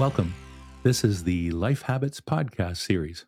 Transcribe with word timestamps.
Welcome. 0.00 0.32
This 0.82 1.04
is 1.04 1.24
the 1.24 1.50
Life 1.50 1.82
Habits 1.82 2.22
Podcast 2.22 2.78
series. 2.78 3.26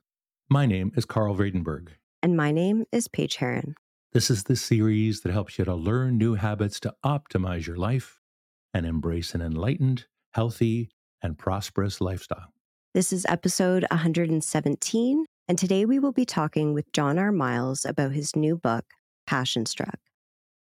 My 0.48 0.64
name 0.64 0.90
is 0.96 1.04
Karel 1.04 1.36
Vredenburg. 1.36 1.88
And 2.22 2.34
my 2.34 2.50
name 2.50 2.86
is 2.90 3.08
Paige 3.08 3.36
Heron. 3.36 3.74
This 4.14 4.30
is 4.30 4.44
the 4.44 4.56
series 4.56 5.20
that 5.20 5.32
helps 5.32 5.58
you 5.58 5.66
to 5.66 5.74
learn 5.74 6.16
new 6.16 6.32
habits 6.32 6.80
to 6.80 6.94
optimize 7.04 7.66
your 7.66 7.76
life 7.76 8.20
and 8.72 8.86
embrace 8.86 9.34
an 9.34 9.42
enlightened, 9.42 10.06
healthy, 10.32 10.88
and 11.22 11.36
prosperous 11.36 12.00
lifestyle. 12.00 12.54
This 12.94 13.12
is 13.12 13.26
episode 13.28 13.84
117, 13.90 15.26
and 15.48 15.58
today 15.58 15.84
we 15.84 15.98
will 15.98 16.12
be 16.12 16.24
talking 16.24 16.72
with 16.72 16.90
John 16.94 17.18
R. 17.18 17.32
Miles 17.32 17.84
about 17.84 18.12
his 18.12 18.34
new 18.34 18.56
book, 18.56 18.86
Passion 19.26 19.66
Struck. 19.66 19.98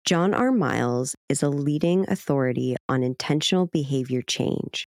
John 0.07 0.33
R. 0.33 0.53
Miles 0.53 1.15
is 1.29 1.43
a 1.43 1.51
leading 1.51 2.09
authority 2.09 2.77
on 2.89 3.03
intentional 3.03 3.67
behavior 3.67 4.23
change, 4.23 4.89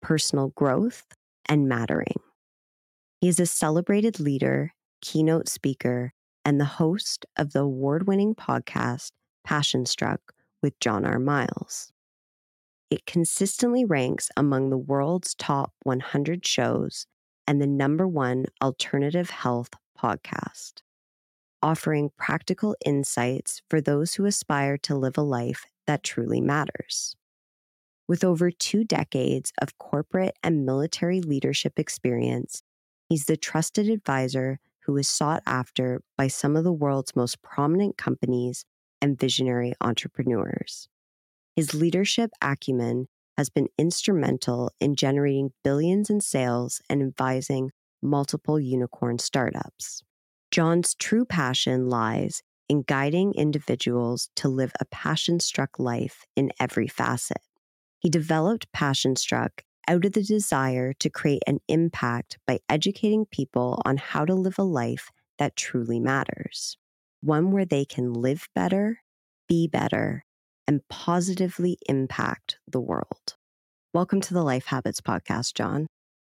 personal 0.00 0.48
growth, 0.56 1.06
and 1.48 1.68
mattering. 1.68 2.20
He 3.20 3.28
is 3.28 3.40
a 3.40 3.46
celebrated 3.46 4.20
leader, 4.20 4.72
keynote 5.00 5.48
speaker, 5.48 6.12
and 6.44 6.60
the 6.60 6.64
host 6.64 7.26
of 7.36 7.52
the 7.52 7.60
award 7.60 8.06
winning 8.06 8.34
podcast 8.34 9.10
Passion 9.44 9.86
Struck 9.86 10.20
with 10.62 10.78
John 10.80 11.04
R. 11.04 11.18
Miles. 11.18 11.92
It 12.90 13.06
consistently 13.06 13.84
ranks 13.84 14.30
among 14.36 14.70
the 14.70 14.78
world's 14.78 15.34
top 15.34 15.72
100 15.82 16.46
shows 16.46 17.06
and 17.46 17.60
the 17.60 17.66
number 17.66 18.06
one 18.06 18.46
alternative 18.62 19.30
health 19.30 19.70
podcast, 19.98 20.82
offering 21.62 22.10
practical 22.16 22.76
insights 22.84 23.62
for 23.68 23.80
those 23.80 24.14
who 24.14 24.24
aspire 24.26 24.78
to 24.78 24.94
live 24.94 25.18
a 25.18 25.22
life 25.22 25.66
that 25.86 26.02
truly 26.02 26.40
matters. 26.40 27.14
With 28.08 28.24
over 28.24 28.50
two 28.50 28.84
decades 28.84 29.52
of 29.60 29.76
corporate 29.76 30.36
and 30.42 30.64
military 30.64 31.20
leadership 31.20 31.78
experience, 31.78 32.62
he's 33.08 33.26
the 33.26 33.36
trusted 33.36 33.90
advisor 33.90 34.60
who 34.86 34.96
is 34.96 35.06
sought 35.06 35.42
after 35.46 36.00
by 36.16 36.28
some 36.28 36.56
of 36.56 36.64
the 36.64 36.72
world's 36.72 37.14
most 37.14 37.42
prominent 37.42 37.98
companies 37.98 38.64
and 39.02 39.20
visionary 39.20 39.74
entrepreneurs. 39.82 40.88
His 41.54 41.74
leadership 41.74 42.30
acumen 42.40 43.08
has 43.36 43.50
been 43.50 43.68
instrumental 43.76 44.72
in 44.80 44.96
generating 44.96 45.52
billions 45.62 46.08
in 46.08 46.22
sales 46.22 46.80
and 46.88 47.02
advising 47.02 47.72
multiple 48.02 48.58
unicorn 48.58 49.18
startups. 49.18 50.02
John's 50.50 50.94
true 50.94 51.26
passion 51.26 51.90
lies 51.90 52.42
in 52.70 52.82
guiding 52.82 53.34
individuals 53.34 54.30
to 54.36 54.48
live 54.48 54.72
a 54.80 54.86
passion 54.86 55.40
struck 55.40 55.78
life 55.78 56.24
in 56.34 56.50
every 56.58 56.88
facet. 56.88 57.42
He 58.00 58.08
developed 58.08 58.70
Passion 58.72 59.16
Struck 59.16 59.64
out 59.88 60.04
of 60.04 60.12
the 60.12 60.22
desire 60.22 60.92
to 61.00 61.10
create 61.10 61.42
an 61.48 61.58
impact 61.66 62.38
by 62.46 62.60
educating 62.68 63.26
people 63.26 63.82
on 63.84 63.96
how 63.96 64.24
to 64.24 64.34
live 64.34 64.56
a 64.56 64.62
life 64.62 65.10
that 65.38 65.56
truly 65.56 65.98
matters, 65.98 66.78
one 67.22 67.50
where 67.50 67.64
they 67.64 67.84
can 67.84 68.12
live 68.12 68.46
better, 68.54 69.00
be 69.48 69.66
better, 69.66 70.24
and 70.68 70.86
positively 70.88 71.76
impact 71.88 72.58
the 72.68 72.80
world. 72.80 73.34
Welcome 73.92 74.20
to 74.20 74.34
the 74.34 74.44
Life 74.44 74.66
Habits 74.66 75.00
Podcast, 75.00 75.54
John. 75.54 75.88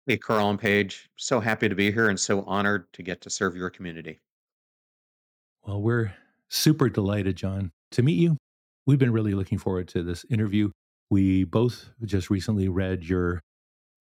Hey, 0.07 0.17
Karel 0.17 0.49
and 0.49 0.59
Paige. 0.59 1.09
So 1.17 1.41
happy 1.41 1.67
to 1.67 1.75
be 1.75 1.91
here 1.91 2.07
and 2.07 2.17
so 2.17 2.43
honored 2.43 2.85
to 2.93 3.03
get 3.03 3.19
to 3.21 3.29
serve 3.29 3.57
your 3.57 3.69
community. 3.69 4.19
Well, 5.67 5.81
we're 5.81 6.13
super 6.47 6.87
delighted, 6.87 7.35
John, 7.35 7.71
to 7.91 8.01
meet 8.01 8.17
you. 8.17 8.37
We've 8.85 8.97
been 8.97 9.11
really 9.11 9.33
looking 9.33 9.57
forward 9.57 9.89
to 9.89 10.03
this 10.03 10.25
interview. 10.29 10.71
We 11.09 11.43
both 11.43 11.89
just 12.05 12.29
recently 12.29 12.69
read 12.69 13.03
your 13.03 13.41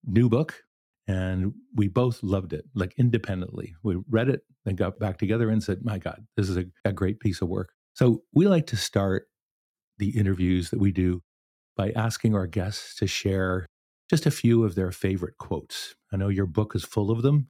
new 0.05 0.29
book 0.29 0.63
and 1.07 1.55
we 1.75 1.89
both 1.89 2.23
loved 2.23 2.53
it, 2.53 2.67
like 2.75 2.95
independently. 2.99 3.75
We 3.83 3.97
read 4.11 4.29
it 4.29 4.43
and 4.67 4.77
got 4.77 4.99
back 4.99 5.17
together 5.17 5.49
and 5.49 5.63
said, 5.63 5.85
My 5.85 5.99
God, 5.99 6.27
this 6.37 6.49
is 6.49 6.59
a, 6.59 6.67
a 6.85 6.93
great 6.93 7.19
piece 7.19 7.41
of 7.41 7.49
work. 7.49 7.71
So 7.95 8.23
we 8.33 8.47
like 8.47 8.67
to 8.69 8.77
start 8.77 9.27
the 9.97 10.11
interviews 10.11 10.71
that 10.71 10.79
we 10.79 10.93
do 10.93 11.23
by 11.77 11.91
asking 11.93 12.35
our 12.35 12.47
guests 12.47 12.95
to 12.97 13.07
share 13.07 13.67
just 14.11 14.27
a 14.27 14.31
few 14.31 14.65
of 14.65 14.75
their 14.75 14.93
favorite 14.93 15.39
quotes. 15.39 15.95
I 16.13 16.17
know 16.17 16.29
your 16.29 16.47
book 16.47 16.75
is 16.75 16.85
full 16.85 17.11
of 17.11 17.23
them. 17.23 17.49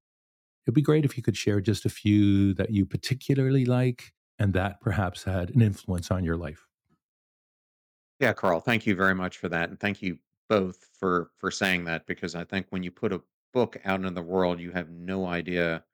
It'd 0.66 0.74
be 0.74 0.82
great 0.82 1.04
if 1.04 1.16
you 1.16 1.22
could 1.22 1.36
share 1.36 1.60
just 1.60 1.84
a 1.84 1.90
few 1.90 2.54
that 2.54 2.70
you 2.70 2.86
particularly 2.86 3.64
like 3.64 4.12
and 4.38 4.52
that 4.52 4.80
perhaps 4.80 5.24
had 5.24 5.50
an 5.50 5.62
influence 5.62 6.10
on 6.10 6.24
your 6.24 6.36
life. 6.36 6.67
Yeah, 8.20 8.32
Karel, 8.32 8.60
thank 8.60 8.86
you 8.86 8.94
very 8.94 9.14
much 9.14 9.38
for 9.38 9.48
that. 9.48 9.68
And 9.70 9.78
thank 9.78 10.02
you 10.02 10.18
both 10.48 10.84
for 10.98 11.30
for 11.38 11.50
saying 11.50 11.84
that 11.84 12.06
because 12.06 12.34
I 12.34 12.44
think 12.44 12.66
when 12.70 12.82
you 12.82 12.90
put 12.90 13.12
a 13.12 13.22
book 13.52 13.76
out 13.84 14.04
in 14.04 14.14
the 14.14 14.22
world, 14.22 14.60
you 14.60 14.70
have 14.72 14.90
no 14.90 15.26
idea 15.26 15.84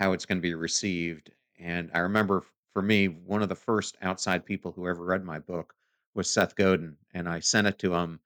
how 0.00 0.12
it's 0.12 0.26
going 0.26 0.38
to 0.38 0.42
be 0.42 0.54
received. 0.54 1.32
And 1.58 1.90
I 1.94 2.00
remember 2.00 2.44
for 2.74 2.82
me, 2.82 3.08
one 3.08 3.42
of 3.42 3.48
the 3.50 3.56
first 3.56 3.96
outside 4.02 4.44
people 4.46 4.72
who 4.72 4.88
ever 4.88 5.04
read 5.04 5.24
my 5.24 5.38
book 5.40 5.74
was 6.14 6.30
Seth 6.30 6.56
Godin, 6.56 6.96
and 7.14 7.28
I 7.28 7.40
sent 7.40 7.66
it 7.68 7.78
to 7.80 7.94
him 7.94 8.20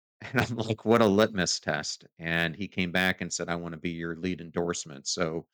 and 0.22 0.40
I'm 0.40 0.56
like, 0.56 0.84
what 0.84 1.02
a 1.02 1.06
litmus 1.06 1.60
test. 1.60 2.06
And 2.18 2.54
he 2.56 2.68
came 2.68 2.92
back 2.92 3.20
and 3.20 3.32
said, 3.32 3.48
I 3.48 3.56
want 3.56 3.72
to 3.74 3.80
be 3.80 3.90
your 3.90 4.16
lead 4.16 4.40
endorsement. 4.40 5.06
So 5.06 5.46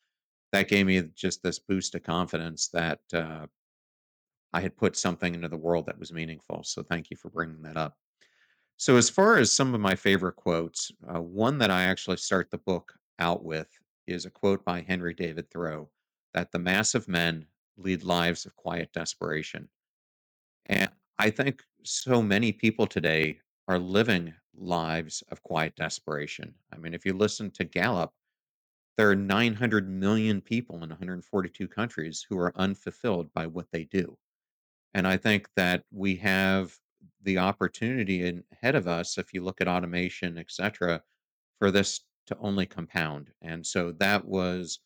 that 0.53 0.69
gave 0.69 0.85
me 0.87 1.01
just 1.15 1.43
this 1.43 1.59
boost 1.59 1.95
of 1.95 2.03
confidence 2.03 2.69
that 2.69 3.01
uh, 3.13 3.47
I 4.53 4.61
had 4.61 4.77
put 4.77 4.97
something 4.97 5.35
into 5.35 5.47
the 5.47 5.57
world 5.57 5.85
that 5.85 5.99
was 5.99 6.11
meaningful. 6.11 6.63
So 6.63 6.83
thank 6.83 7.09
you 7.09 7.17
for 7.17 7.29
bringing 7.29 7.61
that 7.63 7.77
up. 7.77 7.95
So, 8.77 8.95
as 8.95 9.09
far 9.09 9.37
as 9.37 9.51
some 9.51 9.75
of 9.75 9.81
my 9.81 9.93
favorite 9.93 10.37
quotes, 10.37 10.89
uh, 11.13 11.21
one 11.21 11.57
that 11.57 11.69
I 11.69 11.83
actually 11.83 12.15
start 12.15 12.49
the 12.49 12.59
book 12.59 12.93
out 13.19 13.43
with 13.43 13.67
is 14.07 14.25
a 14.25 14.29
quote 14.29 14.63
by 14.63 14.79
Henry 14.81 15.13
David 15.13 15.49
Thoreau 15.49 15.89
that 16.33 16.51
the 16.51 16.59
mass 16.59 16.95
of 16.95 17.09
men 17.09 17.45
lead 17.77 18.03
lives 18.03 18.45
of 18.45 18.55
quiet 18.55 18.91
desperation. 18.93 19.67
And 20.67 20.89
I 21.17 21.29
think 21.29 21.61
so 21.83 22.21
many 22.21 22.53
people 22.53 22.87
today 22.87 23.39
are 23.67 23.79
living 23.79 24.33
lives 24.55 25.23
of 25.29 25.43
quiet 25.43 25.75
desperation. 25.75 26.53
I 26.71 26.77
mean, 26.77 26.93
if 26.93 27.05
you 27.05 27.13
listen 27.13 27.51
to 27.51 27.65
Gallup, 27.65 28.13
there 28.97 29.09
are 29.09 29.15
900 29.15 29.89
million 29.89 30.41
people 30.41 30.83
in 30.83 30.89
142 30.89 31.67
countries 31.67 32.25
who 32.27 32.37
are 32.37 32.53
unfulfilled 32.55 33.33
by 33.33 33.45
what 33.47 33.67
they 33.71 33.83
do. 33.85 34.17
And 34.93 35.07
I 35.07 35.17
think 35.17 35.47
that 35.55 35.83
we 35.91 36.15
have 36.17 36.73
the 37.23 37.37
opportunity 37.37 38.41
ahead 38.51 38.75
of 38.75 38.87
us, 38.87 39.17
if 39.17 39.33
you 39.33 39.43
look 39.43 39.61
at 39.61 39.67
automation, 39.67 40.37
et 40.37 40.49
cetera, 40.49 41.01
for 41.59 41.69
this 41.71 42.01
to 42.27 42.37
only 42.39 42.65
compound. 42.65 43.29
And 43.41 43.65
so 43.65 43.91
that 43.99 44.25
was 44.25 44.79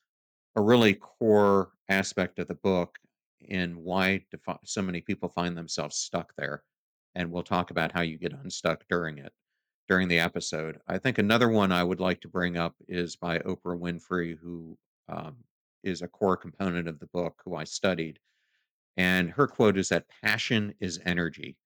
a 0.56 0.62
really 0.62 0.94
core 0.94 1.72
aspect 1.90 2.40
of 2.40 2.47
the 2.47 2.56
book 2.56 2.97
in 3.41 3.75
why 3.84 4.25
defi- 4.31 4.59
so 4.66 4.81
many 4.81 5.02
people 5.02 5.30
find 5.30 5.58
themselves 5.58 5.97
stuck 5.97 6.34
there. 6.38 6.64
And 7.16 7.31
we'll 7.31 7.44
talk 7.44 7.72
about 7.72 7.91
how 7.91 8.02
you 8.02 8.18
get 8.18 8.34
unstuck 8.34 8.85
during 8.90 9.20
it, 9.20 9.31
during 9.88 10.08
the 10.08 10.20
episode. 10.20 10.80
I 10.88 10.97
think 10.97 11.18
another 11.18 11.50
one 11.50 11.72
I 11.72 11.84
would 11.84 12.00
like 12.00 12.22
to 12.22 12.28
bring 12.28 12.58
up 12.58 12.75
is 12.88 13.16
by 13.16 13.40
Oprah 13.40 13.80
Winfrey, 13.80 14.38
who 14.38 14.78
um, 15.09 15.35
is 15.84 16.02
a 16.02 16.08
core 16.08 16.38
component 16.38 16.88
of 16.88 17.00
the 17.00 17.08
book, 17.08 17.41
who 17.46 17.56
I 17.56 17.66
studied. 17.66 18.20
And 18.97 19.31
her 19.31 19.47
quote 19.47 19.77
is 19.77 19.89
that 19.89 20.09
passion 20.21 20.73
is 20.79 20.99
energy. 21.05 21.57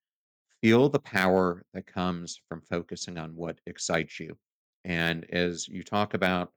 Feel 0.62 0.90
the 0.90 1.00
power 1.00 1.66
that 1.74 1.86
comes 1.86 2.40
from 2.48 2.62
focusing 2.62 3.18
on 3.18 3.36
what 3.36 3.60
excites 3.66 4.20
you. 4.20 4.38
And 4.86 5.26
as 5.32 5.68
you 5.68 5.84
talk 5.84 6.14
about 6.14 6.52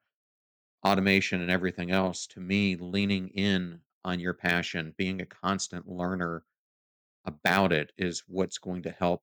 automation 0.86 1.42
and 1.42 1.50
everything 1.50 1.90
else, 1.90 2.26
to 2.28 2.40
me, 2.40 2.76
leaning 2.76 3.28
in 3.28 3.80
on 4.04 4.20
your 4.20 4.34
passion, 4.34 4.94
being 4.96 5.20
a 5.20 5.26
constant 5.26 5.88
learner 5.88 6.44
about 7.24 7.72
it 7.72 7.92
is 7.98 8.24
what's 8.26 8.58
going 8.58 8.82
to 8.82 8.90
help 8.90 9.22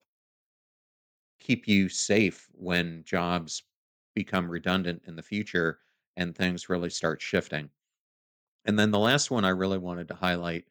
keep 1.40 1.66
you 1.66 1.88
safe 1.88 2.48
when 2.52 3.02
jobs 3.04 3.62
become 4.14 4.50
redundant 4.50 5.02
in 5.06 5.16
the 5.16 5.22
future 5.22 5.80
and 6.16 6.34
things 6.34 6.68
really 6.68 6.90
start 6.90 7.22
shifting. 7.22 7.70
And 8.64 8.78
then 8.78 8.90
the 8.90 8.98
last 8.98 9.30
one 9.30 9.44
I 9.44 9.50
really 9.50 9.78
wanted 9.78 10.08
to 10.08 10.14
highlight 10.14 10.64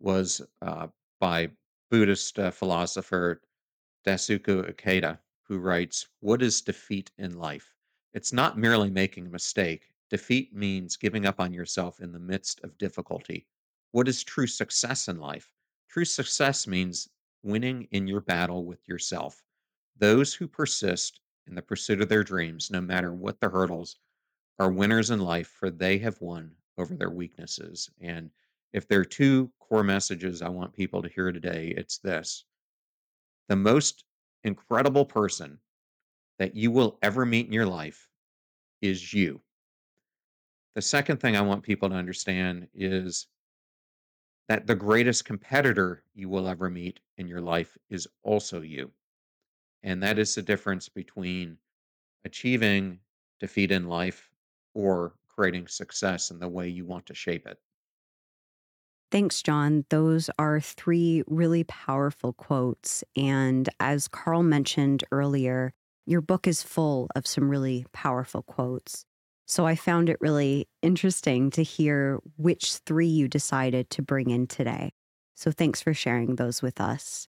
was 0.00 0.40
uh, 0.62 0.88
by 1.20 1.50
Buddhist 1.90 2.38
uh, 2.38 2.50
philosopher 2.50 3.40
Daisaku 4.06 4.72
Ikeda, 4.72 5.18
who 5.42 5.58
writes, 5.58 6.06
What 6.20 6.42
is 6.42 6.60
defeat 6.60 7.10
in 7.18 7.38
life? 7.38 7.74
It's 8.14 8.32
not 8.32 8.58
merely 8.58 8.90
making 8.90 9.26
a 9.26 9.30
mistake. 9.30 9.90
Defeat 10.10 10.54
means 10.54 10.96
giving 10.96 11.26
up 11.26 11.40
on 11.40 11.52
yourself 11.52 12.00
in 12.00 12.12
the 12.12 12.18
midst 12.18 12.62
of 12.64 12.78
difficulty. 12.78 13.46
What 13.92 14.08
is 14.08 14.22
true 14.22 14.46
success 14.46 15.08
in 15.08 15.18
life? 15.18 15.52
True 15.88 16.04
success 16.04 16.66
means 16.66 17.08
winning 17.42 17.88
in 17.90 18.06
your 18.06 18.20
battle 18.20 18.64
with 18.64 18.86
yourself. 18.88 19.42
Those 19.96 20.34
who 20.34 20.46
persist 20.46 21.20
in 21.46 21.54
the 21.54 21.62
pursuit 21.62 22.00
of 22.00 22.08
their 22.08 22.24
dreams, 22.24 22.70
no 22.70 22.80
matter 22.80 23.12
what 23.12 23.40
the 23.40 23.48
hurdles, 23.48 23.96
are 24.58 24.70
winners 24.70 25.10
in 25.10 25.20
life, 25.20 25.48
for 25.48 25.70
they 25.70 25.98
have 25.98 26.20
won 26.20 26.54
over 26.76 26.94
their 26.94 27.10
weaknesses. 27.10 27.90
And 28.00 28.30
if 28.72 28.86
there 28.88 29.00
are 29.00 29.04
two 29.04 29.50
core 29.60 29.84
messages 29.84 30.42
I 30.42 30.48
want 30.48 30.72
people 30.72 31.02
to 31.02 31.08
hear 31.08 31.32
today, 31.32 31.74
it's 31.76 31.98
this 31.98 32.44
the 33.48 33.56
most 33.56 34.04
incredible 34.44 35.04
person 35.04 35.58
that 36.38 36.54
you 36.54 36.70
will 36.70 36.98
ever 37.02 37.24
meet 37.24 37.46
in 37.46 37.52
your 37.52 37.66
life 37.66 38.08
is 38.80 39.12
you. 39.12 39.40
The 40.74 40.82
second 40.82 41.18
thing 41.18 41.36
I 41.36 41.40
want 41.40 41.62
people 41.62 41.88
to 41.88 41.96
understand 41.96 42.68
is 42.74 43.26
that 44.48 44.66
the 44.66 44.74
greatest 44.74 45.24
competitor 45.24 46.04
you 46.14 46.28
will 46.28 46.48
ever 46.48 46.70
meet 46.70 47.00
in 47.16 47.26
your 47.26 47.40
life 47.40 47.76
is 47.90 48.06
also 48.22 48.60
you. 48.62 48.90
And 49.82 50.02
that 50.02 50.18
is 50.18 50.34
the 50.34 50.42
difference 50.42 50.88
between 50.88 51.58
achieving 52.24 53.00
defeat 53.40 53.70
in 53.70 53.88
life 53.88 54.30
or 54.74 55.14
creating 55.28 55.66
success 55.68 56.30
in 56.30 56.38
the 56.38 56.48
way 56.48 56.68
you 56.68 56.84
want 56.84 57.06
to 57.06 57.14
shape 57.14 57.46
it. 57.46 57.58
Thanks, 59.10 59.42
John. 59.42 59.84
Those 59.88 60.28
are 60.38 60.60
three 60.60 61.22
really 61.26 61.64
powerful 61.64 62.34
quotes. 62.34 63.02
And 63.16 63.68
as 63.80 64.06
Karel 64.06 64.42
mentioned 64.42 65.04
earlier, 65.10 65.72
your 66.04 66.20
book 66.20 66.46
is 66.46 66.62
full 66.62 67.08
of 67.16 67.26
some 67.26 67.48
really 67.48 67.86
powerful 67.92 68.42
quotes. 68.42 69.04
So 69.46 69.66
I 69.66 69.76
found 69.76 70.10
it 70.10 70.18
really 70.20 70.68
interesting 70.82 71.50
to 71.52 71.62
hear 71.62 72.18
which 72.36 72.76
three 72.84 73.06
you 73.06 73.28
decided 73.28 73.88
to 73.90 74.02
bring 74.02 74.28
in 74.28 74.46
today. 74.46 74.92
So 75.34 75.50
thanks 75.50 75.80
for 75.80 75.94
sharing 75.94 76.36
those 76.36 76.60
with 76.60 76.80
us. 76.80 77.28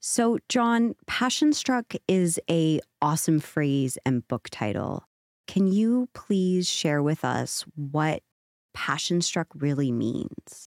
So, 0.00 0.38
John, 0.48 0.94
Passion 1.06 1.52
Struck 1.52 1.92
is 2.06 2.38
a 2.48 2.80
awesome 3.02 3.40
phrase 3.40 3.98
and 4.06 4.26
book 4.28 4.48
title. 4.48 5.04
Can 5.48 5.66
you 5.66 6.08
please 6.14 6.68
share 6.68 7.02
with 7.02 7.24
us 7.24 7.64
what 7.74 8.22
Passion 8.74 9.20
Struck 9.20 9.48
really 9.56 9.90
means? 9.90 10.67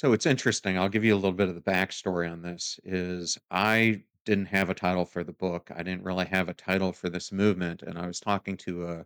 So 0.00 0.14
it's 0.14 0.24
interesting. 0.24 0.78
I'll 0.78 0.88
give 0.88 1.04
you 1.04 1.12
a 1.12 1.16
little 1.16 1.30
bit 1.30 1.50
of 1.50 1.54
the 1.54 1.60
backstory 1.60 2.32
on 2.32 2.40
this. 2.40 2.80
Is 2.84 3.36
I 3.50 4.02
didn't 4.24 4.46
have 4.46 4.70
a 4.70 4.74
title 4.74 5.04
for 5.04 5.22
the 5.22 5.34
book. 5.34 5.70
I 5.76 5.82
didn't 5.82 6.04
really 6.04 6.24
have 6.24 6.48
a 6.48 6.54
title 6.54 6.90
for 6.90 7.10
this 7.10 7.30
movement, 7.30 7.82
and 7.82 7.98
I 7.98 8.06
was 8.06 8.18
talking 8.18 8.56
to 8.56 8.86
a 8.86 9.04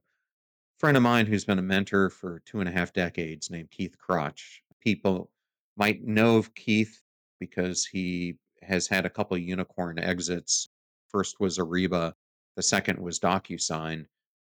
friend 0.79 0.96
of 0.96 1.02
mine 1.02 1.26
who's 1.26 1.44
been 1.44 1.58
a 1.58 1.62
mentor 1.62 2.11
for 2.11 2.43
two 2.46 2.61
and 2.61 2.69
a 2.69 2.73
half 2.73 2.93
decades 2.93 3.50
named 3.50 3.73
Keith 3.73 3.96
Krach. 3.99 4.41
People 4.81 5.32
might 5.76 6.05
know 6.05 6.37
of 6.37 6.55
Keith 6.55 7.02
because 7.41 7.85
he 7.85 8.37
has 8.62 8.87
had 8.87 9.05
a 9.05 9.11
couple 9.11 9.37
unicorn 9.37 9.99
exits. 9.99 10.69
First 11.08 11.41
was 11.41 11.58
Ariba, 11.58 12.12
the 12.55 12.62
second 12.62 13.00
was 13.00 13.19
DocuSign, 13.19 14.06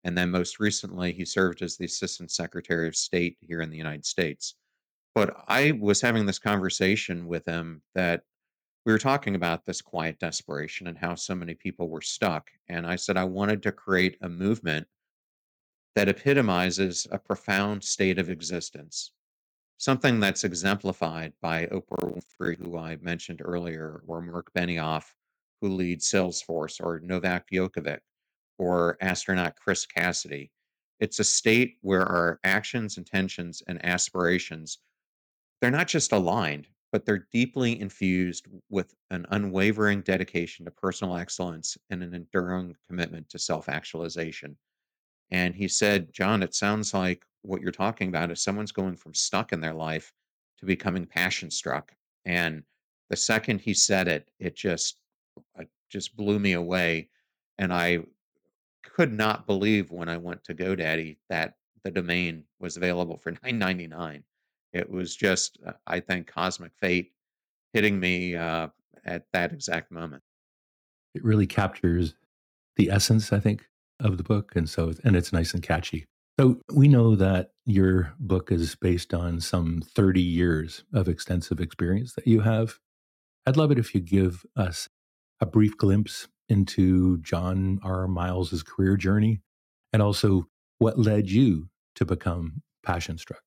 and 0.06 0.18
then 0.18 0.32
most 0.32 0.58
recently 0.62 1.12
he 1.12 1.26
served 1.26 1.62
as 1.62 1.76
the 1.76 1.84
Assistant 1.84 2.32
Secretary 2.32 2.88
of 2.88 2.96
State 2.96 3.36
here 3.42 3.60
in 3.60 3.70
the 3.70 3.76
United 3.76 4.06
States. 4.06 4.56
But 5.16 5.44
I 5.48 5.72
was 5.72 6.02
having 6.02 6.26
this 6.26 6.40
conversation 6.40 7.28
with 7.28 7.46
him 7.46 7.82
that 7.96 8.24
we 8.86 8.92
were 8.92 9.00
talking 9.00 9.36
about 9.36 9.66
this 9.66 9.82
quiet 9.82 10.20
desperation 10.20 10.88
and 10.88 10.98
how 10.98 11.16
so 11.16 11.36
many 11.36 11.54
people 11.54 11.90
were 11.90 12.02
stuck. 12.02 12.50
And 12.70 12.88
I 12.88 12.96
said 12.96 13.18
I 13.18 13.26
wanted 13.26 13.62
to 13.64 13.72
create 13.72 14.18
a 14.22 14.30
movement 14.30 14.88
that 15.96 16.08
epitomizes 16.08 17.08
a 17.12 17.20
profound 17.20 17.84
state 17.84 18.20
of 18.20 18.30
existence, 18.30 19.12
something 19.78 20.20
that's 20.20 20.44
exemplified 20.44 21.34
by 21.42 21.66
Oprah 21.68 22.22
Winfrey, 22.40 22.58
who 22.58 22.78
I 22.78 22.96
mentioned 23.02 23.42
earlier, 23.44 24.02
or 24.08 24.22
Mark 24.22 24.52
Benioff, 24.54 25.06
who 25.62 25.70
leads 25.70 26.10
Salesforce, 26.10 26.80
or 26.80 27.00
Novak 27.02 27.50
Djokovic, 27.52 28.00
or 28.58 28.98
astronaut 29.02 29.56
Chris 29.56 29.86
Cassidy. 29.86 30.52
It's 31.00 31.20
a 31.20 31.24
state 31.24 31.78
where 31.82 32.06
our 32.06 32.40
actions, 32.44 32.98
intentions, 32.98 33.62
and 33.68 33.84
aspirations, 33.84 34.80
they're 35.62 35.72
not 35.72 35.88
just 35.88 36.12
aligned, 36.12 36.68
but 36.92 37.06
they're 37.06 37.28
deeply 37.32 37.80
infused 37.80 38.48
with 38.70 38.94
an 39.12 39.26
unwavering 39.30 40.02
dedication 40.02 40.66
to 40.66 40.72
personal 40.72 41.16
excellence 41.16 41.78
and 41.90 42.02
an 42.02 42.14
enduring 42.14 42.76
commitment 42.88 43.30
to 43.30 43.40
self-actualization. 43.40 44.58
And 45.32 45.56
he 45.56 45.68
said, 45.68 46.12
"John, 46.14 46.42
it 46.42 46.56
sounds 46.56 46.94
like 46.94 47.26
what 47.42 47.62
you're 47.62 47.72
talking 47.72 48.10
about 48.10 48.32
is 48.32 48.42
someone's 48.42 48.72
going 48.72 48.96
from 48.96 49.14
stuck 49.14 49.54
in 49.54 49.62
their 49.62 49.74
life 49.74 50.12
to 50.58 50.66
becoming 50.66 51.06
passion 51.06 51.52
struck." 51.52 51.94
And 52.26 52.64
the 53.10 53.18
second 53.18 53.62
he 53.62 53.74
said 53.74 54.08
it, 54.08 54.32
it 54.40 54.56
just 54.56 54.98
uh, 55.60 55.66
just 55.90 56.16
blew 56.16 56.40
me 56.40 56.54
away. 56.54 57.10
And 57.58 57.74
I 57.74 58.00
could 58.84 59.12
not 59.12 59.46
believe 59.46 59.92
when 59.92 60.10
I 60.10 60.18
went 60.18 60.44
to 60.46 60.56
GoDaddy 60.56 61.18
that 61.30 61.56
the 61.84 61.92
domain 61.92 62.46
was 62.60 62.78
available 62.78 63.18
for 63.18 63.32
9.99. 63.32 64.24
It 64.74 64.90
was 64.90 65.16
just, 65.16 65.58
uh, 65.66 65.74
I 65.88 66.00
think, 66.00 66.28
cosmic 66.28 66.72
fate 66.80 67.12
hitting 67.74 68.00
me 68.00 68.36
uh, 68.36 68.68
at 69.06 69.26
that 69.34 69.52
exact 69.52 69.92
moment. 69.92 70.24
It 71.16 71.24
really 71.24 71.48
captures 71.48 72.16
the 72.76 72.90
essence, 72.90 73.34
I 73.34 73.40
think, 73.40 73.66
of 74.00 74.18
the 74.18 74.24
book. 74.24 74.54
And 74.56 74.70
so, 74.70 74.94
and 75.04 75.16
it's 75.16 75.34
nice 75.34 75.54
and 75.54 75.64
catchy. 75.64 76.06
So 76.40 76.62
we 76.72 76.88
know 76.88 77.16
that 77.16 77.52
your 77.66 78.14
book 78.20 78.52
is 78.52 78.76
based 78.76 79.14
on 79.14 79.42
some 79.42 79.82
30 79.82 80.22
years 80.22 80.84
of 80.94 81.10
extensive 81.10 81.60
experience 81.60 82.14
that 82.14 82.28
you 82.28 82.42
have. 82.42 82.80
I'd 83.46 83.58
love 83.58 83.72
it 83.72 83.80
if 83.80 83.94
you 83.94 84.00
give 84.00 84.46
us 84.56 84.88
a 85.42 85.46
brief 85.46 85.78
glimpse 85.78 86.28
into 86.48 87.18
John 87.18 87.80
R. 87.84 88.08
Miles's 88.08 88.64
career 88.64 88.96
journey 88.96 89.42
and 89.92 90.02
also 90.02 90.48
what 90.78 90.98
led 90.98 91.30
you 91.30 91.70
to 91.96 92.06
become 92.06 92.62
passion 92.84 93.18
struck. 93.18 93.44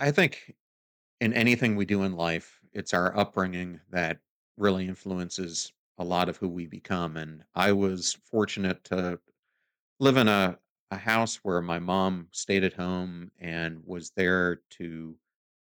I 0.00 0.10
think 0.10 0.54
in 1.20 1.34
anything 1.34 1.76
we 1.76 1.84
do 1.84 2.04
in 2.04 2.16
life, 2.16 2.58
it's 2.72 2.94
our 2.94 3.14
upbringing 3.16 3.80
that 3.90 4.18
really 4.56 4.88
influences 4.88 5.72
a 5.98 6.04
lot 6.04 6.30
of 6.30 6.38
who 6.38 6.48
we 6.48 6.66
become. 6.66 7.18
And 7.18 7.44
I 7.54 7.72
was 7.72 8.16
fortunate 8.24 8.82
to 8.84 9.20
live 9.98 10.16
in 10.16 10.26
a, 10.26 10.58
a 10.90 10.96
house 10.96 11.36
where 11.42 11.60
my 11.60 11.78
mom 11.78 12.28
stayed 12.30 12.64
at 12.64 12.72
home 12.72 13.30
and 13.38 13.82
was 13.84 14.10
there 14.16 14.62
to 14.70 15.14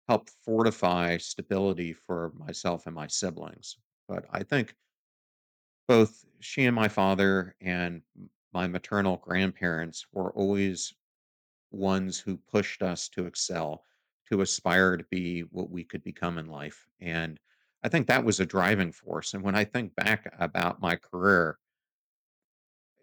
help 0.10 0.32
fortify 0.44 1.18
stability 1.18 1.94
for 1.94 2.34
myself 2.36 2.88
and 2.88 2.96
my 2.96 3.06
siblings. 3.06 3.78
But 4.10 4.26
I 4.32 4.42
think 4.42 4.76
both 5.88 6.26
she 6.40 6.66
and 6.66 6.76
my 6.76 6.88
father 6.88 7.56
and 7.62 8.02
my 8.52 8.66
maternal 8.66 9.18
grandparents 9.18 10.08
were 10.12 10.32
always 10.34 10.92
ones 11.70 12.20
who 12.20 12.38
pushed 12.38 12.82
us 12.82 13.10
to 13.10 13.28
excel, 13.28 13.84
to 14.30 14.42
aspire 14.42 14.98
to 14.98 15.04
be 15.06 15.42
what 15.42 15.70
we 15.70 15.84
could 15.84 16.04
become 16.04 16.38
in 16.38 16.48
life. 16.48 16.88
And 17.00 17.40
I 17.84 17.90
think 17.90 18.08
that 18.08 18.24
was 18.24 18.40
a 18.40 18.46
driving 18.46 18.92
force. 18.92 19.34
And 19.34 19.44
when 19.44 19.56
I 19.56 19.66
think 19.66 19.96
back 19.96 20.34
about 20.40 20.82
my 20.82 20.96
career, 20.96 21.58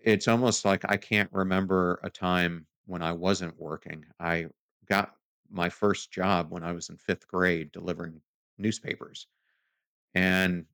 it's 0.02 0.28
almost 0.28 0.64
like 0.64 0.84
I 0.88 0.96
can't 0.96 1.30
remember 1.32 2.00
a 2.02 2.10
time 2.10 2.66
when 2.86 3.02
I 3.02 3.12
wasn't 3.12 3.60
working. 3.60 4.04
I 4.18 4.46
got 4.86 5.12
my 5.50 5.68
first 5.68 6.10
job 6.10 6.50
when 6.50 6.64
I 6.64 6.72
was 6.72 6.88
in 6.88 6.96
fifth 6.96 7.28
grade 7.28 7.72
delivering 7.72 8.20
newspapers. 8.58 9.26
And 10.14 10.64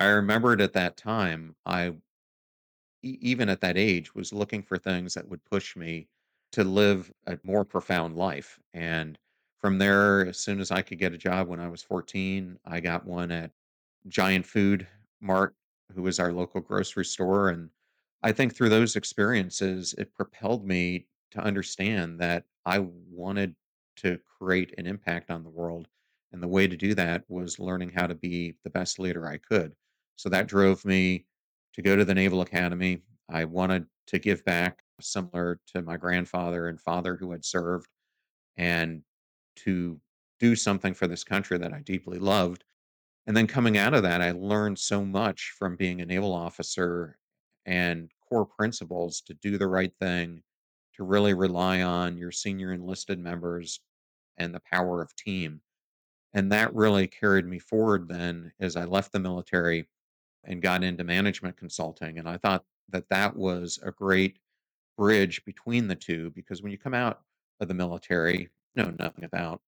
I 0.00 0.06
remembered 0.06 0.60
at 0.60 0.72
that 0.72 0.96
time, 0.96 1.54
I 1.64 1.94
even 3.02 3.48
at 3.48 3.60
that 3.60 3.76
age, 3.76 4.14
was 4.14 4.32
looking 4.32 4.62
for 4.62 4.78
things 4.78 5.14
that 5.14 5.28
would 5.28 5.44
push 5.44 5.76
me 5.76 6.08
to 6.52 6.64
live 6.64 7.12
a 7.26 7.38
more 7.42 7.64
profound 7.64 8.16
life. 8.16 8.58
And 8.74 9.18
from 9.62 9.78
there, 9.78 10.26
as 10.26 10.38
soon 10.38 10.60
as 10.60 10.72
I 10.72 10.82
could 10.82 10.98
get 10.98 11.14
a 11.14 11.18
job 11.18 11.46
when 11.46 11.60
I 11.60 11.68
was 11.68 11.84
14, 11.84 12.58
I 12.66 12.80
got 12.80 13.06
one 13.06 13.30
at 13.30 13.52
Giant 14.08 14.44
Food 14.44 14.88
Mart, 15.20 15.54
who 15.94 16.02
was 16.02 16.18
our 16.18 16.32
local 16.32 16.60
grocery 16.60 17.04
store. 17.04 17.50
And 17.50 17.70
I 18.24 18.32
think 18.32 18.54
through 18.54 18.70
those 18.70 18.96
experiences, 18.96 19.94
it 19.96 20.12
propelled 20.12 20.66
me 20.66 21.06
to 21.30 21.38
understand 21.38 22.18
that 22.18 22.44
I 22.66 22.80
wanted 23.08 23.54
to 23.98 24.18
create 24.38 24.74
an 24.78 24.86
impact 24.86 25.30
on 25.30 25.44
the 25.44 25.50
world. 25.50 25.86
And 26.32 26.42
the 26.42 26.48
way 26.48 26.66
to 26.66 26.76
do 26.76 26.94
that 26.96 27.22
was 27.28 27.60
learning 27.60 27.90
how 27.90 28.08
to 28.08 28.16
be 28.16 28.56
the 28.64 28.70
best 28.70 28.98
leader 28.98 29.28
I 29.28 29.36
could. 29.36 29.74
So 30.16 30.28
that 30.30 30.48
drove 30.48 30.84
me 30.84 31.26
to 31.74 31.82
go 31.82 31.94
to 31.94 32.04
the 32.04 32.14
Naval 32.14 32.40
Academy. 32.40 33.02
I 33.30 33.44
wanted 33.44 33.86
to 34.08 34.18
give 34.18 34.44
back 34.44 34.82
similar 35.00 35.60
to 35.68 35.82
my 35.82 35.96
grandfather 35.96 36.66
and 36.66 36.80
father 36.80 37.16
who 37.16 37.30
had 37.30 37.44
served 37.44 37.86
and 38.56 39.02
to 39.56 40.00
do 40.40 40.56
something 40.56 40.94
for 40.94 41.06
this 41.06 41.24
country 41.24 41.58
that 41.58 41.72
I 41.72 41.80
deeply 41.80 42.18
loved. 42.18 42.64
And 43.26 43.36
then 43.36 43.46
coming 43.46 43.78
out 43.78 43.94
of 43.94 44.02
that, 44.02 44.20
I 44.20 44.32
learned 44.32 44.78
so 44.78 45.04
much 45.04 45.54
from 45.56 45.76
being 45.76 46.00
a 46.00 46.06
naval 46.06 46.32
officer 46.32 47.18
and 47.64 48.10
core 48.28 48.46
principles 48.46 49.20
to 49.22 49.34
do 49.34 49.58
the 49.58 49.68
right 49.68 49.92
thing, 50.00 50.42
to 50.96 51.04
really 51.04 51.34
rely 51.34 51.82
on 51.82 52.16
your 52.16 52.32
senior 52.32 52.72
enlisted 52.72 53.18
members 53.18 53.80
and 54.38 54.54
the 54.54 54.60
power 54.60 55.00
of 55.00 55.14
team. 55.14 55.60
And 56.34 56.50
that 56.50 56.74
really 56.74 57.06
carried 57.06 57.46
me 57.46 57.58
forward 57.58 58.08
then 58.08 58.52
as 58.58 58.74
I 58.74 58.84
left 58.84 59.12
the 59.12 59.20
military 59.20 59.88
and 60.44 60.62
got 60.62 60.82
into 60.82 61.04
management 61.04 61.56
consulting. 61.56 62.18
And 62.18 62.28
I 62.28 62.38
thought 62.38 62.64
that 62.88 63.08
that 63.10 63.36
was 63.36 63.78
a 63.82 63.92
great 63.92 64.38
bridge 64.96 65.44
between 65.44 65.88
the 65.88 65.94
two 65.94 66.30
because 66.30 66.62
when 66.62 66.72
you 66.72 66.78
come 66.78 66.94
out 66.94 67.20
of 67.60 67.68
the 67.68 67.74
military, 67.74 68.48
know 68.74 68.92
nothing 68.98 69.24
about 69.24 69.60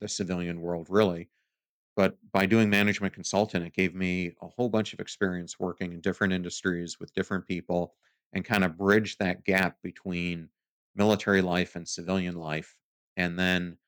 the 0.00 0.08
civilian 0.08 0.60
world 0.60 0.88
really. 0.90 1.28
But 1.96 2.16
by 2.30 2.44
doing 2.44 2.68
management 2.68 3.14
consulting, 3.14 3.62
it 3.62 3.72
gave 3.72 3.94
me 3.94 4.32
a 4.42 4.48
whole 4.48 4.68
bunch 4.68 4.92
of 4.92 5.00
experience 5.00 5.58
working 5.58 5.92
in 5.92 6.00
different 6.00 6.34
industries 6.34 7.00
with 7.00 7.14
different 7.14 7.46
people 7.46 7.94
and 8.34 8.44
kind 8.44 8.64
of 8.64 8.76
bridge 8.76 9.16
that 9.16 9.44
gap 9.44 9.78
between 9.82 10.50
military 10.94 11.40
life 11.40 11.74
and 11.74 11.88
civilian 11.88 12.36
life. 12.36 12.76
And 13.16 13.38
then 13.38 13.78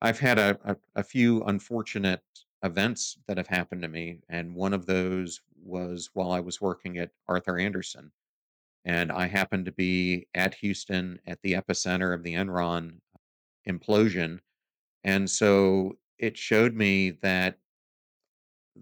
I've 0.00 0.18
had 0.18 0.38
a, 0.38 0.58
a, 0.64 0.76
a 0.96 1.02
few 1.02 1.42
unfortunate 1.44 2.22
events 2.62 3.18
that 3.26 3.36
have 3.36 3.48
happened 3.48 3.82
to 3.82 3.88
me. 3.88 4.20
And 4.30 4.54
one 4.54 4.72
of 4.72 4.86
those 4.86 5.42
was 5.62 6.10
while 6.14 6.30
I 6.30 6.40
was 6.40 6.62
working 6.62 6.98
at 6.98 7.10
Arthur 7.28 7.58
Andersen. 7.58 8.10
And 8.86 9.12
I 9.12 9.26
happened 9.26 9.66
to 9.66 9.72
be 9.72 10.28
at 10.34 10.54
Houston 10.54 11.18
at 11.26 11.40
the 11.42 11.54
epicenter 11.54 12.14
of 12.14 12.22
the 12.22 12.34
Enron 12.34 13.00
implosion. 13.68 14.38
And 15.04 15.28
so 15.28 15.98
it 16.18 16.36
showed 16.36 16.74
me 16.74 17.10
that 17.22 17.58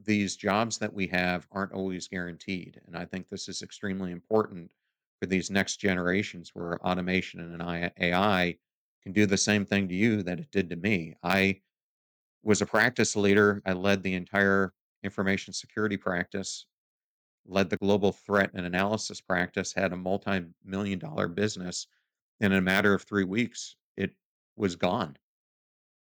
these 0.05 0.37
jobs 0.37 0.79
that 0.79 0.93
we 0.93 1.07
have 1.09 1.47
aren't 1.53 1.73
always 1.73 2.09
guaranteed. 2.09 2.81
And 2.87 2.97
I 2.97 3.05
think 3.05 3.29
this 3.29 3.49
is 3.49 3.63
extremely 3.63 4.11
important 4.11 4.73
for 5.21 5.27
these 5.27 5.51
next 5.51 5.77
generations 5.77 6.51
where 6.55 6.85
automation 6.87 7.41
and 7.41 7.93
AI 7.99 8.57
can 9.03 9.13
do 9.13 9.27
the 9.27 9.37
same 9.37 9.67
thing 9.67 9.89
to 9.89 9.95
you 9.95 10.23
that 10.23 10.41
it 10.41 10.51
did 10.51 10.71
to 10.71 10.77
me. 10.77 11.17
I 11.23 11.61
was 12.43 12.63
a 12.63 12.67
practice 12.67 13.15
leader. 13.17 13.63
I 13.67 13.73
led 13.73 14.03
the 14.03 14.15
entire 14.15 14.73
information 15.03 15.53
security 15.53 15.97
practice, 15.97 16.67
led 17.47 17.71
the 17.71 17.77
global 17.77 18.13
threat 18.13 18.51
and 18.55 18.65
analysis 18.65 19.21
practice, 19.21 19.73
had 19.73 19.93
a 19.93 19.97
multi 19.97 20.45
million 20.65 20.99
dollar 20.99 21.29
business. 21.29 21.87
In 22.41 22.53
a 22.53 22.61
matter 22.61 22.95
of 22.95 23.03
three 23.03 23.25
weeks, 23.25 23.77
was 24.57 24.77
gone. 24.77 25.17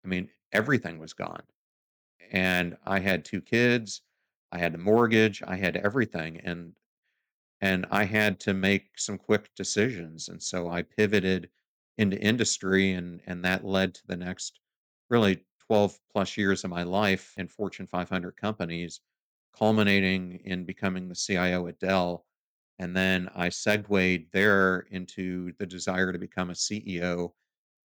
I 0.05 0.07
mean, 0.07 0.29
everything 0.51 0.99
was 0.99 1.13
gone 1.13 1.43
and 2.31 2.77
I 2.85 2.99
had 2.99 3.25
2 3.25 3.41
kids, 3.41 4.01
I 4.51 4.59
had 4.59 4.75
a 4.75 4.79
mortgage, 4.79 5.43
I 5.43 5.55
had 5.57 5.77
everything, 5.77 6.39
and 6.41 6.75
and 7.61 7.85
I 7.91 8.05
had 8.05 8.39
to 8.41 8.53
make 8.53 8.97
some 8.99 9.17
quick 9.17 9.53
decisions, 9.55 10.29
and 10.29 10.41
so 10.43 10.69
I 10.69 10.83
pivoted 10.83 11.49
into 11.97 12.19
industry, 12.21 12.93
and 12.93 13.21
and 13.27 13.45
that 13.45 13.65
led 13.65 13.95
to 13.95 14.07
the 14.07 14.17
next 14.17 14.59
really 15.09 15.45
12 15.59 15.99
plus 16.11 16.37
years 16.37 16.63
of 16.63 16.69
my 16.71 16.83
life 16.83 17.33
in 17.37 17.47
Fortune 17.47 17.87
500 17.87 18.37
companies, 18.37 19.01
culminating 19.57 20.39
in 20.45 20.65
becoming 20.65 21.07
the 21.09 21.15
CIO 21.15 21.67
at 21.67 21.79
Dell, 21.79 22.25
and 22.79 22.95
then 22.95 23.29
I 23.35 23.49
segued 23.49 24.31
there 24.33 24.81
into 24.91 25.53
the 25.59 25.65
desire 25.65 26.11
to 26.11 26.19
become 26.19 26.49
a 26.49 26.55
CEO 26.55 27.35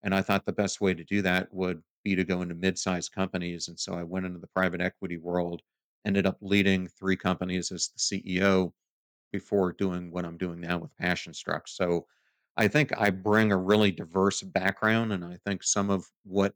and 0.06 0.14
I 0.14 0.22
thought 0.22 0.46
the 0.46 0.52
best 0.52 0.80
way 0.80 0.94
to 0.94 1.02
do 1.02 1.20
that 1.22 1.52
would 1.52 1.82
be 2.04 2.14
to 2.14 2.22
go 2.22 2.40
into 2.40 2.54
mid-sized 2.54 3.10
companies. 3.10 3.66
And 3.66 3.78
so 3.78 3.94
I 3.94 4.04
went 4.04 4.24
into 4.24 4.38
the 4.38 4.46
private 4.46 4.80
equity 4.80 5.16
world, 5.16 5.62
ended 6.06 6.26
up 6.26 6.38
leading 6.40 6.86
three 6.86 7.16
companies 7.16 7.72
as 7.72 7.88
the 7.88 7.98
CEO 7.98 8.72
before 9.32 9.72
doing 9.72 10.12
what 10.12 10.24
I'm 10.24 10.36
doing 10.36 10.60
now 10.60 10.78
with 10.78 10.96
Passion 10.96 11.34
Struck. 11.34 11.66
So 11.66 12.06
I 12.56 12.68
think 12.68 12.92
I 12.96 13.10
bring 13.10 13.50
a 13.50 13.56
really 13.56 13.90
diverse 13.90 14.42
background. 14.42 15.12
And 15.12 15.24
I 15.24 15.38
think 15.44 15.64
some 15.64 15.90
of 15.90 16.06
what 16.22 16.54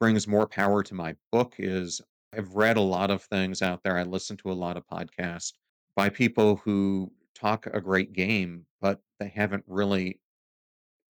brings 0.00 0.26
more 0.26 0.48
power 0.48 0.82
to 0.82 0.94
my 0.94 1.14
book 1.30 1.54
is 1.60 2.00
I've 2.36 2.56
read 2.56 2.78
a 2.78 2.80
lot 2.80 3.12
of 3.12 3.22
things 3.22 3.62
out 3.62 3.84
there. 3.84 3.96
I 3.96 4.02
listen 4.02 4.36
to 4.38 4.50
a 4.50 4.54
lot 4.54 4.76
of 4.76 4.88
podcasts 4.88 5.52
by 5.94 6.08
people 6.08 6.56
who 6.64 7.12
talk 7.32 7.66
a 7.66 7.80
great 7.80 8.12
game, 8.12 8.66
but 8.80 9.00
they 9.20 9.28
haven't 9.28 9.62
really 9.68 10.20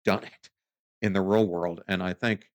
done 0.05 0.23
it 0.23 0.51
in 1.03 1.13
the 1.13 1.23
real 1.23 1.47
world. 1.47 1.83
And 1.89 2.03
I 2.03 2.13
think 2.13 2.51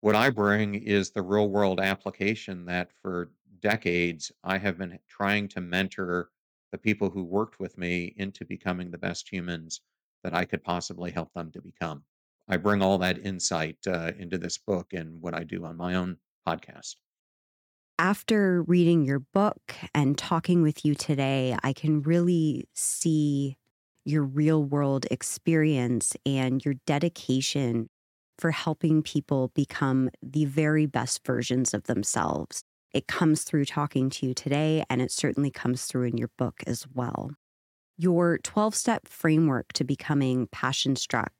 what 0.00 0.16
I 0.16 0.30
bring 0.30 0.74
is 0.74 1.10
the 1.10 1.22
real 1.22 1.48
world 1.48 1.80
application 1.80 2.64
that 2.66 2.90
for 3.02 3.30
decades 3.60 4.32
I 4.42 4.58
have 4.58 4.78
been 4.78 4.98
trying 5.08 5.48
to 5.48 5.60
mentor 5.60 6.30
the 6.72 6.78
people 6.78 7.10
who 7.10 7.24
worked 7.24 7.58
with 7.58 7.76
me 7.76 8.14
into 8.16 8.44
becoming 8.44 8.90
the 8.90 8.98
best 8.98 9.30
humans 9.30 9.80
that 10.22 10.34
I 10.34 10.44
could 10.44 10.62
possibly 10.62 11.10
help 11.10 11.32
them 11.34 11.50
to 11.52 11.60
become. 11.60 12.04
I 12.48 12.56
bring 12.56 12.82
all 12.82 12.98
that 12.98 13.24
insight 13.24 13.78
uh, 13.86 14.12
into 14.18 14.38
this 14.38 14.58
book 14.58 14.92
and 14.92 15.20
what 15.20 15.34
I 15.34 15.44
do 15.44 15.64
on 15.64 15.76
my 15.76 15.94
own 15.94 16.16
podcast. 16.46 16.96
After 17.98 18.62
reading 18.62 19.04
your 19.04 19.18
book 19.18 19.74
and 19.94 20.16
talking 20.16 20.62
with 20.62 20.84
you 20.84 20.94
today, 20.94 21.56
I 21.62 21.72
can 21.72 22.02
really 22.02 22.66
see 22.74 23.58
your 24.10 24.24
real 24.24 24.62
world 24.62 25.06
experience 25.10 26.16
and 26.26 26.64
your 26.64 26.74
dedication 26.86 27.88
for 28.38 28.50
helping 28.50 29.02
people 29.02 29.52
become 29.54 30.10
the 30.22 30.46
very 30.46 30.86
best 30.86 31.24
versions 31.26 31.74
of 31.74 31.84
themselves. 31.84 32.62
It 32.92 33.06
comes 33.06 33.44
through 33.44 33.66
talking 33.66 34.10
to 34.10 34.26
you 34.26 34.34
today, 34.34 34.84
and 34.90 35.00
it 35.00 35.12
certainly 35.12 35.50
comes 35.50 35.84
through 35.84 36.08
in 36.08 36.16
your 36.16 36.30
book 36.38 36.62
as 36.66 36.86
well. 36.92 37.30
Your 37.96 38.38
12 38.38 38.74
step 38.74 39.06
framework 39.06 39.72
to 39.74 39.84
becoming 39.84 40.48
passion 40.50 40.96
struck 40.96 41.32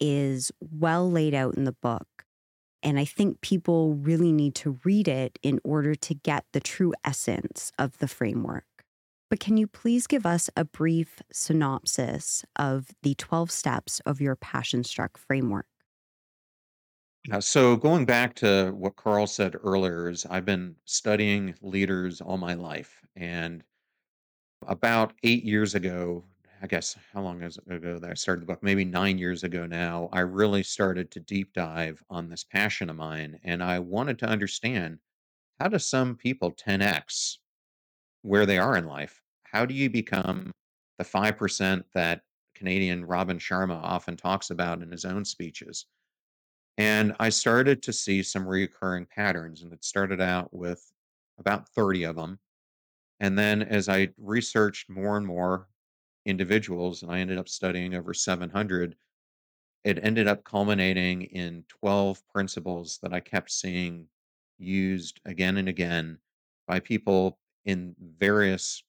is 0.00 0.50
well 0.60 1.10
laid 1.10 1.32
out 1.32 1.54
in 1.56 1.64
the 1.64 1.76
book. 1.80 2.06
And 2.82 2.98
I 2.98 3.04
think 3.04 3.40
people 3.40 3.94
really 3.94 4.32
need 4.32 4.56
to 4.56 4.80
read 4.84 5.06
it 5.06 5.38
in 5.42 5.60
order 5.62 5.94
to 5.94 6.14
get 6.14 6.44
the 6.52 6.60
true 6.60 6.92
essence 7.04 7.70
of 7.78 7.98
the 7.98 8.08
framework. 8.08 8.64
But 9.32 9.40
can 9.40 9.56
you 9.56 9.66
please 9.66 10.06
give 10.06 10.26
us 10.26 10.50
a 10.58 10.64
brief 10.66 11.22
synopsis 11.32 12.44
of 12.56 12.88
the 13.02 13.14
12 13.14 13.50
steps 13.50 13.98
of 14.00 14.20
your 14.20 14.36
passion 14.36 14.84
struck 14.84 15.16
framework? 15.16 15.64
Uh, 17.32 17.40
so 17.40 17.74
going 17.76 18.04
back 18.04 18.34
to 18.34 18.72
what 18.72 19.02
Karel 19.02 19.26
said 19.26 19.56
earlier 19.64 20.10
is 20.10 20.26
I've 20.26 20.44
been 20.44 20.76
studying 20.84 21.54
leaders 21.62 22.20
all 22.20 22.36
my 22.36 22.52
life 22.52 23.00
and 23.16 23.64
about 24.66 25.14
8 25.22 25.42
years 25.44 25.74
ago, 25.74 26.24
I 26.60 26.66
guess 26.66 26.94
how 27.14 27.22
long 27.22 27.40
is 27.40 27.58
ago 27.70 27.98
that 27.98 28.10
I 28.10 28.12
started 28.12 28.42
the 28.42 28.46
book? 28.46 28.62
Maybe 28.62 28.84
9 28.84 29.16
years 29.16 29.44
ago 29.44 29.64
now, 29.64 30.10
I 30.12 30.20
really 30.20 30.62
started 30.62 31.10
to 31.10 31.20
deep 31.20 31.54
dive 31.54 32.04
on 32.10 32.28
this 32.28 32.44
passion 32.44 32.90
of 32.90 32.96
mine 32.96 33.40
and 33.44 33.62
I 33.62 33.78
wanted 33.78 34.18
to 34.18 34.26
understand 34.26 34.98
how 35.58 35.68
do 35.68 35.78
some 35.78 36.16
people 36.16 36.52
10x 36.52 37.38
where 38.20 38.44
they 38.44 38.58
are 38.58 38.76
in 38.76 38.84
life? 38.84 39.21
How 39.52 39.66
do 39.66 39.74
you 39.74 39.90
become 39.90 40.50
the 40.98 41.04
5% 41.04 41.84
that 41.94 42.22
Canadian 42.54 43.04
Robin 43.04 43.38
Sharma 43.38 43.78
often 43.82 44.16
talks 44.16 44.50
about 44.50 44.80
in 44.80 44.90
his 44.90 45.04
own 45.04 45.24
speeches? 45.26 45.86
And 46.78 47.14
I 47.20 47.28
started 47.28 47.82
to 47.82 47.92
see 47.92 48.22
some 48.22 48.48
recurring 48.48 49.06
patterns, 49.06 49.62
and 49.62 49.72
it 49.72 49.84
started 49.84 50.22
out 50.22 50.52
with 50.54 50.90
about 51.38 51.68
30 51.68 52.04
of 52.04 52.16
them. 52.16 52.38
And 53.20 53.38
then 53.38 53.62
as 53.62 53.90
I 53.90 54.08
researched 54.16 54.88
more 54.88 55.18
and 55.18 55.26
more 55.26 55.68
individuals, 56.24 57.02
and 57.02 57.12
I 57.12 57.18
ended 57.18 57.36
up 57.36 57.48
studying 57.48 57.94
over 57.94 58.14
700, 58.14 58.96
it 59.84 59.98
ended 60.02 60.28
up 60.28 60.44
culminating 60.44 61.22
in 61.22 61.64
12 61.68 62.26
principles 62.28 62.98
that 63.02 63.12
I 63.12 63.20
kept 63.20 63.50
seeing 63.50 64.06
used 64.58 65.20
again 65.26 65.58
and 65.58 65.68
again 65.68 66.18
by 66.66 66.80
people 66.80 67.38
in 67.66 67.94
various 68.18 68.82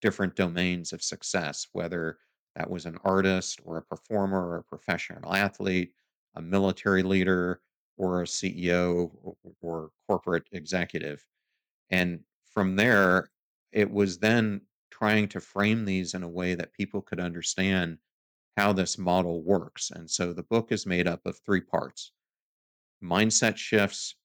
different 0.00 0.36
domains 0.36 0.92
of 0.92 1.02
success, 1.02 1.66
whether 1.72 2.18
that 2.56 2.68
was 2.68 2.86
an 2.86 2.98
artist 3.04 3.60
or 3.64 3.76
a 3.78 3.82
performer 3.82 4.48
or 4.48 4.56
a 4.56 4.64
professional 4.64 5.34
athlete, 5.34 5.92
a 6.34 6.42
military 6.42 7.02
leader 7.02 7.60
or 7.96 8.22
a 8.22 8.26
CEO 8.26 9.10
or, 9.22 9.36
or 9.60 9.90
corporate 10.06 10.48
executive. 10.52 11.24
And 11.90 12.20
from 12.52 12.76
there, 12.76 13.30
it 13.72 13.90
was 13.90 14.18
then 14.18 14.62
trying 14.90 15.28
to 15.28 15.40
frame 15.40 15.84
these 15.84 16.14
in 16.14 16.22
a 16.22 16.28
way 16.28 16.54
that 16.54 16.72
people 16.72 17.02
could 17.02 17.20
understand 17.20 17.98
how 18.56 18.72
this 18.72 18.98
model 18.98 19.42
works. 19.42 19.90
And 19.94 20.10
so 20.10 20.32
the 20.32 20.42
book 20.42 20.72
is 20.72 20.86
made 20.86 21.06
up 21.06 21.24
of 21.26 21.38
three 21.38 21.60
parts 21.60 22.12
mindset 23.02 23.56
shifts, 23.56 24.16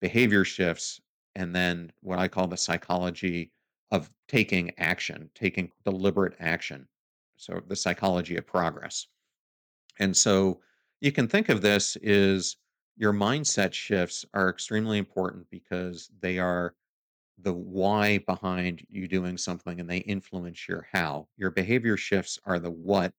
behavior 0.00 0.44
shifts, 0.44 1.00
and 1.34 1.54
then 1.54 1.92
what 2.00 2.18
I 2.18 2.28
call 2.28 2.46
the 2.46 2.56
psychology 2.56 3.52
of 3.90 4.10
taking 4.28 4.72
action, 4.78 5.30
taking 5.34 5.70
deliberate 5.84 6.34
action. 6.40 6.86
So 7.36 7.60
the 7.66 7.76
psychology 7.76 8.36
of 8.36 8.46
progress. 8.46 9.06
And 9.98 10.16
so 10.16 10.60
you 11.00 11.12
can 11.12 11.28
think 11.28 11.48
of 11.48 11.62
this 11.62 11.96
is 12.02 12.56
your 12.96 13.12
mindset 13.12 13.72
shifts 13.72 14.24
are 14.34 14.48
extremely 14.48 14.98
important 14.98 15.46
because 15.50 16.10
they 16.20 16.38
are 16.38 16.74
the 17.42 17.52
why 17.52 18.18
behind 18.18 18.84
you 18.88 19.06
doing 19.06 19.36
something 19.36 19.78
and 19.78 19.88
they 19.88 19.98
influence 19.98 20.66
your 20.66 20.88
how. 20.92 21.28
Your 21.36 21.50
behavior 21.50 21.96
shifts 21.96 22.38
are 22.46 22.58
the 22.58 22.70
what 22.70 23.12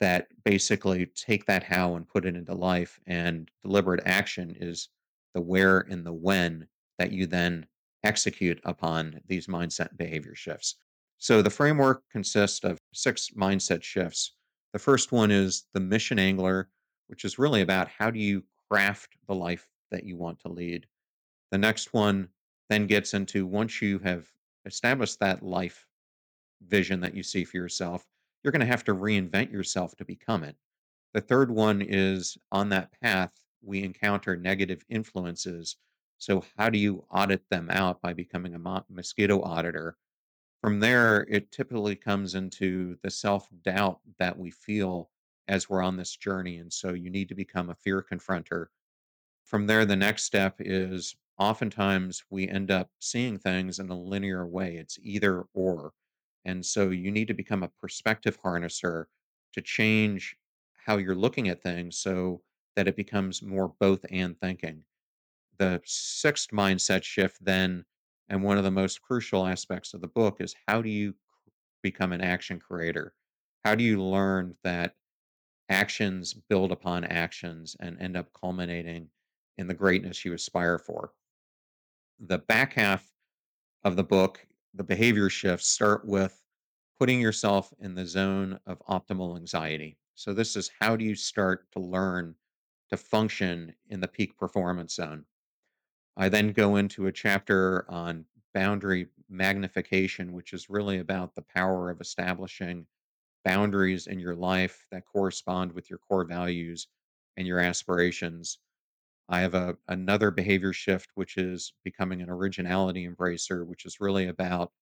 that 0.00 0.28
basically 0.44 1.06
take 1.06 1.44
that 1.46 1.62
how 1.62 1.96
and 1.96 2.08
put 2.08 2.24
it 2.24 2.36
into 2.36 2.54
life. 2.54 2.98
And 3.06 3.50
deliberate 3.62 4.00
action 4.06 4.56
is 4.58 4.88
the 5.34 5.40
where 5.40 5.80
and 5.80 6.06
the 6.06 6.12
when 6.12 6.66
that 6.98 7.12
you 7.12 7.26
then 7.26 7.66
execute 8.04 8.60
upon 8.64 9.20
these 9.26 9.46
mindset 9.46 9.96
behavior 9.96 10.34
shifts. 10.34 10.76
So 11.18 11.42
the 11.42 11.50
framework 11.50 12.02
consists 12.10 12.64
of 12.64 12.78
six 12.92 13.30
mindset 13.36 13.82
shifts. 13.82 14.34
The 14.72 14.78
first 14.78 15.10
one 15.12 15.30
is 15.30 15.64
the 15.74 15.80
mission 15.80 16.18
angler, 16.18 16.68
which 17.08 17.24
is 17.24 17.38
really 17.38 17.62
about 17.62 17.88
how 17.88 18.10
do 18.10 18.18
you 18.20 18.44
craft 18.70 19.16
the 19.26 19.34
life 19.34 19.68
that 19.90 20.04
you 20.04 20.16
want 20.16 20.38
to 20.40 20.48
lead. 20.48 20.86
The 21.50 21.58
next 21.58 21.92
one 21.92 22.28
then 22.68 22.86
gets 22.86 23.14
into 23.14 23.46
once 23.46 23.80
you 23.80 23.98
have 24.00 24.28
established 24.66 25.18
that 25.20 25.42
life 25.42 25.86
vision 26.66 27.00
that 27.00 27.14
you 27.14 27.22
see 27.22 27.44
for 27.44 27.56
yourself, 27.56 28.06
you're 28.42 28.52
going 28.52 28.60
to 28.60 28.66
have 28.66 28.84
to 28.84 28.94
reinvent 28.94 29.50
yourself 29.50 29.96
to 29.96 30.04
become 30.04 30.44
it. 30.44 30.56
The 31.14 31.20
third 31.20 31.50
one 31.50 31.82
is 31.82 32.36
on 32.52 32.68
that 32.68 32.92
path, 33.00 33.32
we 33.62 33.82
encounter 33.82 34.36
negative 34.36 34.84
influences. 34.88 35.76
So, 36.18 36.44
how 36.58 36.70
do 36.70 36.78
you 36.78 37.06
audit 37.10 37.48
them 37.48 37.70
out 37.70 38.02
by 38.02 38.12
becoming 38.12 38.54
a 38.54 38.58
mo- 38.58 38.84
mosquito 38.90 39.40
auditor? 39.42 39.96
From 40.62 40.80
there, 40.80 41.22
it 41.30 41.52
typically 41.52 41.96
comes 41.96 42.34
into 42.34 42.98
the 43.02 43.10
self 43.10 43.48
doubt 43.62 44.00
that 44.18 44.38
we 44.38 44.50
feel 44.50 45.10
as 45.48 45.68
we're 45.70 45.82
on 45.82 45.96
this 45.96 46.16
journey. 46.16 46.58
And 46.58 46.72
so, 46.72 46.94
you 46.94 47.10
need 47.10 47.28
to 47.30 47.34
become 47.36 47.70
a 47.70 47.76
fear 47.76 48.02
confronter 48.02 48.68
from 49.44 49.66
there, 49.66 49.84
the 49.84 49.96
next 49.96 50.24
step 50.24 50.56
is 50.60 51.16
oftentimes 51.38 52.24
we 52.30 52.48
end 52.48 52.70
up 52.70 52.90
seeing 53.00 53.38
things 53.38 53.78
in 53.78 53.88
a 53.90 53.98
linear 53.98 54.46
way. 54.46 54.76
It's 54.76 54.98
either 55.02 55.44
or. 55.54 55.92
And 56.44 56.64
so 56.64 56.90
you 56.90 57.10
need 57.10 57.28
to 57.28 57.34
become 57.34 57.62
a 57.62 57.68
perspective 57.68 58.38
harnesser 58.40 59.06
to 59.52 59.60
change 59.62 60.36
how 60.84 60.96
you're 60.98 61.14
looking 61.14 61.48
at 61.48 61.62
things 61.62 61.98
so 61.98 62.42
that 62.76 62.88
it 62.88 62.96
becomes 62.96 63.42
more 63.42 63.68
both 63.80 64.04
and 64.10 64.38
thinking. 64.38 64.84
The 65.58 65.80
sixth 65.84 66.50
mindset 66.50 67.02
shift, 67.02 67.44
then, 67.44 67.84
and 68.28 68.42
one 68.42 68.58
of 68.58 68.64
the 68.64 68.70
most 68.70 69.02
crucial 69.02 69.46
aspects 69.46 69.94
of 69.94 70.00
the 70.00 70.08
book 70.08 70.40
is 70.40 70.54
how 70.66 70.82
do 70.82 70.88
you 70.88 71.14
become 71.82 72.12
an 72.12 72.20
action 72.20 72.60
creator? 72.60 73.14
How 73.64 73.74
do 73.74 73.84
you 73.84 74.02
learn 74.02 74.56
that 74.62 74.94
actions 75.68 76.34
build 76.34 76.72
upon 76.72 77.04
actions 77.04 77.76
and 77.80 78.00
end 78.00 78.16
up 78.16 78.32
culminating 78.32 79.08
in 79.56 79.66
the 79.66 79.74
greatness 79.74 80.24
you 80.24 80.32
aspire 80.32 80.78
for. 80.78 81.12
The 82.20 82.38
back 82.38 82.74
half 82.74 83.12
of 83.84 83.96
the 83.96 84.04
book, 84.04 84.46
the 84.74 84.84
behavior 84.84 85.28
shifts 85.28 85.68
start 85.68 86.04
with 86.04 86.42
putting 86.98 87.20
yourself 87.20 87.72
in 87.80 87.94
the 87.94 88.06
zone 88.06 88.58
of 88.66 88.82
optimal 88.88 89.36
anxiety. 89.36 89.98
So, 90.14 90.32
this 90.32 90.56
is 90.56 90.70
how 90.80 90.96
do 90.96 91.04
you 91.04 91.14
start 91.14 91.70
to 91.72 91.80
learn 91.80 92.34
to 92.90 92.96
function 92.96 93.74
in 93.88 94.00
the 94.00 94.08
peak 94.08 94.36
performance 94.36 94.94
zone? 94.94 95.24
I 96.18 96.28
then 96.28 96.52
go 96.52 96.76
into 96.76 97.06
a 97.06 97.12
chapter 97.12 97.88
on 97.88 98.26
boundary 98.52 99.06
magnification, 99.28 100.32
which 100.32 100.52
is 100.52 100.68
really 100.68 100.98
about 100.98 101.36
the 101.36 101.42
power 101.42 101.90
of 101.90 102.00
establishing 102.00 102.88
boundaries 103.44 104.08
in 104.08 104.18
your 104.18 104.34
life 104.34 104.86
that 104.90 105.04
correspond 105.06 105.72
with 105.72 105.88
your 105.88 106.00
core 106.00 106.24
values 106.24 106.88
and 107.36 107.46
your 107.46 107.60
aspirations. 107.60 108.58
I 109.28 109.40
have 109.40 109.54
a 109.54 109.78
another 109.86 110.32
behavior 110.32 110.72
shift, 110.72 111.10
which 111.14 111.36
is 111.36 111.72
becoming 111.84 112.20
an 112.20 112.30
originality 112.30 113.06
embracer, 113.08 113.64
which 113.64 113.86
is 113.86 114.00
really 114.00 114.26
about 114.26 114.72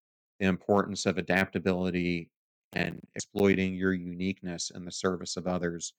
the 0.40 0.47
importance 0.47 1.05
of 1.05 1.19
adaptability 1.19 2.31
and 2.73 3.07
exploiting 3.14 3.75
your 3.75 3.93
uniqueness 3.93 4.71
in 4.71 4.87
the 4.87 4.93
service 4.93 5.37
of 5.37 5.47
others. 5.47 5.93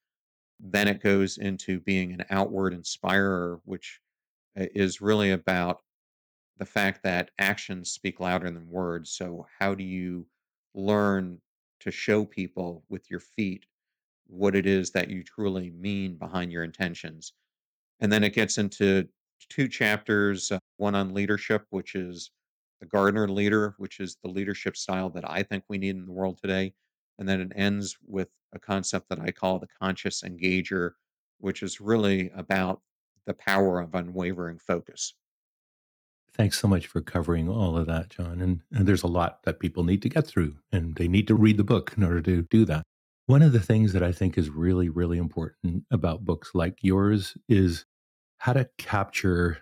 Then 0.60 0.88
it 0.88 1.04
goes 1.04 1.38
into 1.38 1.80
being 1.80 2.12
an 2.12 2.26
outward 2.32 2.74
inspirer, 2.74 3.62
which 3.66 4.02
is 4.58 5.02
really 5.02 5.32
about 5.32 5.82
the 6.58 6.66
fact 6.66 7.04
that 7.04 7.32
actions 7.40 7.92
speak 7.92 8.20
louder 8.20 8.50
than 8.50 8.70
words. 8.70 9.12
So, 9.12 9.48
how 9.60 9.76
do 9.76 9.84
you 9.84 10.28
learn 10.74 11.42
to 11.82 11.92
show 11.92 12.26
people 12.26 12.84
with 12.90 13.10
your 13.10 13.20
feet 13.20 13.66
what 14.28 14.56
it 14.56 14.66
is 14.66 14.92
that 14.92 15.10
you 15.10 15.24
truly 15.24 15.72
mean 15.72 16.18
behind 16.18 16.52
your 16.52 16.64
intentions? 16.64 17.34
And 18.00 18.12
then 18.12 18.24
it 18.24 18.34
gets 18.34 18.58
into 18.58 19.08
2 19.50 19.68
chapters, 19.68 20.52
uh, 20.52 20.60
one 20.78 20.96
on 20.96 21.14
leadership, 21.14 21.66
which 21.70 21.96
is 21.96 22.32
the 22.80 22.86
gardener 22.88 23.28
leader, 23.28 23.76
which 23.78 24.00
is 24.00 24.18
the 24.24 24.30
leadership 24.30 24.78
style 24.78 25.10
that 25.12 25.30
I 25.30 25.44
think 25.44 25.64
we 25.68 25.78
need 25.78 25.96
in 25.96 26.06
the 26.06 26.12
world 26.12 26.40
today. 26.42 26.74
And 27.20 27.28
then 27.28 27.42
it 27.42 27.52
ends 27.56 27.98
with 28.06 28.30
a 28.54 28.60
concept 28.60 29.10
that 29.10 29.20
I 29.20 29.32
call 29.32 29.60
the 29.60 29.68
conscious 29.68 30.22
engager, 30.24 30.92
which 31.40 31.64
is 31.64 31.82
really 31.82 32.30
about 32.36 32.82
the 33.28 33.36
power 33.36 33.80
of 33.80 33.94
unwavering 33.94 34.58
focus. 34.58 35.14
Thanks 36.34 36.60
so 36.60 36.68
much 36.68 36.88
for 36.88 37.02
covering 37.02 37.50
all 37.50 37.78
of 37.78 37.88
that, 37.88 38.10
John. 38.10 38.42
And, 38.42 38.62
and 38.72 38.88
there's 38.88 39.04
a 39.04 39.08
lot 39.08 39.44
that 39.44 39.60
people 39.60 39.84
need 39.84 40.02
to 40.04 40.10
get 40.10 40.26
through, 40.26 40.56
and 40.72 40.96
they 40.96 41.08
need 41.08 41.28
to 41.28 41.36
read 41.36 41.58
the 41.58 41.64
book 41.64 41.94
in 41.96 42.04
order 42.04 42.22
to 42.22 42.44
do 42.44 42.66
that. 42.66 42.84
One 43.26 43.42
of 43.42 43.52
the 43.52 43.60
things 43.60 43.94
that 43.94 44.04
I 44.04 44.12
think 44.12 44.38
is 44.38 44.50
really, 44.50 44.88
really 44.88 45.18
important 45.18 45.84
about 45.92 46.26
books 46.26 46.52
like 46.54 46.78
yours 46.82 47.38
is 47.50 47.86
how 48.38 48.54
to 48.54 48.70
capture 48.78 49.60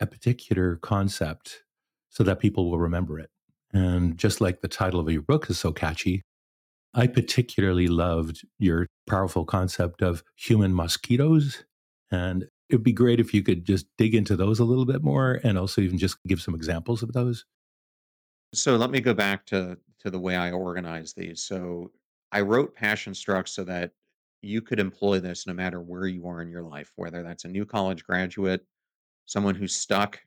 a 0.00 0.06
particular 0.06 0.76
concept 0.76 1.62
so 2.10 2.22
that 2.24 2.40
people 2.40 2.70
will 2.70 2.78
remember 2.78 3.18
it. 3.18 3.30
And 3.72 4.18
just 4.18 4.40
like 4.40 4.60
the 4.60 4.68
title 4.68 5.00
of 5.00 5.10
your 5.10 5.22
book 5.22 5.48
is 5.48 5.58
so 5.58 5.72
catchy, 5.72 6.22
I 6.94 7.06
particularly 7.06 7.86
loved 7.86 8.46
your 8.58 8.86
powerful 9.06 9.44
concept 9.44 10.02
of 10.02 10.22
human 10.36 10.74
mosquitoes. 10.74 11.64
And 12.10 12.48
it'd 12.68 12.84
be 12.84 12.92
great 12.92 13.20
if 13.20 13.32
you 13.32 13.42
could 13.42 13.64
just 13.64 13.86
dig 13.96 14.14
into 14.14 14.36
those 14.36 14.58
a 14.58 14.64
little 14.64 14.84
bit 14.84 15.02
more 15.02 15.40
and 15.44 15.58
also 15.58 15.80
even 15.80 15.98
just 15.98 16.18
give 16.26 16.40
some 16.40 16.54
examples 16.54 17.02
of 17.02 17.12
those. 17.12 17.44
So 18.54 18.76
let 18.76 18.90
me 18.90 19.00
go 19.00 19.14
back 19.14 19.44
to 19.46 19.78
to 20.00 20.10
the 20.10 20.18
way 20.18 20.36
I 20.36 20.52
organize 20.52 21.12
these. 21.12 21.42
So 21.42 21.90
I 22.30 22.40
wrote 22.42 22.74
Passion 22.74 23.14
Struck 23.14 23.48
so 23.48 23.64
that 23.64 23.90
you 24.42 24.62
could 24.62 24.78
employ 24.78 25.18
this 25.18 25.46
no 25.46 25.52
matter 25.52 25.80
where 25.80 26.06
you 26.06 26.26
are 26.28 26.40
in 26.40 26.50
your 26.50 26.62
life, 26.62 26.92
whether 26.96 27.22
that's 27.22 27.44
a 27.44 27.48
new 27.48 27.66
college 27.66 28.04
graduate, 28.04 28.64
someone 29.26 29.56
who's 29.56 29.74
stuck, 29.74 30.20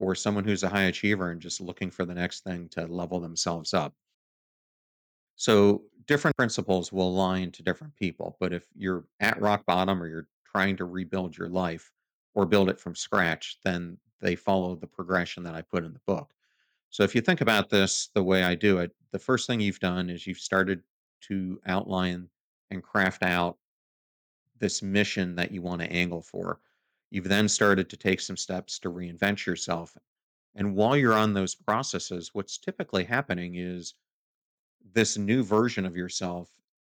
or 0.00 0.16
someone 0.16 0.42
who's 0.42 0.64
a 0.64 0.68
high 0.68 0.82
achiever 0.82 1.30
and 1.30 1.40
just 1.40 1.60
looking 1.60 1.90
for 1.90 2.04
the 2.04 2.14
next 2.14 2.42
thing 2.42 2.68
to 2.70 2.86
level 2.86 3.20
themselves 3.20 3.72
up. 3.72 3.94
So 5.36 5.82
different 6.06 6.36
principles 6.36 6.92
will 6.92 7.08
align 7.08 7.52
to 7.52 7.62
different 7.62 7.94
people. 7.94 8.36
But 8.40 8.52
if 8.52 8.66
you're 8.76 9.04
at 9.20 9.40
rock 9.40 9.64
bottom 9.64 10.02
or 10.02 10.08
you're 10.08 10.28
trying 10.54 10.76
to 10.76 10.84
rebuild 10.84 11.36
your 11.36 11.48
life 11.48 11.92
or 12.34 12.46
build 12.46 12.68
it 12.68 12.80
from 12.80 12.94
scratch, 12.94 13.58
then 13.64 13.98
they 14.20 14.36
follow 14.36 14.74
the 14.74 14.86
progression 14.86 15.42
that 15.42 15.54
I 15.54 15.62
put 15.62 15.84
in 15.84 15.92
the 15.92 16.00
book. 16.06 16.32
So 16.90 17.02
if 17.02 17.14
you 17.14 17.20
think 17.20 17.40
about 17.40 17.70
this 17.70 18.08
the 18.14 18.22
way 18.22 18.44
I 18.44 18.54
do 18.54 18.78
it, 18.78 18.92
the 19.12 19.18
first 19.18 19.46
thing 19.46 19.60
you've 19.60 19.80
done 19.80 20.10
is 20.10 20.26
you've 20.26 20.38
started 20.38 20.82
to 21.22 21.60
outline 21.66 22.28
and 22.70 22.82
craft 22.82 23.22
out 23.22 23.56
this 24.58 24.82
mission 24.82 25.34
that 25.36 25.50
you 25.50 25.62
want 25.62 25.80
to 25.80 25.92
angle 25.92 26.22
for. 26.22 26.60
You've 27.10 27.28
then 27.28 27.48
started 27.48 27.90
to 27.90 27.96
take 27.96 28.20
some 28.20 28.36
steps 28.36 28.78
to 28.80 28.90
reinvent 28.90 29.44
yourself. 29.44 29.96
And 30.54 30.74
while 30.74 30.96
you're 30.96 31.14
on 31.14 31.32
those 31.32 31.54
processes, 31.54 32.30
what's 32.32 32.58
typically 32.58 33.04
happening 33.04 33.56
is 33.56 33.94
this 34.94 35.16
new 35.16 35.42
version 35.42 35.86
of 35.86 35.96
yourself 35.96 36.50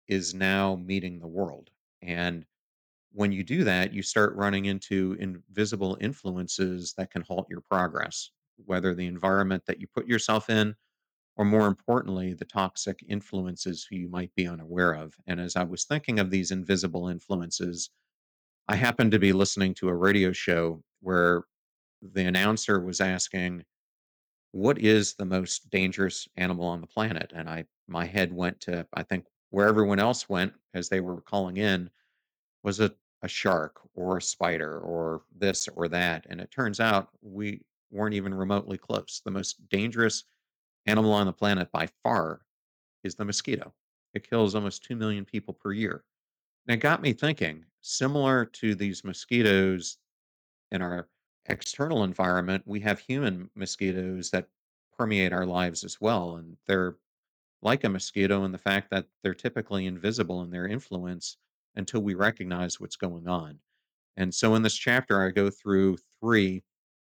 is 0.08 0.34
now 0.34 0.76
meeting 0.76 1.18
the 1.18 1.26
world. 1.26 1.70
And 2.00 2.44
when 3.12 3.32
you 3.32 3.44
do 3.44 3.64
that, 3.64 3.92
you 3.92 4.02
start 4.02 4.34
running 4.34 4.66
into 4.66 5.16
invisible 5.20 5.98
influences 6.00 6.94
that 6.96 7.10
can 7.10 7.22
halt 7.22 7.46
your 7.50 7.60
progress, 7.60 8.30
whether 8.64 8.94
the 8.94 9.06
environment 9.06 9.64
that 9.66 9.80
you 9.80 9.86
put 9.86 10.06
yourself 10.06 10.48
in, 10.50 10.74
or 11.36 11.44
more 11.44 11.66
importantly, 11.66 12.34
the 12.34 12.44
toxic 12.44 13.04
influences 13.08 13.86
who 13.88 13.96
you 13.96 14.08
might 14.08 14.34
be 14.34 14.46
unaware 14.46 14.92
of. 14.92 15.14
And 15.26 15.40
as 15.40 15.56
I 15.56 15.64
was 15.64 15.84
thinking 15.84 16.18
of 16.18 16.30
these 16.30 16.50
invisible 16.50 17.08
influences, 17.08 17.90
I 18.68 18.76
happened 18.76 19.12
to 19.12 19.18
be 19.18 19.32
listening 19.32 19.74
to 19.74 19.88
a 19.88 19.94
radio 19.94 20.32
show 20.32 20.82
where 21.00 21.44
the 22.00 22.24
announcer 22.24 22.80
was 22.80 23.00
asking, 23.00 23.64
what 24.52 24.78
is 24.78 25.14
the 25.14 25.24
most 25.24 25.70
dangerous 25.70 26.28
animal 26.36 26.66
on 26.66 26.80
the 26.80 26.86
planet? 26.86 27.32
And 27.34 27.48
I 27.48 27.64
my 27.88 28.04
head 28.04 28.32
went 28.32 28.60
to 28.60 28.86
I 28.94 29.02
think 29.02 29.26
where 29.50 29.66
everyone 29.66 29.98
else 29.98 30.28
went 30.28 30.52
as 30.74 30.88
they 30.88 31.00
were 31.00 31.20
calling 31.22 31.56
in 31.56 31.90
was 32.62 32.80
a, 32.80 32.92
a 33.22 33.28
shark 33.28 33.80
or 33.94 34.16
a 34.16 34.22
spider 34.22 34.80
or 34.80 35.22
this 35.36 35.68
or 35.76 35.88
that. 35.88 36.26
And 36.28 36.40
it 36.40 36.50
turns 36.50 36.80
out 36.80 37.08
we 37.22 37.62
weren't 37.90 38.14
even 38.14 38.34
remotely 38.34 38.78
close. 38.78 39.22
The 39.24 39.30
most 39.30 39.68
dangerous 39.68 40.24
animal 40.86 41.12
on 41.12 41.26
the 41.26 41.32
planet 41.32 41.70
by 41.70 41.88
far 42.02 42.40
is 43.04 43.14
the 43.14 43.24
mosquito. 43.24 43.72
It 44.14 44.28
kills 44.28 44.54
almost 44.54 44.84
2 44.84 44.96
million 44.96 45.24
people 45.24 45.54
per 45.54 45.72
year. 45.72 46.04
And 46.66 46.74
it 46.74 46.78
got 46.78 47.02
me 47.02 47.12
thinking, 47.12 47.64
similar 47.80 48.44
to 48.44 48.74
these 48.74 49.04
mosquitoes 49.04 49.98
in 50.70 50.82
our 50.82 51.08
external 51.46 52.04
environment, 52.04 52.62
we 52.66 52.80
have 52.80 52.98
human 52.98 53.50
mosquitoes 53.54 54.30
that 54.30 54.48
permeate 54.96 55.32
our 55.32 55.46
lives 55.46 55.84
as 55.84 56.00
well. 56.00 56.36
And 56.36 56.56
they're 56.66 56.96
like 57.62 57.84
a 57.84 57.88
mosquito 57.88 58.44
in 58.44 58.52
the 58.52 58.58
fact 58.58 58.90
that 58.90 59.06
they're 59.22 59.34
typically 59.34 59.86
invisible 59.86 60.42
in 60.42 60.50
their 60.50 60.66
influence 60.66 61.36
until 61.76 62.00
we 62.00 62.14
recognize 62.14 62.80
what's 62.80 62.96
going 62.96 63.28
on. 63.28 63.58
And 64.16 64.34
so 64.34 64.54
in 64.54 64.62
this 64.62 64.74
chapter, 64.74 65.22
I 65.22 65.30
go 65.30 65.50
through 65.50 65.96
three, 66.20 66.62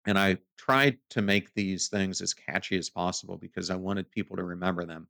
and 0.07 0.19
I 0.19 0.39
tried 0.59 0.99
to 1.11 1.23
make 1.23 1.53
these 1.55 1.89
things 1.89 2.21
as 2.21 2.35
catchy 2.35 2.77
as 2.77 2.91
possible 2.91 3.37
because 3.37 3.71
I 3.71 3.77
wanted 3.77 4.11
people 4.11 4.37
to 4.37 4.45
remember 4.45 4.85
them. 4.85 5.09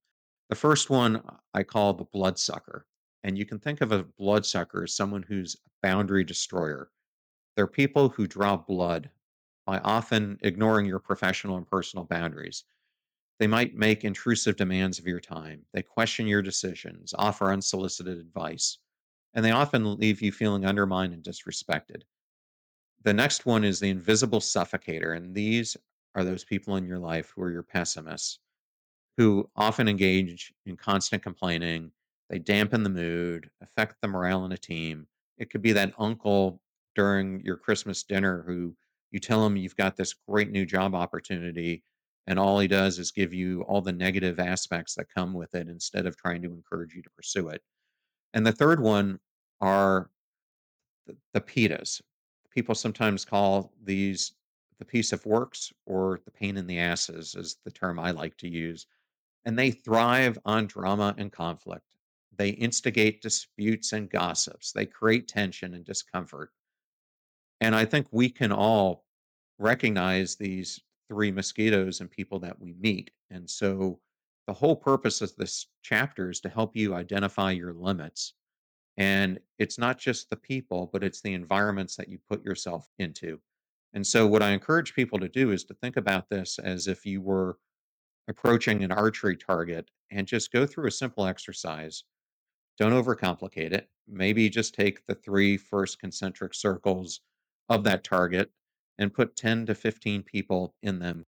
The 0.51 0.57
first 0.57 0.91
one 0.91 1.23
I 1.53 1.63
call 1.63 1.93
the 1.93 2.05
bloodsucker. 2.05 2.87
And 3.25 3.39
you 3.39 3.47
can 3.47 3.59
think 3.59 3.81
of 3.81 3.91
a 3.91 4.05
bloodsucker 4.05 4.85
as 4.85 4.95
someone 4.95 5.23
who's 5.23 5.57
a 5.57 5.71
boundary 5.83 6.25
destroyer. 6.25 6.91
They're 7.57 7.67
people 7.67 8.11
who 8.11 8.27
draw 8.27 8.57
blood 8.57 9.09
by 9.67 9.79
often 9.79 10.39
ignoring 10.43 10.85
your 10.85 10.99
professional 10.99 11.57
and 11.57 11.67
personal 11.67 12.05
boundaries. 12.05 12.65
They 13.39 13.47
might 13.47 13.75
make 13.75 14.05
intrusive 14.05 14.57
demands 14.57 14.99
of 14.99 15.07
your 15.07 15.21
time. 15.21 15.63
They 15.73 15.83
question 15.83 16.27
your 16.27 16.43
decisions, 16.43 17.15
offer 17.17 17.51
unsolicited 17.51 18.19
advice, 18.19 18.79
and 19.35 19.45
they 19.45 19.51
often 19.51 19.97
leave 19.99 20.23
you 20.23 20.33
feeling 20.33 20.65
undermined 20.65 21.13
and 21.13 21.23
disrespected. 21.23 22.03
The 23.03 23.13
next 23.13 23.45
one 23.45 23.65
is 23.65 23.81
the 23.81 23.91
invisible 23.91 24.41
suffocator, 24.41 25.17
and 25.17 25.35
these 25.35 25.77
are 26.15 26.25
those 26.25 26.45
people 26.45 26.77
in 26.77 26.87
your 26.87 26.99
life 26.99 27.33
who 27.35 27.43
are 27.43 27.51
your 27.51 27.63
pessimists, 27.63 28.39
who 29.17 29.51
often 29.57 29.89
engage 29.89 30.55
in 30.65 30.77
constant 30.77 31.23
complaining. 31.23 31.91
They 32.31 32.39
dampen 32.39 32.83
the 32.83 32.91
mood, 32.91 33.51
affect 33.61 33.97
the 34.01 34.09
morale 34.09 34.45
in 34.45 34.53
a 34.53 34.57
team. 34.57 35.07
It 35.37 35.51
could 35.51 35.63
be 35.63 35.73
that 35.73 35.93
uncle 35.99 36.61
during 36.95 37.41
your 37.41 37.57
Christmas 37.57 38.05
dinner 38.05 38.43
who 38.47 38.75
you 39.11 39.21
tell 39.21 39.45
him 39.45 39.57
you've 39.57 39.77
got 39.77 39.97
this 39.97 40.15
great 40.29 40.51
new 40.51 40.65
job 40.65 40.95
opportunity, 40.95 41.85
and 42.27 42.39
all 42.39 42.59
he 42.59 42.69
does 42.69 42.99
is 42.99 43.11
give 43.11 43.35
you 43.35 43.63
all 43.63 43.83
the 43.83 43.93
negative 43.93 44.41
aspects 44.41 44.95
that 44.95 45.13
come 45.15 45.35
with 45.35 45.55
it 45.55 45.69
instead 45.69 46.07
of 46.07 46.17
trying 46.17 46.43
to 46.43 46.53
encourage 46.53 46.95
you 46.95 47.03
to 47.03 47.11
pursue 47.11 47.49
it. 47.49 47.63
And 48.35 48.45
the 48.45 48.53
third 48.53 48.81
one 48.81 49.21
are 49.61 50.11
the, 51.07 51.17
the 51.33 51.41
PITAs. 51.41 52.03
People 52.51 52.75
sometimes 52.75 53.25
call 53.25 53.73
these 53.83 54.35
the 54.81 54.85
piece 54.85 55.13
of 55.13 55.25
works 55.25 55.73
or 55.87 56.21
the 56.25 56.33
pain 56.33 56.57
in 56.57 56.67
the 56.67 56.81
asses 56.81 57.37
is 57.37 57.59
the 57.65 57.71
term 57.71 57.99
I 57.99 58.11
like 58.11 58.37
to 58.39 58.49
use. 58.49 58.87
And 59.45 59.57
they 59.57 59.71
thrive 59.71 60.37
on 60.45 60.67
drama 60.67 61.15
and 61.17 61.31
conflict. 61.31 61.85
They 62.37 62.51
instigate 62.51 63.23
disputes 63.23 63.93
and 63.93 64.11
gossips. 64.11 64.73
They 64.73 64.87
create 64.87 65.29
tension 65.29 65.75
and 65.75 65.85
discomfort. 65.85 66.51
And 67.61 67.75
I 67.75 67.85
think 67.85 68.09
we 68.11 68.29
can 68.29 68.51
all 68.51 69.05
recognize 69.59 70.35
these 70.35 70.81
three 71.09 71.31
mosquitoes 71.31 72.01
and 72.01 72.11
people 72.11 72.41
that 72.41 72.59
we 72.59 72.73
meet. 72.73 73.13
And 73.31 73.49
so 73.49 74.01
the 74.47 74.53
whole 74.53 74.77
purpose 74.77 75.21
of 75.21 75.35
this 75.37 75.67
chapter 75.83 76.31
is 76.31 76.41
to 76.41 76.49
help 76.49 76.77
you 76.77 76.95
identify 76.95 77.51
your 77.51 77.73
limits 77.73 78.35
and 78.97 79.41
it's 79.59 79.79
not 79.79 79.99
just 79.99 80.31
the 80.31 80.37
people, 80.37 80.89
but 80.93 81.03
it's 81.03 81.21
the 81.21 81.35
environments 81.35 81.97
that 81.97 82.09
you 82.09 82.19
put 82.29 82.45
yourself 82.45 82.89
into. 82.99 83.41
And 83.93 84.07
so, 84.07 84.27
what 84.27 84.43
I 84.43 84.51
encourage 84.51 84.95
people 84.95 85.19
to 85.19 85.29
do 85.29 85.51
is 85.51 85.65
to 85.65 85.75
think 85.75 85.97
about 85.97 86.29
this 86.29 86.59
as 86.59 86.87
if 86.87 87.05
you 87.05 87.21
were 87.21 87.59
approaching 88.29 88.85
an 88.85 88.93
archery 88.93 89.37
target 89.37 89.91
and 90.11 90.27
just 90.27 90.53
go 90.53 90.67
through 90.67 90.89
a 90.89 90.93
simple 90.93 91.27
exercise. 91.27 92.05
Don't 92.79 92.93
overcomplicate 92.93 93.73
it. 93.73 93.89
Maybe 94.09 94.49
just 94.49 94.75
take 94.75 95.05
the 95.07 95.15
three 95.15 95.57
first 95.57 95.99
concentric 95.99 96.55
circles 96.55 97.21
of 97.69 97.85
that 97.85 98.05
target 98.05 98.51
and 98.99 99.15
put 99.15 99.37
10 99.37 99.67
to 99.67 99.75
15 99.75 100.23
people 100.23 100.75
in 100.83 100.99
them 101.01 101.27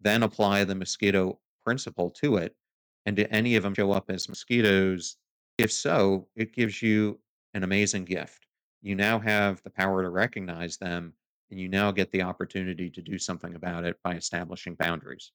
then 0.00 0.22
apply 0.22 0.64
the 0.64 0.74
mosquito 0.74 1.38
principle 1.68 2.08
to 2.08 2.38
it. 2.38 2.56
And 3.04 3.14
do 3.14 3.26
any 3.30 3.56
of 3.56 3.62
them 3.62 3.74
show 3.74 3.92
up 3.92 4.06
as 4.08 4.26
mosquitoes? 4.26 5.18
If 5.58 5.70
so, 5.70 6.26
it 6.34 6.54
gives 6.54 6.80
you 6.80 7.20
an 7.52 7.62
amazing 7.62 8.06
gift. 8.06 8.46
You 8.80 8.94
now 8.94 9.18
have 9.18 9.62
the 9.64 9.70
power 9.70 10.02
to 10.02 10.08
recognize 10.08 10.78
them, 10.78 11.12
and 11.50 11.60
you 11.60 11.68
now 11.68 11.90
get 11.90 12.10
the 12.10 12.22
opportunity 12.22 12.88
to 12.88 13.02
do 13.02 13.18
something 13.18 13.54
about 13.54 13.84
it 13.84 13.96
by 14.02 14.14
establishing 14.14 14.76
boundaries. 14.76 15.30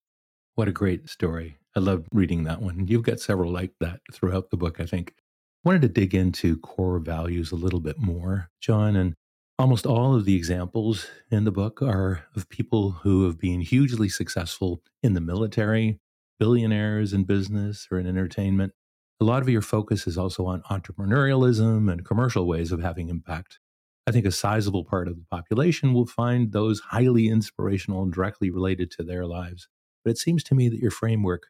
What 0.55 0.67
a 0.67 0.71
great 0.71 1.07
story. 1.07 1.57
I 1.75 1.81
love 1.81 2.07
reading 2.11 2.45
that 2.45 2.63
one. 2.63 2.87
You've 2.87 3.03
got 3.03 3.19
several 3.19 3.51
like 3.51 3.73
that 3.79 3.99
throughout 4.11 4.49
the 4.49 4.57
book, 4.57 4.79
I 4.79 4.87
think. 4.87 5.13
I 5.15 5.69
Wanted 5.69 5.83
to 5.83 5.87
dig 5.89 6.15
into 6.15 6.57
core 6.57 6.97
values 6.97 7.51
a 7.51 7.55
little 7.55 7.79
bit 7.79 7.99
more, 7.99 8.49
John, 8.59 8.95
and 8.95 9.13
almost 9.59 9.85
all 9.85 10.15
of 10.15 10.25
the 10.25 10.35
examples 10.35 11.05
in 11.29 11.43
the 11.43 11.51
book 11.51 11.83
are 11.83 12.25
of 12.35 12.49
people 12.49 12.89
who 12.89 13.25
have 13.25 13.37
been 13.37 13.61
hugely 13.61 14.09
successful 14.09 14.81
in 15.03 15.13
the 15.13 15.21
military, 15.21 15.99
billionaires 16.39 17.13
in 17.13 17.23
business 17.23 17.87
or 17.91 17.99
in 17.99 18.07
entertainment. 18.07 18.73
A 19.21 19.25
lot 19.25 19.41
of 19.41 19.49
your 19.49 19.61
focus 19.61 20.07
is 20.07 20.17
also 20.17 20.45
on 20.45 20.63
entrepreneurialism 20.63 21.91
and 21.91 22.05
commercial 22.05 22.47
ways 22.47 22.71
of 22.71 22.81
having 22.81 23.09
impact. 23.09 23.59
I 24.05 24.11
think 24.11 24.25
a 24.25 24.31
sizable 24.31 24.83
part 24.83 25.07
of 25.07 25.15
the 25.15 25.25
population 25.31 25.93
will 25.93 26.05
find 26.05 26.51
those 26.51 26.81
highly 26.81 27.29
inspirational 27.29 28.03
and 28.03 28.11
directly 28.11 28.49
related 28.49 28.91
to 28.91 29.03
their 29.03 29.25
lives. 29.25 29.69
But 30.03 30.11
it 30.11 30.17
seems 30.17 30.43
to 30.45 30.55
me 30.55 30.67
that 30.69 30.79
your 30.79 30.91
framework 30.91 31.47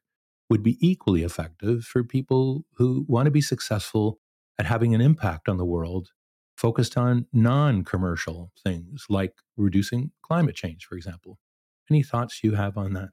would 0.49 0.61
be 0.61 0.77
equally 0.79 1.23
effective 1.23 1.83
for 1.83 2.03
people 2.03 2.65
who 2.75 3.05
want 3.07 3.25
to 3.25 3.31
be 3.31 3.41
successful 3.41 4.19
at 4.59 4.67
having 4.67 4.93
an 4.93 5.01
impact 5.01 5.49
on 5.49 5.57
the 5.57 5.65
world, 5.65 6.09
focused 6.55 6.95
on 6.95 7.25
non 7.33 7.83
commercial 7.83 8.51
things 8.63 9.05
like 9.09 9.33
reducing 9.57 10.11
climate 10.21 10.55
change, 10.55 10.85
for 10.85 10.95
example. 10.95 11.39
Any 11.89 12.03
thoughts 12.03 12.43
you 12.43 12.53
have 12.53 12.77
on 12.77 12.93
that? 12.93 13.09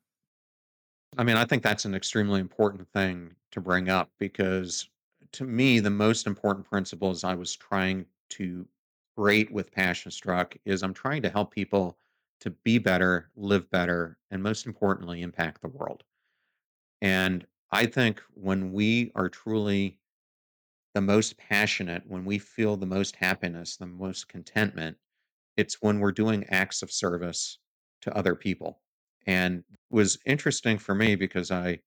I 1.17 1.25
mean, 1.25 1.37
I 1.37 1.45
think 1.45 1.63
that's 1.63 1.85
an 1.85 1.95
extremely 1.95 2.41
important 2.41 2.89
thing 2.93 3.35
to 3.51 3.61
bring 3.61 3.89
up 3.89 4.11
because 4.19 4.89
to 5.33 5.45
me, 5.45 5.81
the 5.81 5.91
most 5.91 6.27
important 6.27 6.69
principles 6.69 7.25
I 7.25 7.35
was 7.35 7.55
trying 7.57 8.07
to 8.31 8.67
create 9.17 9.51
with 9.53 9.73
Passion 9.73 10.11
Struck 10.11 10.57
is 10.65 10.83
I'm 10.83 10.95
trying 10.95 11.23
to 11.23 11.31
help 11.31 11.53
people 11.53 11.99
to 12.41 12.51
be 12.51 12.79
better, 12.79 13.31
live 13.37 13.71
better, 13.71 14.19
and 14.31 14.43
most 14.43 14.67
importantly, 14.67 15.23
impact 15.23 15.61
the 15.61 15.69
world. 15.69 16.05
And 17.03 17.47
I 17.71 17.87
think 17.87 18.23
when 18.35 18.73
we 18.73 19.13
are 19.15 19.29
truly 19.29 19.99
the 20.95 21.01
most 21.01 21.37
passionate, 21.37 22.05
when 22.07 22.25
we 22.25 22.39
feel 22.39 22.77
the 22.77 22.87
most 22.87 23.17
happiness, 23.17 23.77
the 23.77 23.87
most 23.87 24.29
contentment, 24.29 24.97
it's 25.57 25.83
when 25.83 26.01
we're 26.01 26.13
doing 26.13 26.45
acts 26.49 26.83
of 26.83 26.91
service 26.91 27.59
to 28.03 28.17
other 28.17 28.35
people. 28.35 28.81
And 29.27 29.65
was 29.91 30.19
interesting 30.25 30.79
for 30.79 30.95
me 30.95 31.15
because 31.15 31.51
I 31.51 31.81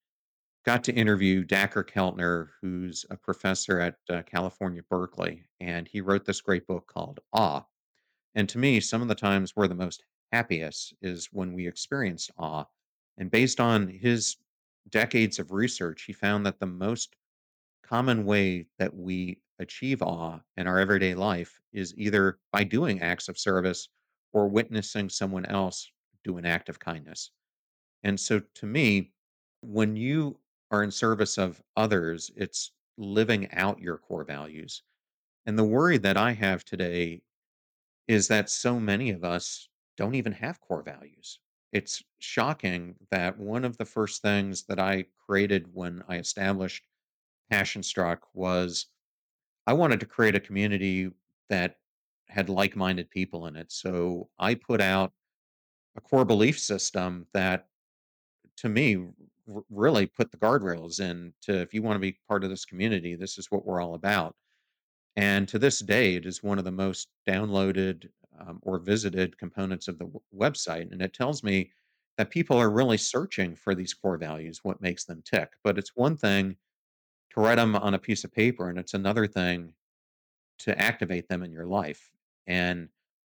got 0.65 0.83
to 0.85 0.93
interview 0.93 1.43
Dacher 1.45 1.83
Keltner, 1.83 2.49
who's 2.61 3.05
a 3.09 3.17
professor 3.17 3.79
at 3.79 3.95
uh, 4.09 4.21
California, 4.23 4.81
Berkeley, 4.89 5.43
and 5.59 5.87
he 5.87 6.01
wrote 6.01 6.25
this 6.25 6.41
great 6.41 6.65
book 6.67 6.87
called 6.87 7.19
Awe. 7.33 7.63
And 8.35 8.47
to 8.49 8.57
me, 8.57 8.79
some 8.79 9.01
of 9.01 9.07
the 9.07 9.15
times 9.15 9.55
we're 9.55 9.67
the 9.67 9.75
most 9.75 10.03
happiest 10.31 10.93
is 11.01 11.29
when 11.31 11.53
we 11.53 11.67
experienced 11.67 12.31
awe. 12.37 12.65
And 13.17 13.29
based 13.29 13.59
on 13.59 13.87
his 13.87 14.37
decades 14.89 15.37
of 15.37 15.51
research, 15.51 16.03
he 16.03 16.13
found 16.13 16.45
that 16.45 16.59
the 16.59 16.65
most 16.65 17.15
common 17.83 18.25
way 18.25 18.67
that 18.79 18.95
we 18.95 19.39
achieve 19.59 20.01
awe 20.01 20.39
in 20.57 20.65
our 20.65 20.79
everyday 20.79 21.13
life 21.13 21.59
is 21.73 21.93
either 21.97 22.39
by 22.51 22.63
doing 22.63 23.01
acts 23.01 23.27
of 23.27 23.37
service 23.37 23.89
or 24.31 24.47
witnessing 24.47 25.09
someone 25.09 25.45
else 25.45 25.91
do 26.23 26.37
an 26.37 26.45
act 26.45 26.69
of 26.69 26.79
kindness. 26.79 27.31
And 28.03 28.19
so 28.19 28.41
to 28.55 28.65
me, 28.65 29.11
when 29.61 29.95
you 29.95 30.39
are 30.71 30.83
in 30.83 30.91
service 30.91 31.37
of 31.37 31.61
others, 31.77 32.31
it's 32.35 32.71
living 32.97 33.51
out 33.53 33.79
your 33.79 33.97
core 33.97 34.23
values. 34.23 34.83
And 35.45 35.57
the 35.57 35.63
worry 35.63 35.97
that 35.99 36.17
I 36.17 36.31
have 36.33 36.63
today 36.65 37.21
is 38.07 38.27
that 38.27 38.49
so 38.49 38.79
many 38.79 39.11
of 39.11 39.23
us 39.23 39.69
don't 39.97 40.15
even 40.15 40.33
have 40.33 40.61
core 40.61 40.83
values. 40.83 41.39
It's 41.71 42.03
shocking 42.19 42.95
that 43.09 43.37
one 43.37 43.65
of 43.65 43.77
the 43.77 43.85
first 43.85 44.21
things 44.21 44.63
that 44.65 44.79
I 44.79 45.05
created 45.25 45.67
when 45.73 46.03
I 46.07 46.17
established 46.17 46.83
Passion 47.49 47.83
Struck 47.83 48.27
was 48.33 48.87
I 49.65 49.73
wanted 49.73 49.99
to 50.01 50.05
create 50.05 50.35
a 50.35 50.39
community 50.39 51.09
that 51.49 51.77
had 52.27 52.49
like 52.49 52.75
minded 52.75 53.09
people 53.09 53.47
in 53.47 53.55
it. 53.55 53.71
So 53.71 54.29
I 54.39 54.55
put 54.55 54.81
out 54.81 55.13
a 55.95 56.01
core 56.01 56.25
belief 56.25 56.59
system 56.59 57.27
that 57.33 57.67
to 58.57 58.69
me 58.69 58.95
r- 59.53 59.63
really 59.69 60.05
put 60.05 60.31
the 60.31 60.37
guardrails 60.37 60.99
in 60.99 61.33
to 61.41 61.59
if 61.61 61.73
you 61.73 61.81
want 61.81 61.95
to 61.95 61.99
be 61.99 62.17
part 62.27 62.43
of 62.43 62.49
this 62.49 62.65
community, 62.65 63.15
this 63.15 63.37
is 63.37 63.51
what 63.51 63.65
we're 63.65 63.81
all 63.81 63.95
about. 63.95 64.35
And 65.15 65.47
to 65.49 65.59
this 65.59 65.79
day, 65.79 66.15
it 66.15 66.25
is 66.25 66.41
one 66.41 66.57
of 66.57 66.65
the 66.65 66.71
most 66.71 67.09
downloaded 67.27 68.09
um, 68.39 68.59
or 68.63 68.79
visited 68.79 69.37
components 69.37 69.87
of 69.87 69.99
the 69.99 70.05
w- 70.05 70.21
website. 70.35 70.91
And 70.91 71.01
it 71.01 71.13
tells 71.13 71.43
me 71.43 71.71
that 72.17 72.31
people 72.31 72.57
are 72.57 72.69
really 72.69 72.97
searching 72.97 73.55
for 73.55 73.75
these 73.75 73.93
core 73.93 74.17
values, 74.17 74.63
what 74.63 74.81
makes 74.81 75.05
them 75.05 75.21
tick. 75.23 75.51
But 75.63 75.77
it's 75.77 75.95
one 75.95 76.17
thing 76.17 76.57
to 77.31 77.41
write 77.41 77.55
them 77.55 77.75
on 77.75 77.93
a 77.93 77.99
piece 77.99 78.23
of 78.23 78.31
paper, 78.31 78.69
and 78.69 78.79
it's 78.79 78.93
another 78.93 79.27
thing 79.27 79.73
to 80.59 80.79
activate 80.79 81.27
them 81.27 81.43
in 81.43 81.51
your 81.51 81.65
life. 81.65 82.11
And 82.47 82.89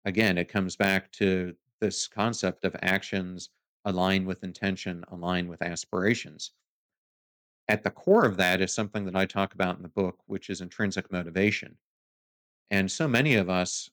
again, 0.04 0.38
it 0.38 0.48
comes 0.48 0.76
back 0.76 1.10
to 1.12 1.54
this 1.80 2.06
concept 2.08 2.64
of 2.64 2.76
actions 2.82 3.50
align 3.84 4.26
with 4.26 4.44
intention, 4.44 5.04
align 5.10 5.48
with 5.48 5.62
aspirations. 5.62 6.52
At 7.68 7.84
the 7.84 7.90
core 7.90 8.24
of 8.24 8.36
that 8.38 8.60
is 8.60 8.74
something 8.74 9.04
that 9.04 9.16
I 9.16 9.26
talk 9.26 9.54
about 9.54 9.76
in 9.76 9.82
the 9.82 9.88
book, 9.88 10.18
which 10.26 10.50
is 10.50 10.60
intrinsic 10.60 11.12
motivation. 11.12 11.76
And 12.70 12.90
so 12.90 13.06
many 13.06 13.34
of 13.34 13.48
us 13.48 13.90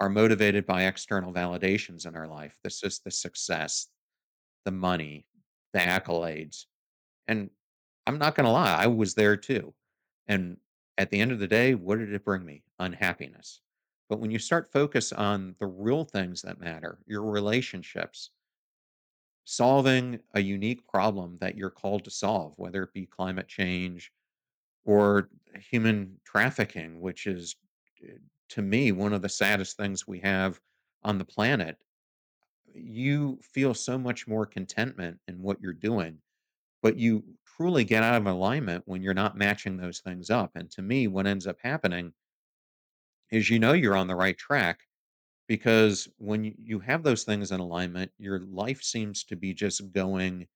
are 0.00 0.08
motivated 0.08 0.66
by 0.66 0.84
external 0.84 1.32
validations 1.32 2.06
in 2.06 2.16
our 2.16 2.26
life. 2.26 2.58
This 2.62 2.82
is 2.82 2.98
the 2.98 3.10
success, 3.10 3.88
the 4.64 4.72
money, 4.72 5.26
the 5.72 5.78
accolades. 5.78 6.66
And 7.28 7.50
I'm 8.06 8.18
not 8.18 8.34
going 8.34 8.44
to 8.44 8.50
lie, 8.50 8.74
I 8.74 8.86
was 8.86 9.14
there 9.14 9.36
too. 9.36 9.72
And 10.28 10.58
at 10.98 11.10
the 11.10 11.20
end 11.20 11.32
of 11.32 11.38
the 11.38 11.48
day, 11.48 11.74
what 11.74 11.98
did 11.98 12.12
it 12.12 12.24
bring 12.24 12.44
me? 12.44 12.62
Unhappiness. 12.78 13.60
But 14.08 14.20
when 14.20 14.30
you 14.30 14.38
start 14.38 14.72
focus 14.72 15.12
on 15.12 15.56
the 15.58 15.66
real 15.66 16.04
things 16.04 16.42
that 16.42 16.60
matter, 16.60 16.98
your 17.06 17.22
relationships, 17.22 18.30
solving 19.44 20.20
a 20.34 20.40
unique 20.40 20.86
problem 20.88 21.38
that 21.40 21.56
you're 21.56 21.70
called 21.70 22.04
to 22.04 22.10
solve, 22.10 22.52
whether 22.56 22.82
it 22.82 22.92
be 22.92 23.06
climate 23.06 23.48
change 23.48 24.12
or 24.84 25.30
human 25.70 26.20
trafficking, 26.24 27.00
which 27.00 27.26
is 27.26 27.56
uh, 28.04 28.14
to 28.50 28.62
me 28.62 28.92
one 28.92 29.12
of 29.12 29.22
the 29.22 29.28
saddest 29.28 29.76
things 29.76 30.06
we 30.06 30.20
have 30.20 30.60
on 31.02 31.18
the 31.18 31.24
planet, 31.24 31.78
you 32.74 33.38
feel 33.42 33.74
so 33.74 33.98
much 33.98 34.26
more 34.26 34.46
contentment 34.46 35.20
in 35.28 35.42
what 35.42 35.60
you're 35.60 35.72
doing, 35.72 36.18
but 36.82 36.96
you 36.98 37.24
truly 37.56 37.84
get 37.84 38.02
out 38.02 38.16
of 38.20 38.26
alignment 38.26 38.84
when 38.86 39.02
you're 39.02 39.14
not 39.14 39.36
matching 39.38 39.76
those 39.76 40.00
things 40.00 40.30
up. 40.30 40.52
And 40.56 40.70
to 40.72 40.82
me, 40.82 41.08
what 41.08 41.26
ends 41.26 41.46
up 41.46 41.58
happening 41.62 42.12
is 43.30 43.50
you 43.50 43.58
know 43.58 43.72
you're 43.72 43.96
on 43.96 44.06
the 44.08 44.14
right 44.16 44.36
track 44.36 44.80
because 45.48 46.08
when 46.18 46.54
you 46.58 46.80
have 46.80 47.02
those 47.02 47.24
things 47.24 47.52
in 47.52 47.60
alignment, 47.60 48.12
your 48.18 48.40
life 48.40 48.82
seems 48.82 49.24
to 49.24 49.36
be 49.36 49.54
just 49.54 49.92
going 49.92 50.46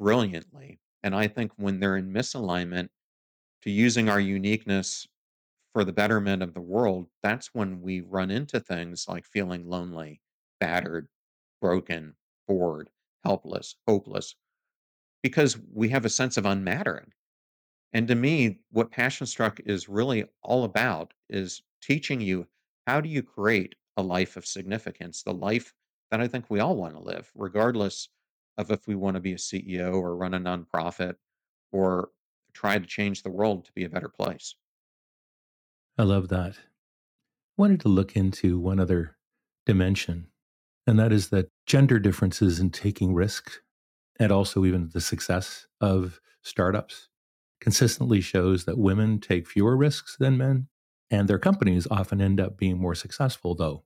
brilliantly. 0.00 0.80
And 1.02 1.14
I 1.14 1.28
think 1.28 1.52
when 1.56 1.80
they're 1.80 1.96
in 1.96 2.12
misalignment 2.12 2.88
to 3.62 3.70
using 3.70 4.08
our 4.08 4.20
uniqueness 4.20 5.06
for 5.72 5.84
the 5.84 5.92
betterment 5.92 6.42
of 6.42 6.54
the 6.54 6.60
world, 6.60 7.08
that's 7.22 7.54
when 7.54 7.80
we 7.82 8.00
run 8.00 8.30
into 8.30 8.60
things 8.60 9.06
like 9.08 9.24
feeling 9.24 9.68
lonely, 9.68 10.20
battered, 10.60 11.08
broken, 11.60 12.16
bored, 12.48 12.90
helpless, 13.24 13.76
hopeless, 13.86 14.34
because 15.22 15.58
we 15.72 15.88
have 15.90 16.04
a 16.04 16.10
sense 16.10 16.36
of 16.36 16.46
unmattering. 16.46 17.12
And 17.92 18.08
to 18.08 18.14
me, 18.14 18.60
what 18.70 18.90
Passion 18.90 19.26
Struck 19.26 19.60
is 19.60 19.88
really 19.88 20.24
all 20.42 20.64
about 20.64 21.14
is 21.28 21.62
teaching 21.86 22.20
you 22.20 22.46
how 22.86 23.00
do 23.00 23.08
you 23.08 23.22
create 23.22 23.74
a 23.96 24.02
life 24.02 24.36
of 24.36 24.46
significance, 24.46 25.22
the 25.22 25.32
life 25.32 25.72
that 26.10 26.20
I 26.20 26.28
think 26.28 26.46
we 26.48 26.60
all 26.60 26.76
want 26.76 26.94
to 26.94 27.00
live, 27.00 27.30
regardless 27.34 28.08
of 28.58 28.70
if 28.70 28.86
we 28.86 28.94
want 28.94 29.16
to 29.16 29.20
be 29.20 29.32
a 29.32 29.36
CEO 29.36 29.94
or 29.94 30.16
run 30.16 30.34
a 30.34 30.40
nonprofit 30.40 31.14
or 31.72 32.10
try 32.52 32.78
to 32.78 32.86
change 32.86 33.22
the 33.22 33.30
world 33.30 33.64
to 33.64 33.72
be 33.72 33.84
a 33.84 33.88
better 33.88 34.08
place. 34.08 34.54
I 35.98 36.02
love 36.02 36.28
that. 36.28 36.56
Wanted 37.56 37.80
to 37.80 37.88
look 37.88 38.16
into 38.16 38.58
one 38.58 38.80
other 38.80 39.16
dimension, 39.64 40.28
and 40.86 40.98
that 40.98 41.12
is 41.12 41.30
that 41.30 41.50
gender 41.66 41.98
differences 41.98 42.60
in 42.60 42.70
taking 42.70 43.14
risks 43.14 43.60
and 44.18 44.32
also 44.32 44.64
even 44.64 44.90
the 44.92 45.00
success 45.00 45.66
of 45.80 46.20
startups 46.42 47.08
consistently 47.60 48.20
shows 48.20 48.64
that 48.64 48.78
women 48.78 49.18
take 49.18 49.46
fewer 49.46 49.76
risks 49.76 50.16
than 50.18 50.36
men, 50.36 50.68
and 51.10 51.28
their 51.28 51.38
companies 51.38 51.86
often 51.90 52.20
end 52.20 52.40
up 52.40 52.56
being 52.56 52.78
more 52.78 52.94
successful, 52.94 53.54
though. 53.54 53.84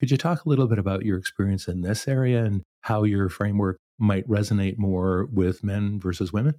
Could 0.00 0.10
you 0.10 0.16
talk 0.16 0.44
a 0.44 0.48
little 0.48 0.68
bit 0.68 0.78
about 0.78 1.04
your 1.04 1.18
experience 1.18 1.66
in 1.66 1.80
this 1.80 2.06
area 2.06 2.44
and 2.44 2.62
how 2.82 3.02
your 3.02 3.28
framework 3.28 3.78
might 3.98 4.28
resonate 4.28 4.78
more 4.78 5.26
with 5.32 5.64
men 5.64 5.98
versus 5.98 6.32
women? 6.32 6.54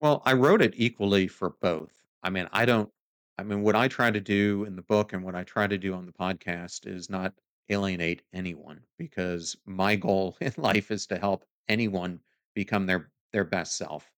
Well, 0.00 0.22
I 0.24 0.32
wrote 0.32 0.60
it 0.60 0.74
equally 0.76 1.28
for 1.28 1.50
both. 1.60 1.92
I 2.22 2.30
mean, 2.30 2.48
I 2.52 2.64
don't 2.64 2.90
I 3.36 3.42
mean, 3.42 3.62
what 3.62 3.74
I 3.74 3.88
try 3.88 4.10
to 4.10 4.20
do 4.20 4.64
in 4.64 4.76
the 4.76 4.82
book 4.82 5.12
and 5.12 5.24
what 5.24 5.34
I 5.34 5.42
try 5.42 5.66
to 5.66 5.78
do 5.78 5.92
on 5.94 6.06
the 6.06 6.12
podcast 6.12 6.86
is 6.86 7.10
not 7.10 7.34
alienate 7.68 8.22
anyone 8.32 8.84
because 8.98 9.56
my 9.66 9.96
goal 9.96 10.36
in 10.40 10.52
life 10.56 10.90
is 10.90 11.06
to 11.08 11.18
help 11.18 11.44
anyone 11.68 12.20
become 12.54 12.86
their 12.86 13.10
their 13.32 13.44
best 13.44 13.76
self. 13.76 14.12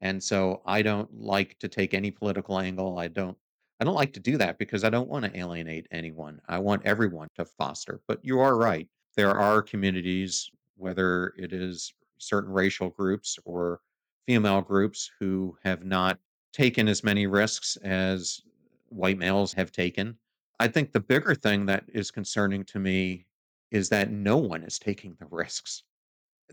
And 0.00 0.22
so 0.22 0.62
I 0.64 0.82
don't 0.82 1.12
like 1.20 1.58
to 1.58 1.68
take 1.68 1.92
any 1.94 2.10
political 2.10 2.58
angle. 2.58 2.98
I 2.98 3.08
don't 3.08 3.36
I 3.80 3.84
don't 3.84 3.94
like 3.94 4.12
to 4.12 4.20
do 4.20 4.36
that 4.36 4.58
because 4.58 4.84
I 4.84 4.90
don't 4.90 5.08
want 5.08 5.24
to 5.24 5.38
alienate 5.38 5.86
anyone. 5.90 6.40
I 6.48 6.58
want 6.58 6.82
everyone 6.84 7.28
to 7.36 7.46
foster. 7.46 8.02
But 8.06 8.20
you 8.22 8.38
are 8.38 8.56
right. 8.56 8.86
There 9.16 9.30
are 9.30 9.62
communities, 9.62 10.50
whether 10.76 11.32
it 11.38 11.54
is 11.54 11.92
certain 12.18 12.52
racial 12.52 12.90
groups 12.90 13.38
or 13.46 13.80
female 14.26 14.60
groups 14.60 15.10
who 15.18 15.56
have 15.64 15.84
not 15.84 16.18
taken 16.52 16.88
as 16.88 17.02
many 17.02 17.26
risks 17.26 17.76
as 17.76 18.42
white 18.90 19.16
males 19.16 19.54
have 19.54 19.72
taken. 19.72 20.18
I 20.58 20.68
think 20.68 20.92
the 20.92 21.00
bigger 21.00 21.34
thing 21.34 21.64
that 21.66 21.84
is 21.88 22.10
concerning 22.10 22.64
to 22.64 22.78
me 22.78 23.24
is 23.70 23.88
that 23.88 24.10
no 24.10 24.36
one 24.36 24.62
is 24.62 24.78
taking 24.78 25.16
the 25.18 25.26
risks. 25.30 25.84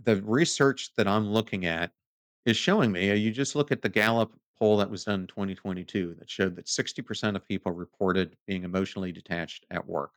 The 0.05 0.21
research 0.21 0.91
that 0.95 1.07
I'm 1.07 1.27
looking 1.27 1.65
at 1.65 1.91
is 2.45 2.55
showing 2.55 2.91
me, 2.91 3.13
you 3.15 3.31
just 3.31 3.55
look 3.55 3.71
at 3.71 3.81
the 3.81 3.89
Gallup 3.89 4.31
poll 4.59 4.77
that 4.77 4.89
was 4.89 5.03
done 5.03 5.21
in 5.21 5.27
2022 5.27 6.15
that 6.19 6.29
showed 6.29 6.55
that 6.55 6.65
60% 6.65 7.35
of 7.35 7.47
people 7.47 7.71
reported 7.71 8.35
being 8.45 8.63
emotionally 8.63 9.11
detached 9.11 9.65
at 9.71 9.87
work. 9.87 10.11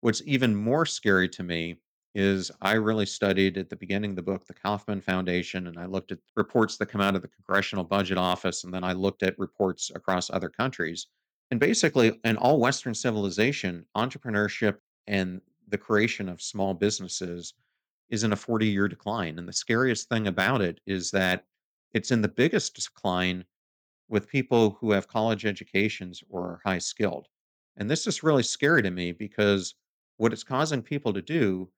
What's 0.00 0.22
even 0.26 0.54
more 0.54 0.86
scary 0.86 1.28
to 1.30 1.42
me 1.42 1.76
is 2.14 2.50
I 2.62 2.74
really 2.74 3.06
studied 3.06 3.58
at 3.58 3.68
the 3.68 3.76
beginning 3.76 4.10
of 4.10 4.16
the 4.16 4.22
book 4.22 4.46
the 4.46 4.54
Kauffman 4.54 5.00
Foundation, 5.00 5.66
and 5.66 5.78
I 5.78 5.86
looked 5.86 6.12
at 6.12 6.18
reports 6.36 6.76
that 6.76 6.86
come 6.86 7.00
out 7.00 7.16
of 7.16 7.22
the 7.22 7.28
Congressional 7.28 7.84
Budget 7.84 8.18
Office, 8.18 8.64
and 8.64 8.72
then 8.72 8.84
I 8.84 8.92
looked 8.92 9.22
at 9.22 9.38
reports 9.38 9.90
across 9.94 10.30
other 10.30 10.48
countries. 10.48 11.08
And 11.50 11.58
basically, 11.58 12.20
in 12.24 12.36
all 12.36 12.60
Western 12.60 12.94
civilization, 12.94 13.84
entrepreneurship 13.96 14.76
and 15.06 15.40
the 15.68 15.78
creation 15.78 16.28
of 16.28 16.40
small 16.40 16.74
businesses 16.74 17.54
is 18.10 18.24
in 18.24 18.32
a 18.32 18.36
40 18.36 18.66
year 18.66 18.88
decline. 18.88 19.38
And 19.38 19.48
the 19.48 19.52
scariest 19.52 20.08
thing 20.08 20.26
about 20.26 20.60
it 20.60 20.80
is 20.86 21.10
that 21.10 21.44
it's 21.92 22.10
in 22.10 22.22
the 22.22 22.28
biggest 22.28 22.74
decline 22.74 23.44
with 24.08 24.28
people 24.28 24.72
who 24.80 24.92
have 24.92 25.08
college 25.08 25.46
educations 25.46 26.22
or 26.28 26.42
are 26.42 26.60
high 26.64 26.78
skilled. 26.78 27.28
And 27.76 27.90
this 27.90 28.06
is 28.06 28.22
really 28.22 28.42
scary 28.42 28.82
to 28.82 28.90
me 28.90 29.12
because 29.12 29.74
what 30.16 30.32
it's 30.32 30.44
causing 30.44 30.82
people 30.82 31.12
to 31.12 31.22
do 31.22 31.70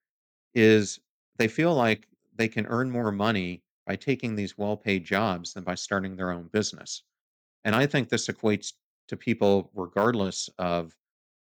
is 0.54 1.00
they 1.36 1.48
feel 1.48 1.74
like 1.74 2.08
they 2.34 2.48
can 2.48 2.66
earn 2.66 2.90
more 2.90 3.12
money 3.12 3.62
by 3.86 3.96
taking 3.96 4.34
these 4.36 4.58
well 4.58 4.76
paid 4.76 5.04
jobs 5.04 5.54
than 5.54 5.64
by 5.64 5.74
starting 5.74 6.16
their 6.16 6.30
own 6.30 6.48
business. 6.48 7.02
And 7.64 7.74
I 7.74 7.86
think 7.86 8.08
this 8.08 8.28
equates 8.28 8.74
to 9.08 9.16
people 9.16 9.70
regardless 9.74 10.48
of 10.58 10.96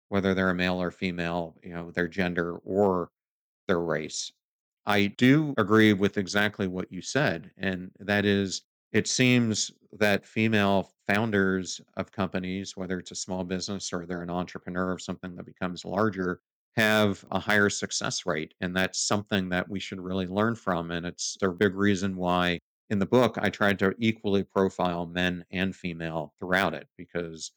whether 0.09 0.33
they're 0.33 0.49
a 0.49 0.55
male 0.55 0.81
or 0.81 0.91
female, 0.91 1.57
you 1.63 1.71
know, 1.71 1.91
their 1.91 2.07
gender 2.07 2.57
or 2.59 3.11
their 3.67 3.81
race. 3.81 4.31
I 4.85 5.07
do 5.07 5.53
agree 5.57 5.93
with 5.93 6.17
exactly 6.17 6.67
what 6.67 6.91
you 6.91 7.01
said, 7.01 7.51
and 7.57 7.91
that 7.99 8.25
is 8.25 8.63
it 8.91 9.07
seems 9.07 9.71
that 9.93 10.25
female 10.25 10.91
founders 11.07 11.81
of 11.95 12.11
companies, 12.11 12.75
whether 12.75 12.99
it's 12.99 13.11
a 13.11 13.15
small 13.15 13.43
business 13.43 13.91
or 13.93 14.05
they're 14.05 14.21
an 14.21 14.29
entrepreneur 14.29 14.91
of 14.91 15.01
something 15.01 15.35
that 15.35 15.45
becomes 15.45 15.85
larger, 15.85 16.41
have 16.75 17.25
a 17.31 17.39
higher 17.39 17.69
success 17.69 18.25
rate. 18.25 18.53
And 18.61 18.75
that's 18.75 18.99
something 18.99 19.49
that 19.49 19.67
we 19.67 19.79
should 19.79 19.99
really 19.99 20.27
learn 20.27 20.55
from. 20.55 20.91
And 20.91 21.05
it's 21.05 21.37
a 21.41 21.49
big 21.49 21.75
reason 21.75 22.15
why 22.15 22.59
in 22.89 22.99
the 22.99 23.05
book 23.05 23.37
I 23.39 23.49
tried 23.49 23.79
to 23.79 23.95
equally 23.97 24.43
profile 24.43 25.05
men 25.05 25.43
and 25.51 25.75
female 25.75 26.33
throughout 26.39 26.73
it 26.73 26.87
because 26.97 27.51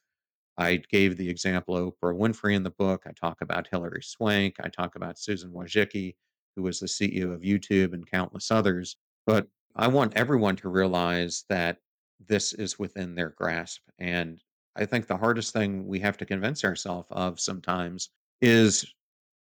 I 0.57 0.77
gave 0.90 1.16
the 1.16 1.29
example 1.29 1.77
of 1.77 1.95
Oprah 1.95 2.16
Winfrey 2.16 2.55
in 2.55 2.62
the 2.62 2.71
book. 2.71 3.05
I 3.07 3.12
talk 3.12 3.40
about 3.40 3.69
Hilary 3.71 4.03
Swank. 4.03 4.57
I 4.61 4.69
talk 4.69 4.97
about 4.97 5.19
Susan 5.19 5.51
Wojcicki, 5.51 6.14
who 6.57 6.62
was 6.62 6.81
the 6.81 6.87
CEO 6.87 7.33
of 7.33 7.40
YouTube, 7.40 7.95
and 7.95 8.11
countless 8.11 8.51
others. 8.51 8.97
But 9.27 9.47
I 9.74 9.88
want 9.88 10.16
everyone 10.16 10.56
to 10.56 10.68
realize 10.68 11.44
that 11.48 11.78
this 12.26 12.52
is 12.52 12.78
within 12.78 13.14
their 13.14 13.30
grasp. 13.30 13.83
And 13.98 14.42
I 14.76 14.87
think 14.87 15.06
the 15.06 15.16
hardest 15.16 15.52
thing 15.52 15.87
we 15.87 16.00
have 16.00 16.16
to 16.18 16.26
convince 16.26 16.64
ourselves 16.64 17.09
of 17.11 17.40
sometimes 17.40 18.11
is 18.40 18.85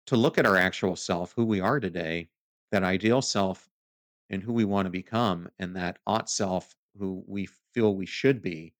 to 0.07 0.15
look 0.15 0.37
at 0.37 0.45
our 0.45 0.57
actual 0.57 0.95
self, 0.95 1.33
who 1.33 1.45
we 1.45 1.59
are 1.59 1.79
today, 1.79 2.29
that 2.71 2.83
ideal 2.83 3.21
self, 3.21 3.69
and 4.29 4.43
who 4.43 4.53
we 4.53 4.65
want 4.65 4.85
to 4.85 4.91
become, 4.91 5.49
and 5.59 5.75
that 5.75 5.99
ought 6.07 6.29
self, 6.29 6.75
who 6.97 7.23
we 7.27 7.47
feel 7.73 7.95
we 7.95 8.05
should 8.05 8.41
be 8.41 8.73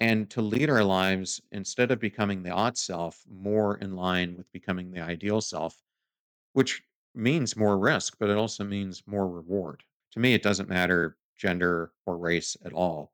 and 0.00 0.30
to 0.30 0.40
lead 0.40 0.70
our 0.70 0.82
lives 0.82 1.40
instead 1.52 1.90
of 1.90 2.00
becoming 2.00 2.42
the 2.42 2.50
ought 2.50 2.78
self 2.78 3.22
more 3.30 3.76
in 3.78 3.94
line 3.94 4.36
with 4.36 4.50
becoming 4.52 4.90
the 4.90 5.00
ideal 5.00 5.40
self 5.40 5.82
which 6.54 6.82
means 7.14 7.56
more 7.56 7.78
risk 7.78 8.16
but 8.18 8.30
it 8.30 8.36
also 8.36 8.64
means 8.64 9.02
more 9.06 9.28
reward 9.28 9.82
to 10.12 10.20
me 10.20 10.34
it 10.34 10.42
doesn't 10.42 10.68
matter 10.68 11.16
gender 11.38 11.92
or 12.06 12.18
race 12.18 12.56
at 12.64 12.72
all 12.72 13.12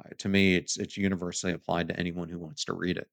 uh, 0.00 0.08
to 0.18 0.28
me 0.28 0.56
it's 0.56 0.76
it's 0.76 0.96
universally 0.96 1.52
applied 1.52 1.88
to 1.88 1.98
anyone 1.98 2.28
who 2.28 2.38
wants 2.38 2.64
to 2.64 2.72
read 2.72 2.96
it 2.96 3.08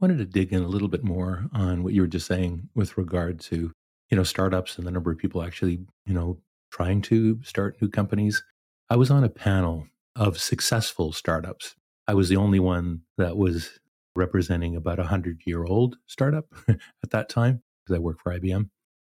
Wanted 0.00 0.16
to 0.16 0.24
dig 0.24 0.54
in 0.54 0.62
a 0.62 0.68
little 0.68 0.88
bit 0.88 1.04
more 1.04 1.46
on 1.52 1.82
what 1.82 1.92
you 1.92 2.00
were 2.00 2.08
just 2.08 2.26
saying 2.26 2.70
with 2.74 2.96
regard 2.96 3.38
to, 3.40 3.70
you 4.08 4.16
know, 4.16 4.22
startups 4.22 4.78
and 4.78 4.86
the 4.86 4.90
number 4.90 5.10
of 5.10 5.18
people 5.18 5.42
actually, 5.42 5.78
you 6.06 6.14
know, 6.14 6.38
trying 6.72 7.02
to 7.02 7.38
start 7.42 7.76
new 7.82 7.88
companies. 7.88 8.42
I 8.88 8.96
was 8.96 9.10
on 9.10 9.24
a 9.24 9.28
panel 9.28 9.86
of 10.16 10.40
successful 10.40 11.12
startups. 11.12 11.74
I 12.08 12.14
was 12.14 12.30
the 12.30 12.36
only 12.36 12.58
one 12.58 13.02
that 13.18 13.36
was 13.36 13.78
representing 14.16 14.74
about 14.74 14.98
a 14.98 15.04
hundred 15.04 15.42
year 15.44 15.64
old 15.64 15.96
startup 16.06 16.46
at 16.68 17.10
that 17.10 17.28
time 17.28 17.62
because 17.84 17.96
I 17.96 18.00
worked 18.00 18.22
for 18.22 18.32
IBM. 18.32 18.70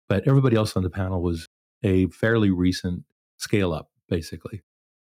But 0.08 0.26
everybody 0.26 0.56
else 0.56 0.76
on 0.76 0.82
the 0.82 0.90
panel 0.90 1.22
was 1.22 1.48
a 1.82 2.06
fairly 2.08 2.50
recent 2.50 3.04
scale 3.38 3.72
up, 3.72 3.90
basically. 4.08 4.62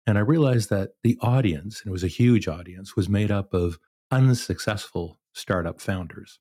And 0.07 0.17
I 0.17 0.21
realized 0.21 0.69
that 0.69 0.91
the 1.03 1.17
audience, 1.21 1.81
and 1.81 1.89
it 1.89 1.91
was 1.91 2.03
a 2.03 2.07
huge 2.07 2.47
audience, 2.47 2.95
was 2.95 3.09
made 3.09 3.31
up 3.31 3.53
of 3.53 3.79
unsuccessful 4.11 5.19
startup 5.33 5.81
founders. 5.81 6.39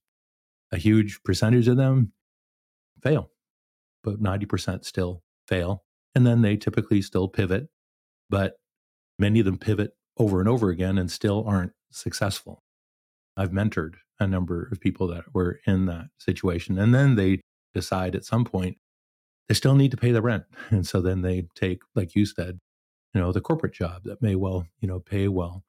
a 0.74 0.78
huge 0.78 1.22
percentage 1.22 1.68
of 1.68 1.76
them 1.76 2.12
fail, 3.02 3.30
but 4.02 4.20
90% 4.22 4.84
still 4.84 5.22
fail. 5.46 5.84
And 6.14 6.26
then 6.26 6.42
they 6.42 6.56
typically 6.56 7.00
still 7.00 7.28
pivot, 7.28 7.68
but 8.28 8.54
many 9.18 9.40
of 9.40 9.46
them 9.46 9.58
pivot 9.58 9.92
over 10.16 10.40
and 10.40 10.48
over 10.48 10.70
again 10.70 10.98
and 10.98 11.10
still 11.10 11.44
aren't 11.46 11.72
successful. 11.90 12.62
I've 13.36 13.50
mentored 13.50 13.94
a 14.20 14.26
number 14.26 14.68
of 14.70 14.80
people 14.80 15.06
that 15.08 15.24
were 15.32 15.60
in 15.66 15.86
that 15.86 16.06
situation. 16.18 16.78
And 16.78 16.94
then 16.94 17.16
they 17.16 17.40
decide 17.72 18.14
at 18.14 18.24
some 18.24 18.44
point 18.44 18.76
they 19.48 19.54
still 19.54 19.74
need 19.74 19.90
to 19.90 19.96
pay 19.96 20.12
the 20.12 20.22
rent. 20.22 20.44
And 20.70 20.86
so 20.86 21.00
then 21.00 21.22
they 21.22 21.46
take, 21.54 21.80
like 21.94 22.14
you 22.14 22.26
said, 22.26 22.60
you 23.12 23.20
know, 23.20 23.32
the 23.32 23.40
corporate 23.40 23.74
job 23.74 24.04
that 24.04 24.22
may 24.22 24.34
well, 24.34 24.66
you 24.80 24.88
know, 24.88 25.00
pay 25.00 25.28
well. 25.28 25.64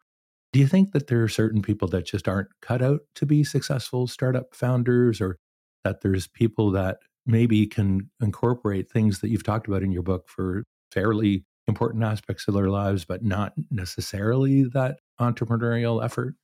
Do 0.52 0.60
you 0.60 0.68
think 0.68 0.94
that 0.94 1.08
there 1.08 1.22
are 1.22 1.28
certain 1.28 1.62
people 1.62 1.88
that 1.90 2.06
just 2.06 2.28
aren't 2.28 2.48
cut 2.62 2.82
out 2.82 3.02
to 3.16 3.26
be 3.26 3.44
successful 3.44 4.08
startup 4.08 4.56
founders 4.56 5.20
or 5.20 5.38
that 5.84 6.02
there's 6.02 6.28
people 6.28 6.72
that 6.72 7.00
maybe 7.26 7.68
can 7.68 8.10
incorporate 8.22 8.90
things 8.90 9.20
that 9.20 9.30
you've 9.30 9.44
talked 9.44 9.68
about 9.68 9.84
in 9.84 9.92
your 9.92 10.04
book 10.04 10.30
for 10.30 10.64
fairly 10.92 11.44
important 11.68 12.04
aspects 12.04 12.48
of 12.48 12.54
their 12.54 12.70
lives, 12.70 13.06
but 13.06 13.24
not 13.24 13.54
necessarily 13.70 14.64
that 14.64 15.00
entrepreneurial 15.20 16.04
effort? 16.04 16.36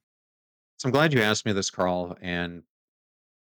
So 0.77 0.87
I'm 0.87 0.93
glad 0.93 1.13
you 1.13 1.21
asked 1.21 1.45
me 1.45 1.53
this, 1.53 1.69
Karel. 1.69 2.17
And 2.21 2.63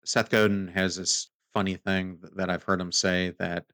Seth 0.04 0.30
Godin 0.30 0.68
has 0.68 0.96
this 0.96 1.28
funny 1.56 1.76
thing 1.76 2.18
that 2.34 2.50
I've 2.50 2.64
heard 2.64 2.82
him 2.82 2.92
say 2.92 3.32
that 3.38 3.64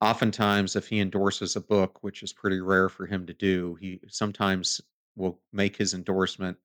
oftentimes 0.00 0.74
if 0.74 0.88
he 0.88 0.98
endorses 0.98 1.54
a 1.54 1.60
book, 1.60 2.02
which 2.02 2.24
is 2.24 2.32
pretty 2.32 2.60
rare 2.60 2.88
for 2.88 3.06
him 3.06 3.24
to 3.26 3.34
do, 3.34 3.76
he 3.80 4.00
sometimes 4.08 4.80
will 5.14 5.38
make 5.52 5.76
his 5.76 5.94
endorsement 5.94 6.56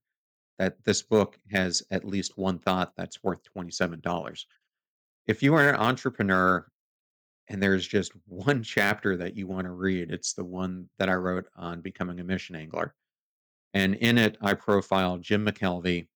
that 0.58 0.84
this 0.86 1.04
book 1.04 1.38
has 1.52 1.84
at 1.92 2.04
least 2.04 2.36
one 2.36 2.58
thought 2.58 2.94
that's 2.98 3.24
worth 3.24 3.42
$27. 3.56 4.46
If 5.28 5.44
you 5.44 5.54
are 5.54 5.70
an 5.70 5.76
entrepreneur 5.76 6.66
and 7.48 7.62
there's 7.62 7.88
just 7.88 8.14
one 8.26 8.64
chapter 8.64 9.16
that 9.16 9.38
you 9.38 9.46
want 9.46 9.66
to 9.66 9.72
read, 9.72 10.10
it's 10.10 10.34
the 10.34 10.44
one 10.44 10.90
that 10.98 11.10
I 11.10 11.14
wrote 11.14 11.46
on 11.56 11.82
becoming 11.82 12.20
a 12.20 12.24
mission 12.24 12.56
angler. 12.56 12.96
And 13.76 13.94
in 13.94 14.18
it, 14.18 14.36
I 14.42 14.56
profile 14.56 15.20
Jim 15.20 15.46
McKelvey, 15.46 16.08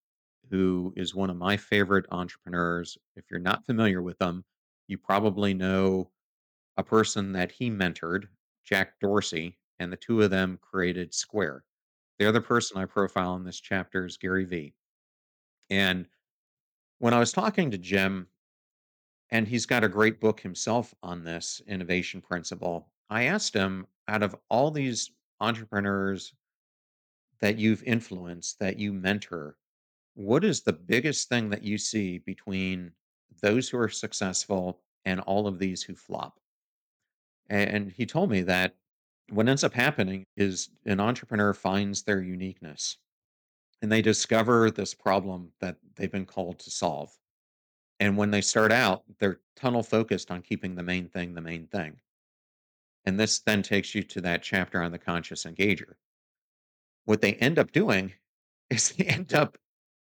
who 0.50 0.94
is 0.96 1.16
one 1.16 1.30
of 1.30 1.38
my 1.38 1.58
favorite 1.58 2.06
entrepreneurs. 2.12 2.98
If 3.16 3.26
you're 3.30 3.40
not 3.40 3.66
familiar 3.66 4.02
with 4.02 4.18
them, 4.20 4.44
you 4.88 4.98
probably 4.98 5.54
know 5.54 6.12
a 6.78 6.84
person 6.84 7.34
that 7.34 7.52
he 7.52 7.70
mentored, 7.70 8.26
Jack 8.64 9.00
Dorsey, 9.00 9.58
and 9.80 9.92
the 9.92 9.98
two 9.98 10.22
of 10.22 10.30
them 10.30 10.60
created 10.62 11.14
Square. 11.14 11.64
The 12.20 12.28
other 12.28 12.42
person 12.42 12.78
I 12.78 12.86
profile 12.86 13.36
in 13.36 13.44
this 13.44 13.60
chapter 13.60 14.06
is 14.06 14.18
Gary 14.18 14.46
Vee. 14.46 14.74
And 15.70 16.08
when 17.00 17.14
I 17.14 17.20
was 17.20 17.32
talking 17.32 17.72
to 17.72 17.78
Jim, 17.78 18.28
and 19.30 19.48
he's 19.48 19.66
got 19.66 19.84
a 19.84 19.90
great 19.90 20.20
book 20.20 20.40
himself 20.40 20.94
on 21.04 21.24
this 21.24 21.62
innovation 21.68 22.22
principle, 22.22 22.90
I 23.10 23.24
asked 23.24 23.54
him 23.54 23.86
out 24.08 24.24
of 24.24 24.36
all 24.50 24.72
these 24.72 25.12
entrepreneurs 25.40 26.34
that 27.40 27.58
you've 27.58 27.84
influenced, 27.84 28.60
that 28.60 28.80
you 28.80 28.94
mentor, 28.94 29.58
what 30.18 30.44
is 30.44 30.62
the 30.62 30.74
biggest 30.74 31.30
thing 31.30 31.48
that 31.52 31.64
you 31.64 31.78
see 31.78 32.18
between 32.18 32.92
those 33.44 33.70
who 33.70 33.78
are 33.78 33.88
successful 33.88 34.80
and 35.06 35.20
all 35.22 35.46
of 35.46 35.60
these 35.60 35.84
who 35.84 35.94
flop? 35.94 36.40
And 37.52 37.92
he 37.92 38.08
told 38.08 38.32
me 38.32 38.42
that 38.42 38.74
what 39.30 39.48
ends 39.48 39.64
up 39.64 39.74
happening 39.74 40.26
is 40.36 40.70
an 40.88 41.00
entrepreneur 41.00 41.54
finds 41.54 42.02
their 42.02 42.22
uniqueness 42.22 42.98
and 43.84 43.92
they 43.92 44.02
discover 44.02 44.72
this 44.72 44.96
problem 44.96 45.52
that 45.62 45.76
they've 45.96 46.12
been 46.12 46.26
called 46.26 46.58
to 46.60 46.72
solve. 46.72 47.12
And 48.00 48.18
when 48.18 48.32
they 48.32 48.42
start 48.42 48.72
out, 48.72 49.04
they're 49.20 49.40
tunnel 49.56 49.84
focused 49.84 50.32
on 50.32 50.42
keeping 50.42 50.74
the 50.74 50.84
main 50.84 51.10
thing 51.10 51.36
the 51.36 51.42
main 51.42 51.68
thing. 51.68 51.96
And 53.06 53.20
this 53.20 53.40
then 53.40 53.62
takes 53.62 53.94
you 53.94 54.02
to 54.02 54.22
that 54.22 54.42
chapter 54.42 54.82
on 54.82 54.92
the 54.92 54.98
conscious 54.98 55.46
engager. 55.46 55.94
What 57.06 57.22
they 57.22 57.34
end 57.34 57.60
up 57.60 57.72
doing 57.72 58.14
is 58.72 58.90
they 58.94 59.06
end 59.06 59.36
up 59.36 59.60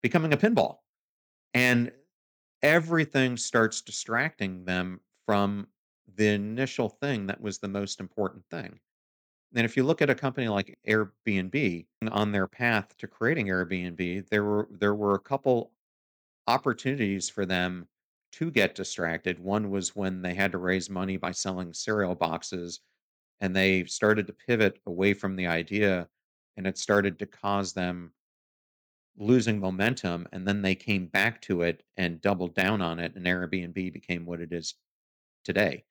becoming 0.02 0.32
a 0.32 0.36
pinball. 0.36 0.78
And 1.54 1.92
everything 2.62 3.36
starts 3.36 3.80
distracting 3.80 4.64
them 4.64 5.00
from 5.26 5.66
the 6.14 6.28
initial 6.28 6.88
thing 6.88 7.26
that 7.26 7.40
was 7.40 7.58
the 7.58 7.68
most 7.68 8.00
important 8.00 8.44
thing. 8.50 8.80
And 9.54 9.64
if 9.64 9.76
you 9.76 9.82
look 9.82 10.00
at 10.00 10.10
a 10.10 10.14
company 10.14 10.48
like 10.48 10.78
Airbnb 10.86 11.86
on 12.10 12.32
their 12.32 12.46
path 12.46 12.96
to 12.98 13.08
creating 13.08 13.46
Airbnb, 13.46 14.28
there 14.28 14.44
were 14.44 14.68
there 14.70 14.94
were 14.94 15.14
a 15.14 15.20
couple 15.20 15.72
opportunities 16.46 17.28
for 17.28 17.46
them 17.46 17.88
to 18.32 18.50
get 18.50 18.76
distracted. 18.76 19.40
One 19.40 19.70
was 19.70 19.96
when 19.96 20.22
they 20.22 20.34
had 20.34 20.52
to 20.52 20.58
raise 20.58 20.88
money 20.88 21.16
by 21.16 21.32
selling 21.32 21.72
cereal 21.74 22.14
boxes 22.14 22.80
and 23.40 23.54
they 23.54 23.84
started 23.84 24.26
to 24.28 24.32
pivot 24.32 24.78
away 24.86 25.14
from 25.14 25.34
the 25.34 25.46
idea 25.46 26.08
and 26.56 26.66
it 26.66 26.78
started 26.78 27.18
to 27.18 27.26
cause 27.26 27.72
them 27.72 28.12
losing 29.16 29.60
momentum 29.60 30.26
and 30.32 30.46
then 30.46 30.62
they 30.62 30.74
came 30.74 31.06
back 31.06 31.40
to 31.42 31.62
it 31.62 31.82
and 31.96 32.20
doubled 32.20 32.54
down 32.54 32.80
on 32.80 32.98
it 32.98 33.14
and 33.14 33.26
Airbnb 33.26 33.92
became 33.92 34.24
what 34.24 34.40
it 34.40 34.52
is 34.52 34.74
today. 35.44 35.84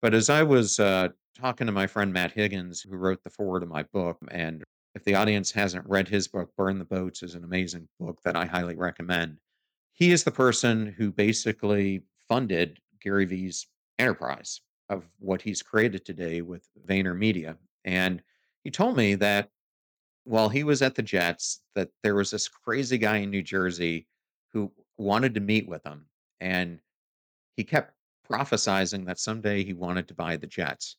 But 0.00 0.14
as 0.14 0.30
I 0.30 0.42
was 0.42 0.78
uh, 0.78 1.08
talking 1.38 1.66
to 1.66 1.72
my 1.72 1.86
friend 1.86 2.12
Matt 2.12 2.32
Higgins, 2.32 2.80
who 2.80 2.96
wrote 2.96 3.22
the 3.24 3.30
foreword 3.30 3.62
of 3.62 3.68
my 3.68 3.82
book, 3.84 4.18
and 4.30 4.62
if 4.94 5.04
the 5.04 5.14
audience 5.14 5.50
hasn't 5.50 5.88
read 5.88 6.08
his 6.08 6.28
book, 6.28 6.50
Burn 6.56 6.78
the 6.78 6.84
Boats 6.84 7.22
is 7.22 7.34
an 7.34 7.44
amazing 7.44 7.88
book 7.98 8.20
that 8.24 8.36
I 8.36 8.44
highly 8.44 8.76
recommend. 8.76 9.38
He 9.92 10.12
is 10.12 10.24
the 10.24 10.30
person 10.30 10.94
who 10.96 11.10
basically 11.10 12.02
funded 12.28 12.78
Gary 13.00 13.24
Vee's 13.24 13.66
enterprise 13.98 14.60
of 14.88 15.04
what 15.18 15.42
he's 15.42 15.62
created 15.62 16.04
today 16.04 16.40
with 16.40 16.66
VaynerMedia. 16.86 17.56
And 17.84 18.22
he 18.64 18.70
told 18.70 18.96
me 18.96 19.14
that 19.16 19.50
while 20.28 20.50
he 20.50 20.62
was 20.62 20.82
at 20.82 20.94
the 20.94 21.02
Jets, 21.02 21.62
that 21.74 21.88
there 22.02 22.14
was 22.14 22.30
this 22.30 22.48
crazy 22.48 22.98
guy 22.98 23.16
in 23.16 23.30
New 23.30 23.42
Jersey 23.42 24.06
who 24.52 24.70
wanted 24.98 25.32
to 25.34 25.40
meet 25.40 25.66
with 25.66 25.82
him. 25.86 26.04
And 26.38 26.80
he 27.56 27.64
kept 27.64 27.94
prophesizing 28.30 29.06
that 29.06 29.18
someday 29.18 29.64
he 29.64 29.72
wanted 29.72 30.06
to 30.08 30.14
buy 30.14 30.36
the 30.36 30.46
Jets. 30.46 30.96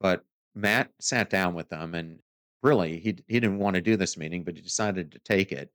But 0.00 0.24
Matt 0.54 0.90
sat 0.98 1.28
down 1.28 1.52
with 1.52 1.68
them 1.68 1.94
and 1.94 2.20
really 2.62 2.98
he 3.00 3.18
he 3.28 3.38
didn't 3.38 3.58
want 3.58 3.74
to 3.74 3.82
do 3.82 3.98
this 3.98 4.16
meeting, 4.16 4.44
but 4.44 4.56
he 4.56 4.62
decided 4.62 5.12
to 5.12 5.18
take 5.18 5.52
it. 5.52 5.70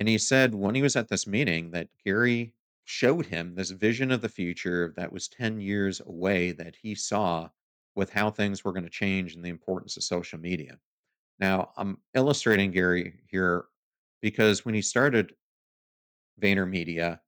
And 0.00 0.08
he 0.08 0.16
said 0.16 0.54
when 0.54 0.74
he 0.74 0.80
was 0.80 0.96
at 0.96 1.08
this 1.08 1.26
meeting 1.26 1.70
that 1.72 1.90
Gary 2.02 2.54
showed 2.84 3.26
him 3.26 3.54
this 3.54 3.70
vision 3.70 4.10
of 4.10 4.22
the 4.22 4.28
future 4.30 4.94
that 4.96 5.12
was 5.12 5.28
10 5.28 5.60
years 5.60 6.00
away 6.00 6.52
that 6.52 6.76
he 6.76 6.94
saw 6.94 7.50
with 7.94 8.08
how 8.10 8.30
things 8.30 8.64
were 8.64 8.72
going 8.72 8.84
to 8.84 8.90
change 8.90 9.34
and 9.34 9.44
the 9.44 9.50
importance 9.50 9.98
of 9.98 10.02
social 10.02 10.38
media. 10.38 10.78
Now, 11.38 11.72
I'm 11.76 11.98
illustrating 12.14 12.70
Gary 12.70 13.20
here 13.28 13.66
because 14.22 14.64
when 14.64 14.74
he 14.74 14.82
started 14.82 15.34
VaynerMedia, 16.40 17.20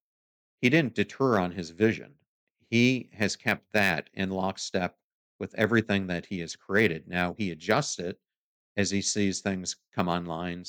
he 0.60 0.70
didn't 0.70 0.94
deter 0.94 1.38
on 1.38 1.52
his 1.52 1.70
vision. 1.70 2.14
He 2.70 3.10
has 3.12 3.36
kept 3.36 3.72
that 3.72 4.10
in 4.14 4.30
lockstep 4.30 4.96
with 5.38 5.54
everything 5.54 6.06
that 6.08 6.26
he 6.26 6.40
has 6.40 6.56
created. 6.56 7.06
Now 7.06 7.34
he 7.38 7.50
adjusts 7.50 7.98
it 7.98 8.18
as 8.76 8.90
he 8.90 9.00
sees 9.00 9.40
things 9.40 9.76
come 9.94 10.08
online 10.08 10.64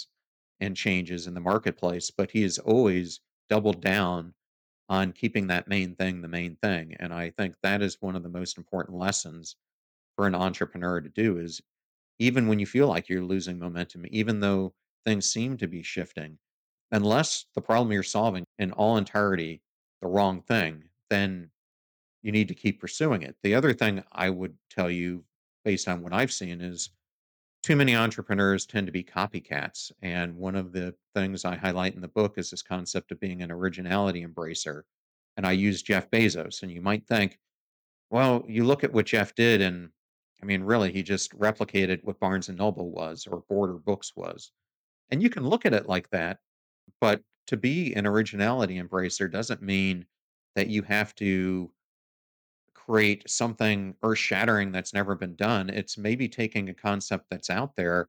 and 0.60 0.76
changes 0.76 1.28
in 1.28 1.34
the 1.34 1.40
marketplace, 1.40 2.12
but 2.12 2.32
he 2.32 2.44
has 2.44 2.58
always 2.60 3.22
doubled 3.50 3.82
down 3.82 4.34
on 4.90 5.12
keeping 5.12 5.48
that 5.48 5.68
main 5.68 5.96
thing 5.96 6.22
the 6.22 6.28
main 6.28 6.56
thing. 6.58 6.96
And 7.00 7.14
I 7.14 7.32
think 7.32 7.56
that 7.62 7.82
is 7.82 8.02
one 8.02 8.16
of 8.16 8.24
the 8.24 8.30
most 8.30 8.58
important 8.58 8.98
lessons 8.98 9.56
for 10.16 10.28
an 10.28 10.36
entrepreneur 10.36 11.02
to 11.02 11.10
do 11.10 11.38
is 11.38 11.62
even 12.20 12.48
when 12.48 12.60
you 12.60 12.66
feel 12.66 12.88
like 12.88 13.10
you're 13.10 13.24
losing 13.24 13.58
momentum, 13.58 14.06
even 14.10 14.40
though 14.40 14.74
things 15.06 15.28
seem 15.28 15.58
to 15.58 15.68
be 15.68 15.82
shifting, 15.82 16.38
unless 16.92 17.46
the 17.56 17.62
problem 17.62 17.92
you're 17.92 18.04
solving 18.04 18.44
in 18.60 18.72
all 18.74 18.98
entirety 18.98 19.62
the 20.02 20.08
wrong 20.08 20.42
thing, 20.42 20.84
then 21.10 21.50
you 22.22 22.32
need 22.32 22.48
to 22.50 22.54
keep 22.54 22.80
pursuing 22.80 23.22
it. 23.22 23.36
The 23.44 23.56
other 23.56 23.74
thing 23.74 24.04
I 24.12 24.30
would 24.30 24.56
tell 24.70 24.90
you, 24.90 25.24
based 25.64 25.88
on 25.88 26.02
what 26.02 26.14
I've 26.14 26.32
seen, 26.32 26.62
is 26.62 26.90
too 27.64 27.76
many 27.76 27.96
entrepreneurs 27.96 28.66
tend 28.66 28.88
to 28.88 28.92
be 28.92 29.04
copycats. 29.04 29.92
And 30.02 30.36
one 30.36 30.56
of 30.56 30.72
the 30.72 30.96
things 31.16 31.46
I 31.46 31.56
highlight 31.56 31.96
in 31.96 32.02
the 32.02 32.08
book 32.08 32.38
is 32.38 32.50
this 32.50 32.62
concept 32.62 33.12
of 33.12 33.20
being 33.20 33.42
an 33.42 33.52
originality 33.52 34.26
embracer. 34.26 34.84
And 35.38 35.46
I 35.46 35.54
use 35.54 35.82
Jeff 35.82 36.10
Bezos. 36.10 36.64
And 36.64 36.72
you 36.72 36.82
might 36.82 37.08
think, 37.08 37.38
well, 38.10 38.44
you 38.48 38.64
look 38.64 38.84
at 38.84 38.94
what 38.94 39.06
Jeff 39.06 39.36
did, 39.36 39.62
and 39.62 39.90
I 40.42 40.46
mean, 40.46 40.64
really, 40.64 40.92
he 40.92 41.04
just 41.04 41.38
replicated 41.38 42.04
what 42.04 42.20
Barnes 42.20 42.50
and 42.50 42.58
Noble 42.58 42.92
was 42.92 43.28
or 43.28 43.44
Border 43.50 43.74
Books 43.74 44.14
was. 44.16 44.52
And 45.10 45.22
you 45.22 45.30
can 45.30 45.48
look 45.48 45.66
at 45.66 45.74
it 45.74 45.88
like 45.88 46.10
that, 46.12 46.40
but 47.02 47.22
to 47.48 47.58
be 47.58 47.94
an 47.94 48.06
originality 48.06 48.82
embracer 48.82 49.32
doesn't 49.32 49.62
mean 49.62 50.06
that 50.56 50.68
you 50.68 50.82
have 50.84 51.16
to 51.16 51.72
create 52.74 53.30
something 53.30 53.96
earth-shattering 54.02 54.72
that's 54.72 54.94
never 54.94 55.16
been 55.16 55.36
done. 55.36 55.70
It's 55.70 55.98
maybe 55.98 56.28
taking 56.28 56.70
a 56.70 56.74
concept 56.74 57.26
that's 57.30 57.50
out 57.50 57.76
there 57.76 58.08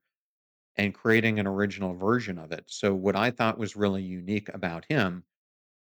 and 0.77 0.93
creating 0.93 1.39
an 1.39 1.47
original 1.47 1.93
version 1.93 2.37
of 2.37 2.51
it. 2.51 2.63
So 2.67 2.93
what 2.93 3.15
I 3.15 3.31
thought 3.31 3.57
was 3.57 3.75
really 3.75 4.03
unique 4.03 4.49
about 4.53 4.85
him 4.87 5.23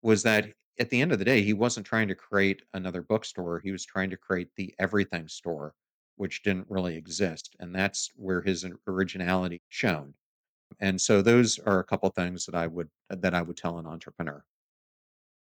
was 0.01 0.23
that 0.23 0.49
at 0.79 0.89
the 0.89 1.01
end 1.01 1.11
of 1.11 1.19
the 1.19 1.25
day, 1.25 1.41
he 1.41 1.53
wasn't 1.53 1.85
trying 1.85 2.07
to 2.07 2.15
create 2.15 2.61
another 2.73 3.01
bookstore. 3.01 3.59
He 3.59 3.71
was 3.71 3.85
trying 3.85 4.11
to 4.11 4.17
create 4.17 4.49
the 4.55 4.73
everything 4.79 5.27
store, 5.27 5.73
which 6.18 6.43
didn't 6.43 6.68
really 6.70 6.95
exist. 6.95 7.55
And 7.59 7.74
that's 7.74 8.11
where 8.15 8.41
his 8.41 8.65
originality 8.88 9.61
shone. 9.70 10.13
And 10.80 10.99
so 10.99 11.22
those 11.22 11.59
are 11.59 11.80
a 11.80 11.84
couple 11.84 12.09
things 12.09 12.45
that 12.45 12.55
I 12.55 12.68
would 12.68 12.89
that 13.09 13.34
I 13.34 13.41
would 13.41 13.57
tell 13.57 13.78
an 13.78 13.88
entrepreneur. 13.88 14.43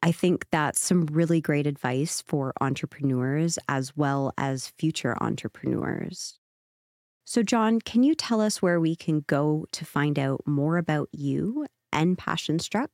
I 0.02 0.12
think 0.12 0.46
that's 0.50 0.80
some 0.80 1.06
really 1.06 1.40
great 1.40 1.66
advice 1.66 2.22
for 2.26 2.52
entrepreneurs 2.60 3.58
as 3.70 3.96
well 3.96 4.34
as 4.36 4.72
future 4.78 5.16
entrepreneurs. 5.22 6.38
So, 7.24 7.42
John, 7.42 7.80
can 7.80 8.02
you 8.02 8.14
tell 8.14 8.42
us 8.42 8.60
where 8.60 8.78
we 8.78 8.94
can 8.96 9.24
go 9.26 9.64
to 9.72 9.84
find 9.86 10.18
out 10.18 10.42
more 10.46 10.76
about 10.76 11.08
you 11.10 11.64
and 11.90 12.18
Passion 12.18 12.58
Struck? 12.58 12.90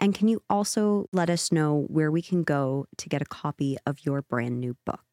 And 0.00 0.16
can 0.16 0.26
you 0.26 0.42
also 0.50 1.06
let 1.12 1.30
us 1.30 1.52
know 1.52 1.86
where 1.86 2.10
we 2.10 2.22
can 2.22 2.42
go 2.42 2.86
to 2.98 3.08
get 3.08 3.22
a 3.22 3.26
copy 3.26 3.76
of 3.86 4.04
your 4.04 4.20
brand 4.22 4.58
new 4.58 4.76
book? 4.84 5.11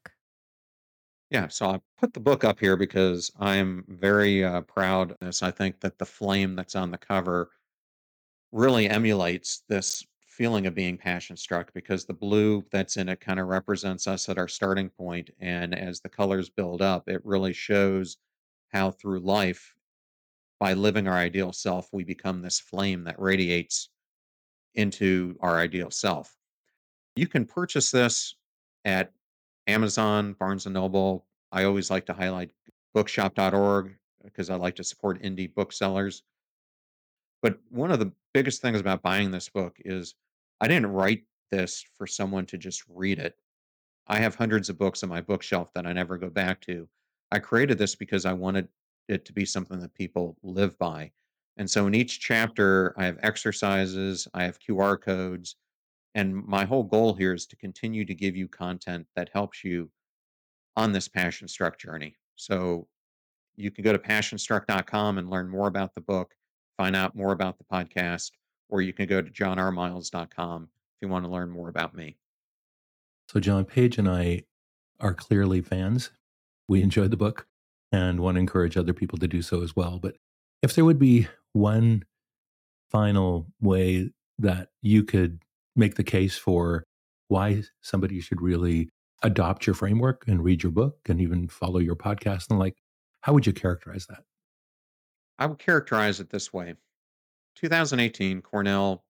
Yeah, 1.30 1.47
so 1.47 1.69
I 1.69 1.80
put 1.97 2.13
the 2.13 2.19
book 2.19 2.43
up 2.43 2.59
here 2.59 2.75
because 2.75 3.32
I'm 3.39 3.86
very 3.88 4.43
uh, 4.43 4.61
proud 4.61 5.11
of 5.11 5.17
this. 5.19 5.43
I 5.43 5.51
think 5.51 5.80
that 5.82 5.99
the 5.99 6.05
flame 6.05 6.55
that's 6.55 6.75
on 6.75 6.89
the 6.91 6.97
cover 6.97 7.51
really 8.51 8.89
emulates 8.89 9.63
this 9.69 10.03
feeling 10.25 10.65
of 10.65 10.73
being 10.73 10.97
passion 10.97 11.36
struck 11.36 11.73
because 11.73 12.05
the 12.05 12.13
blue 12.13 12.63
that's 12.71 12.97
in 12.97 13.09
it 13.09 13.19
kind 13.19 13.39
of 13.39 13.47
represents 13.47 14.07
us 14.07 14.30
at 14.30 14.38
our 14.38 14.47
starting 14.47 14.89
point 14.89 15.30
and 15.39 15.75
as 15.75 15.99
the 15.99 16.09
colors 16.09 16.49
build 16.49 16.82
up 16.82 17.09
it 17.09 17.23
really 17.25 17.51
shows 17.51 18.17
how 18.69 18.89
through 18.89 19.19
life 19.19 19.75
by 20.59 20.73
living 20.73 21.07
our 21.07 21.17
ideal 21.17 21.51
self 21.51 21.89
we 21.91 22.05
become 22.05 22.41
this 22.41 22.59
flame 22.59 23.03
that 23.03 23.19
radiates 23.19 23.89
into 24.75 25.36
our 25.41 25.59
ideal 25.59 25.91
self 25.91 26.38
you 27.17 27.27
can 27.27 27.45
purchase 27.45 27.91
this 27.91 28.36
at 28.86 29.11
amazon 29.70 30.34
barnes 30.34 30.65
and 30.65 30.74
noble 30.74 31.26
i 31.51 31.63
always 31.63 31.89
like 31.89 32.05
to 32.05 32.13
highlight 32.13 32.51
bookshop.org 32.93 33.95
because 34.24 34.49
uh, 34.49 34.53
i 34.53 34.57
like 34.57 34.76
to 34.76 34.84
support 34.84 35.22
indie 35.22 35.53
booksellers 35.53 36.24
But 37.41 37.59
one 37.70 37.91
of 37.91 37.99
the 37.99 38.11
biggest 38.34 38.61
things 38.61 38.80
about 38.80 39.01
buying 39.01 39.32
this 39.32 39.49
book 39.49 39.78
is 39.86 40.15
I 40.61 40.67
didn't 40.67 40.91
write 40.91 41.24
this 41.51 41.86
for 41.97 42.07
someone 42.07 42.45
to 42.47 42.57
just 42.57 42.84
read 42.89 43.20
it. 43.20 43.36
I 44.07 44.20
have 44.20 44.36
hundreds 44.36 44.70
of 44.70 44.78
books 44.78 45.03
on 45.03 45.09
my 45.09 45.22
bookshelf 45.22 45.72
that 45.74 45.86
I 45.86 45.93
never 45.93 46.17
go 46.17 46.30
back 46.30 46.61
to. 46.61 46.88
I 47.32 47.39
created 47.39 47.78
this 47.78 47.95
because 47.95 48.26
I 48.26 48.34
wanted 48.34 48.67
it 49.07 49.26
to 49.26 49.34
be 49.34 49.45
something 49.45 49.80
that 49.80 49.93
people 49.93 50.38
live 50.43 50.78
by. 50.78 51.11
And 51.57 51.70
so 51.70 51.88
in 51.88 51.95
each 51.95 52.20
chapter, 52.20 52.93
I 52.97 53.05
have 53.05 53.20
exercises, 53.22 54.28
I 54.34 54.43
have 54.43 54.59
QR 54.59 54.99
codes, 55.01 55.55
and 56.16 56.36
my 56.45 56.66
whole 56.66 56.84
goal 56.84 57.14
here 57.14 57.34
is 57.34 57.45
to 57.47 57.55
continue 57.55 58.05
to 58.05 58.16
give 58.16 58.36
you 58.36 58.47
content 58.47 59.07
that 59.16 59.30
helps 59.34 59.64
you 59.64 59.89
on 60.76 60.91
this 60.91 61.07
passion 61.07 61.47
struck 61.47 61.78
journey. 61.78 62.16
So 62.36 62.88
you 63.55 63.72
can 63.72 63.84
go 63.84 63.91
to 63.91 63.99
passionstruck.com 63.99 65.18
and 65.18 65.30
learn 65.30 65.49
more 65.49 65.68
about 65.68 65.93
the 65.93 66.01
book, 66.01 66.34
find 66.78 66.95
out 66.95 67.16
more 67.16 67.34
about 67.34 67.57
the 67.57 67.66
podcast, 67.66 68.32
or 68.70 68.82
you 68.82 68.93
can 68.93 69.07
go 69.07 69.22
to 69.22 69.30
johnrmiles.com 69.30 70.64
if 70.64 71.01
you 71.01 71.07
want 71.07 71.26
to 71.26 71.32
learn 71.32 71.49
more 71.49 71.70
about 71.70 71.95
me. 71.95 72.18
So, 73.28 73.39
John 73.39 73.66
Paige 73.66 73.97
and 73.97 74.10
I 74.10 74.43
are 74.99 75.14
clearly 75.14 75.62
fans. 75.62 76.12
We 76.68 76.82
enjoyed 76.82 77.12
the 77.12 77.18
book 77.18 77.47
and 77.91 78.20
want 78.20 78.36
to 78.36 78.39
encourage 78.39 78.78
other 78.78 78.93
people 78.93 79.18
to 79.20 79.28
do 79.28 79.41
so 79.41 79.62
as 79.62 79.76
well. 79.76 79.99
But 79.99 80.16
if 80.62 80.74
there 80.74 80.86
would 80.86 80.99
be 80.99 81.28
one 81.53 82.05
final 82.89 83.47
way 83.62 84.12
that 84.39 84.70
you 84.82 85.03
could 85.03 85.39
make 85.80 85.95
the 85.95 86.03
case 86.03 86.38
for 86.38 86.84
why 87.30 87.63
somebody 87.82 88.19
should 88.19 88.41
really 88.41 88.89
adopt 89.23 89.65
your 89.65 89.73
framework 89.73 90.25
and 90.27 90.43
read 90.43 90.63
your 90.63 90.71
book 90.71 90.97
and 91.07 91.19
even 91.21 91.47
follow 91.47 91.80
your 91.80 91.95
podcast 91.95 92.49
and 92.49 92.59
like, 92.59 92.75
how 93.21 93.34
would 93.34 93.45
you 93.45 93.53
characterize 93.53 94.05
that? 94.07 94.23
I 95.38 95.45
would 95.45 95.59
characterize 95.59 96.19
it 96.19 96.30
this 96.30 96.53
way 96.53 96.75
2018, 97.55 98.41
Cornell 98.41 99.03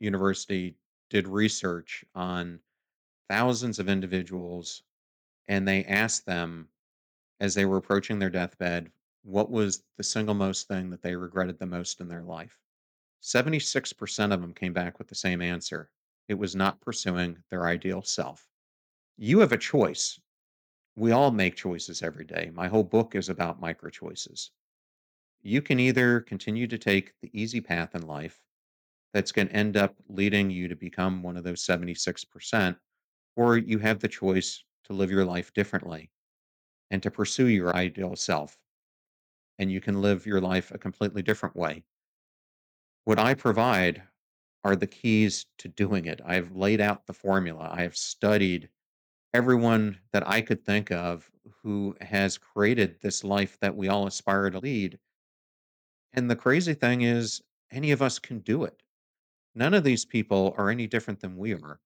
University 0.00 0.76
did 1.10 1.28
research 1.28 2.04
on 2.14 2.58
thousands 3.28 3.78
of 3.78 3.88
individuals, 3.88 4.82
and 5.48 5.66
they 5.66 5.84
asked 5.84 6.26
them 6.26 6.68
as 7.40 7.54
they 7.54 7.64
were 7.64 7.76
approaching 7.76 8.18
their 8.18 8.30
deathbed 8.30 8.90
what 9.22 9.50
was 9.50 9.82
the 9.96 10.04
single 10.04 10.34
most 10.34 10.68
thing 10.68 10.90
that 10.90 11.02
they 11.02 11.16
regretted 11.16 11.58
the 11.58 11.66
most 11.66 12.00
in 12.00 12.08
their 12.08 12.22
life. 12.22 12.58
76% 13.24 14.34
of 14.34 14.40
them 14.42 14.52
came 14.52 14.74
back 14.74 14.98
with 14.98 15.08
the 15.08 15.14
same 15.14 15.40
answer. 15.40 15.88
It 16.28 16.34
was 16.34 16.54
not 16.54 16.82
pursuing 16.82 17.38
their 17.50 17.66
ideal 17.66 18.02
self. 18.02 18.46
You 19.16 19.40
have 19.40 19.52
a 19.52 19.56
choice. 19.56 20.20
We 20.94 21.12
all 21.12 21.30
make 21.30 21.56
choices 21.56 22.02
every 22.02 22.26
day. 22.26 22.50
My 22.52 22.68
whole 22.68 22.84
book 22.84 23.14
is 23.14 23.30
about 23.30 23.60
micro 23.60 23.88
choices. 23.88 24.50
You 25.42 25.62
can 25.62 25.80
either 25.80 26.20
continue 26.20 26.66
to 26.66 26.76
take 26.76 27.14
the 27.22 27.30
easy 27.32 27.62
path 27.62 27.94
in 27.94 28.02
life 28.02 28.38
that's 29.14 29.32
going 29.32 29.48
to 29.48 29.54
end 29.54 29.78
up 29.78 29.94
leading 30.08 30.50
you 30.50 30.68
to 30.68 30.76
become 30.76 31.22
one 31.22 31.38
of 31.38 31.44
those 31.44 31.64
76%, 31.64 32.76
or 33.36 33.56
you 33.56 33.78
have 33.78 34.00
the 34.00 34.08
choice 34.08 34.62
to 34.84 34.92
live 34.92 35.10
your 35.10 35.24
life 35.24 35.50
differently 35.54 36.10
and 36.90 37.02
to 37.02 37.10
pursue 37.10 37.46
your 37.46 37.74
ideal 37.74 38.16
self. 38.16 38.58
And 39.58 39.72
you 39.72 39.80
can 39.80 40.02
live 40.02 40.26
your 40.26 40.42
life 40.42 40.72
a 40.72 40.78
completely 40.78 41.22
different 41.22 41.56
way. 41.56 41.84
What 43.04 43.18
I 43.18 43.34
provide 43.34 44.02
are 44.64 44.76
the 44.76 44.86
keys 44.86 45.44
to 45.58 45.68
doing 45.68 46.06
it. 46.06 46.22
I've 46.24 46.56
laid 46.56 46.80
out 46.80 47.06
the 47.06 47.12
formula. 47.12 47.68
I 47.70 47.82
have 47.82 47.96
studied 47.96 48.70
everyone 49.34 49.98
that 50.12 50.26
I 50.26 50.40
could 50.40 50.64
think 50.64 50.90
of 50.90 51.30
who 51.62 51.94
has 52.00 52.38
created 52.38 52.96
this 53.00 53.22
life 53.22 53.58
that 53.60 53.76
we 53.76 53.88
all 53.88 54.06
aspire 54.06 54.48
to 54.48 54.58
lead. 54.58 54.98
And 56.14 56.30
the 56.30 56.36
crazy 56.36 56.72
thing 56.72 57.02
is, 57.02 57.42
any 57.70 57.90
of 57.90 58.00
us 58.00 58.18
can 58.18 58.38
do 58.38 58.64
it. 58.64 58.82
None 59.54 59.74
of 59.74 59.84
these 59.84 60.04
people 60.04 60.54
are 60.56 60.70
any 60.70 60.86
different 60.86 61.20
than 61.20 61.36
we 61.36 61.52
are. 61.52 61.80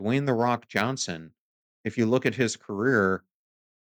Dwayne 0.00 0.24
The 0.24 0.32
Rock 0.32 0.68
Johnson, 0.68 1.32
if 1.84 1.98
you 1.98 2.06
look 2.06 2.24
at 2.24 2.34
his 2.34 2.56
career, 2.56 3.24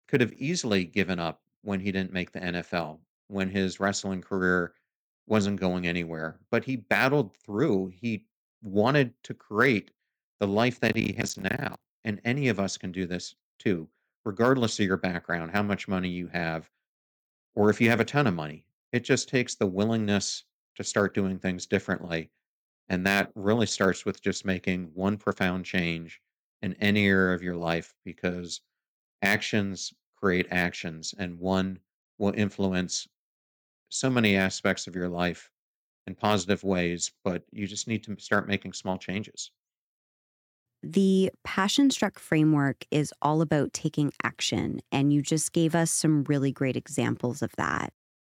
could 0.08 0.20
have 0.20 0.34
easily 0.34 0.84
given 0.84 1.20
up 1.20 1.42
when 1.62 1.80
he 1.80 1.92
didn't 1.92 2.12
make 2.12 2.32
the 2.32 2.40
NFL, 2.40 3.00
when 3.28 3.50
his 3.50 3.80
wrestling 3.80 4.22
career 4.22 4.74
wasn't 5.32 5.62
going 5.62 5.88
anywhere. 5.88 6.38
But 6.52 6.66
he 6.66 6.76
battled 6.76 7.34
through. 7.38 7.94
He 7.96 8.26
wanted 8.62 9.14
to 9.24 9.34
create 9.34 9.90
the 10.42 10.48
life 10.48 10.82
that 10.82 10.98
he 10.98 11.14
has 11.14 11.38
now. 11.38 11.78
And 12.04 12.20
any 12.26 12.50
of 12.50 12.60
us 12.60 12.78
can 12.78 12.92
do 12.92 13.06
this 13.08 13.34
too, 13.58 13.88
regardless 14.26 14.78
of 14.78 14.86
your 14.86 14.98
background, 14.98 15.52
how 15.52 15.64
much 15.64 15.88
money 15.88 16.10
you 16.10 16.28
have, 16.28 16.70
or 17.56 17.70
if 17.70 17.80
you 17.80 17.90
have 17.90 18.02
a 18.02 18.06
ton 18.06 18.28
of 18.28 18.34
money. 18.34 18.66
It 18.92 19.06
just 19.06 19.30
takes 19.30 19.56
the 19.56 19.66
willingness 19.66 20.44
to 20.76 20.84
start 20.84 21.14
doing 21.16 21.40
things 21.40 21.66
differently. 21.66 22.30
And 22.90 23.08
that 23.08 23.32
really 23.36 23.68
starts 23.68 24.04
with 24.04 24.22
just 24.22 24.46
making 24.46 24.92
one 24.94 25.16
profound 25.16 25.64
change 25.64 26.20
in 26.62 26.74
any 26.82 27.08
area 27.08 27.34
of 27.34 27.42
your 27.42 27.56
life 27.56 27.96
because 28.04 28.60
actions 29.22 29.94
create 30.14 30.48
actions, 30.52 31.16
and 31.18 31.40
one 31.40 31.80
will 32.18 32.34
influence 32.36 33.08
so 33.92 34.10
many 34.10 34.36
aspects 34.36 34.88
of 34.88 34.96
your 34.96 35.10
life 35.10 35.52
in 36.08 36.16
positive 36.16 36.64
ways, 36.64 37.12
but 37.24 37.44
you 37.52 37.68
just 37.68 37.88
need 37.88 38.04
to 38.04 38.16
start 38.20 38.48
making 38.48 38.74
small 38.74 38.98
changes. 38.98 39.52
The 40.82 41.30
Passion 41.44 41.92
Struck 41.92 42.18
framework 42.18 42.86
is 42.90 43.14
all 43.22 43.42
about 43.42 43.74
taking 43.74 44.12
action, 44.24 44.82
and 44.92 45.14
you 45.14 45.22
just 45.22 45.54
gave 45.54 45.76
us 45.76 45.92
some 45.92 46.24
really 46.24 46.52
great 46.52 46.76
examples 46.76 47.44
of 47.44 47.52
that. 47.58 47.94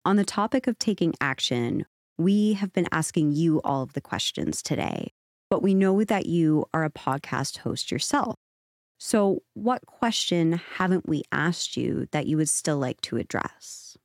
On 0.04 0.16
the 0.16 0.24
topic 0.24 0.66
of 0.66 0.78
taking 0.78 1.14
action, 1.20 1.86
we 2.18 2.54
have 2.54 2.72
been 2.72 2.88
asking 2.90 3.32
you 3.32 3.60
all 3.62 3.82
of 3.82 3.92
the 3.92 4.00
questions 4.00 4.60
today, 4.60 5.12
but 5.50 5.62
we 5.62 5.74
know 5.74 6.02
that 6.02 6.26
you 6.26 6.66
are 6.74 6.84
a 6.84 6.90
podcast 6.90 7.58
host 7.58 7.92
yourself. 7.92 8.34
So, 8.98 9.42
what 9.54 9.86
question 9.86 10.60
haven't 10.76 11.08
we 11.08 11.22
asked 11.30 11.76
you 11.76 12.06
that 12.10 12.26
you 12.26 12.36
would 12.38 12.48
still 12.48 12.78
like 12.78 13.00
to 13.02 13.18
address? 13.18 13.96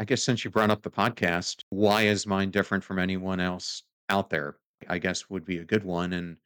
I 0.00 0.04
guess 0.04 0.22
since 0.22 0.46
you 0.46 0.50
brought 0.50 0.70
up 0.70 0.80
the 0.80 0.90
podcast, 0.90 1.62
why 1.68 2.04
is 2.04 2.26
mine 2.26 2.50
different 2.50 2.82
from 2.82 2.98
anyone 2.98 3.38
else 3.38 3.82
out 4.08 4.30
there? 4.30 4.56
I 4.88 4.96
guess 4.96 5.28
would 5.28 5.44
be 5.44 5.58
a 5.58 5.64
good 5.64 5.84
one. 5.84 6.14
And 6.14 6.38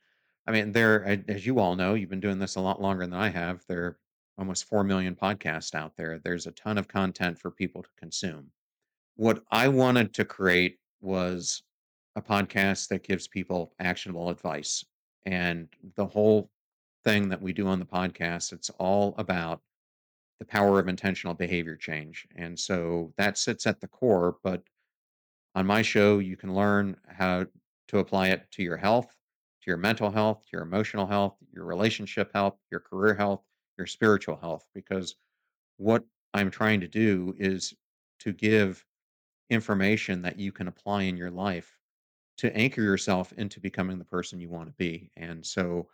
I 0.48 0.50
mean, 0.50 0.72
there, 0.72 1.22
as 1.28 1.46
you 1.46 1.61
all 1.61 1.76
know, 1.76 1.94
you've 1.94 2.11
been 2.11 2.18
doing 2.18 2.40
this 2.40 2.57
a 2.57 2.61
lot 2.61 2.82
longer 2.82 3.07
than 3.07 3.14
I 3.14 3.28
have. 3.28 3.64
There 3.68 3.84
are 3.84 3.98
almost 4.38 4.64
4 4.64 4.82
million 4.82 5.14
podcasts 5.14 5.72
out 5.72 5.92
there. 5.96 6.18
There's 6.18 6.48
a 6.48 6.50
ton 6.50 6.78
of 6.78 6.88
content 6.88 7.38
for 7.38 7.52
people 7.52 7.84
to 7.84 7.88
consume. 7.96 8.50
What 9.14 9.44
I 9.52 9.68
wanted 9.68 10.12
to 10.14 10.24
create 10.24 10.80
was 11.00 11.62
a 12.16 12.22
podcast 12.22 12.88
that 12.88 13.05
gives 13.05 13.28
people 13.28 13.72
actionable 13.78 14.30
advice. 14.30 14.84
And 15.26 15.68
the 15.94 16.07
whole 16.07 16.50
thing 17.05 17.28
that 17.28 17.40
we 17.40 17.52
do 17.52 17.68
on 17.68 17.78
the 17.78 17.86
podcast, 17.86 18.52
it's 18.52 18.70
all 18.80 19.14
about 19.16 19.61
the 20.45 20.53
power 20.53 20.78
of 20.78 20.88
intentional 20.88 21.34
behavior 21.34 21.76
change. 21.76 22.26
And 22.36 22.59
so 22.59 23.12
that 23.16 23.38
sits 23.38 23.66
at 23.66 23.80
the 23.80 23.88
core. 23.88 24.36
But 24.42 24.62
on 25.55 25.66
my 25.66 25.82
show, 25.82 26.18
you 26.18 26.36
can 26.36 26.55
learn 26.55 26.97
how 27.07 27.47
to 27.88 27.99
apply 27.99 28.28
it 28.28 28.47
to 28.53 28.62
your 28.62 28.76
health, 28.76 29.07
to 29.07 29.70
your 29.70 29.78
mental 29.78 30.11
health, 30.11 30.45
to 30.45 30.51
your 30.53 30.62
emotional 30.62 31.07
health, 31.07 31.36
your 31.53 31.64
relationship 31.64 32.30
health, 32.34 32.57
your 32.70 32.80
career 32.80 33.14
health, 33.14 33.42
your 33.78 33.86
spiritual 33.86 34.36
health. 34.36 34.66
Because 34.74 35.16
what 35.78 36.05
I'm 36.34 36.51
trying 36.51 36.80
to 36.80 36.88
do 36.88 37.34
is 37.38 37.72
to 38.20 38.32
give 38.32 38.84
information 39.51 40.22
that 40.22 40.38
you 40.38 40.53
can 40.53 40.68
apply 40.68 41.03
in 41.05 41.16
your 41.16 41.30
life 41.30 41.78
to 42.36 42.55
anchor 42.57 42.82
yourself 42.82 43.32
into 43.34 43.61
becoming 43.61 43.99
the 43.99 44.05
person 44.05 44.40
you 44.40 44.51
want 44.51 44.68
to 44.68 44.74
be. 44.76 45.11
And 45.16 45.45
so 45.45 45.88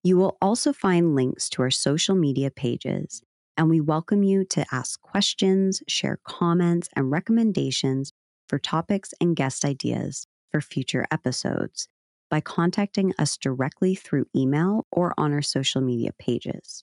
You 0.03 0.17
will 0.17 0.39
also 0.41 0.73
find 0.73 1.15
links 1.15 1.51
to 1.51 1.61
our 1.61 1.71
social 1.71 2.15
media 2.15 2.51
pages, 2.51 3.21
and 3.59 3.69
we 3.69 3.79
welcome 3.79 4.23
you 4.23 4.43
to 4.47 4.65
ask 4.73 5.03
questions, 5.03 5.83
share 5.87 6.19
comments, 6.27 6.89
and 6.97 7.11
recommendations 7.11 8.15
for 8.49 8.59
topics 8.59 9.13
and 9.21 9.37
guest 9.37 9.67
ideas 9.67 10.27
for 10.51 10.63
future 10.63 11.05
episodes 11.11 11.89
by 12.31 12.41
contacting 12.41 13.13
us 13.19 13.37
directly 13.37 13.95
through 13.95 14.25
email 14.35 14.87
or 14.91 15.13
on 15.19 15.35
our 15.35 15.43
social 15.43 15.83
media 15.83 16.13
pages. 16.19 16.85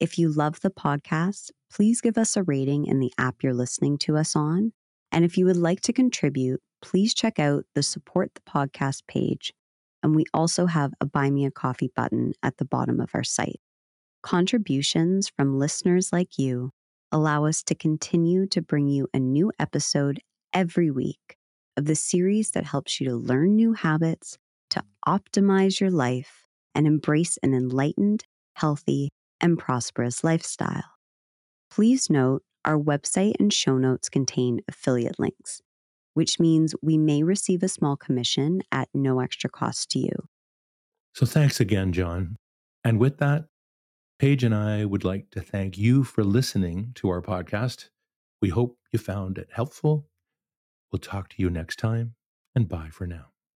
If 0.00 0.18
you 0.18 0.28
love 0.28 0.60
the 0.60 0.70
podcast, 0.70 1.50
please 1.72 2.00
give 2.00 2.18
us 2.18 2.36
a 2.36 2.42
rating 2.42 2.86
in 2.86 2.98
the 2.98 3.12
app 3.18 3.36
you're 3.42 3.54
listening 3.54 3.98
to 3.98 4.16
us 4.16 4.34
on. 4.34 4.72
And 5.12 5.24
if 5.24 5.38
you 5.38 5.46
would 5.46 5.56
like 5.56 5.80
to 5.82 5.92
contribute, 5.92 6.60
please 6.82 7.14
check 7.14 7.38
out 7.38 7.64
the 7.74 7.82
support 7.82 8.32
the 8.34 8.40
podcast 8.40 9.06
page. 9.06 9.52
And 10.02 10.14
we 10.14 10.24
also 10.34 10.66
have 10.66 10.92
a 11.00 11.06
buy 11.06 11.30
me 11.30 11.46
a 11.46 11.50
coffee 11.50 11.90
button 11.94 12.32
at 12.42 12.58
the 12.58 12.64
bottom 12.64 13.00
of 13.00 13.10
our 13.14 13.24
site. 13.24 13.60
Contributions 14.22 15.30
from 15.36 15.58
listeners 15.58 16.12
like 16.12 16.38
you 16.38 16.70
allow 17.12 17.44
us 17.44 17.62
to 17.62 17.74
continue 17.74 18.46
to 18.48 18.60
bring 18.60 18.88
you 18.88 19.06
a 19.14 19.20
new 19.20 19.52
episode 19.58 20.20
every 20.52 20.90
week 20.90 21.36
of 21.76 21.84
the 21.84 21.94
series 21.94 22.50
that 22.50 22.64
helps 22.64 23.00
you 23.00 23.08
to 23.08 23.16
learn 23.16 23.54
new 23.54 23.72
habits, 23.72 24.36
to 24.70 24.82
optimize 25.06 25.80
your 25.80 25.90
life, 25.90 26.44
and 26.74 26.86
embrace 26.86 27.38
an 27.42 27.54
enlightened, 27.54 28.24
healthy, 28.54 29.10
and 29.40 29.58
prosperous 29.58 30.24
lifestyle. 30.24 30.84
Please 31.70 32.08
note 32.08 32.42
our 32.64 32.78
website 32.78 33.34
and 33.38 33.52
show 33.52 33.76
notes 33.76 34.08
contain 34.08 34.60
affiliate 34.68 35.18
links, 35.18 35.60
which 36.14 36.40
means 36.40 36.74
we 36.82 36.96
may 36.96 37.22
receive 37.22 37.62
a 37.62 37.68
small 37.68 37.96
commission 37.96 38.62
at 38.72 38.88
no 38.94 39.20
extra 39.20 39.50
cost 39.50 39.90
to 39.90 39.98
you. 39.98 40.28
So 41.14 41.26
thanks 41.26 41.60
again, 41.60 41.92
John. 41.92 42.36
And 42.82 42.98
with 42.98 43.18
that, 43.18 43.46
Paige 44.18 44.44
and 44.44 44.54
I 44.54 44.84
would 44.84 45.04
like 45.04 45.30
to 45.30 45.40
thank 45.40 45.76
you 45.76 46.04
for 46.04 46.24
listening 46.24 46.92
to 46.96 47.08
our 47.08 47.20
podcast. 47.20 47.88
We 48.40 48.48
hope 48.50 48.78
you 48.92 48.98
found 48.98 49.38
it 49.38 49.48
helpful. 49.52 50.08
We'll 50.92 51.00
talk 51.00 51.28
to 51.30 51.36
you 51.38 51.50
next 51.50 51.78
time, 51.78 52.14
and 52.54 52.68
bye 52.68 52.88
for 52.90 53.06
now. 53.06 53.33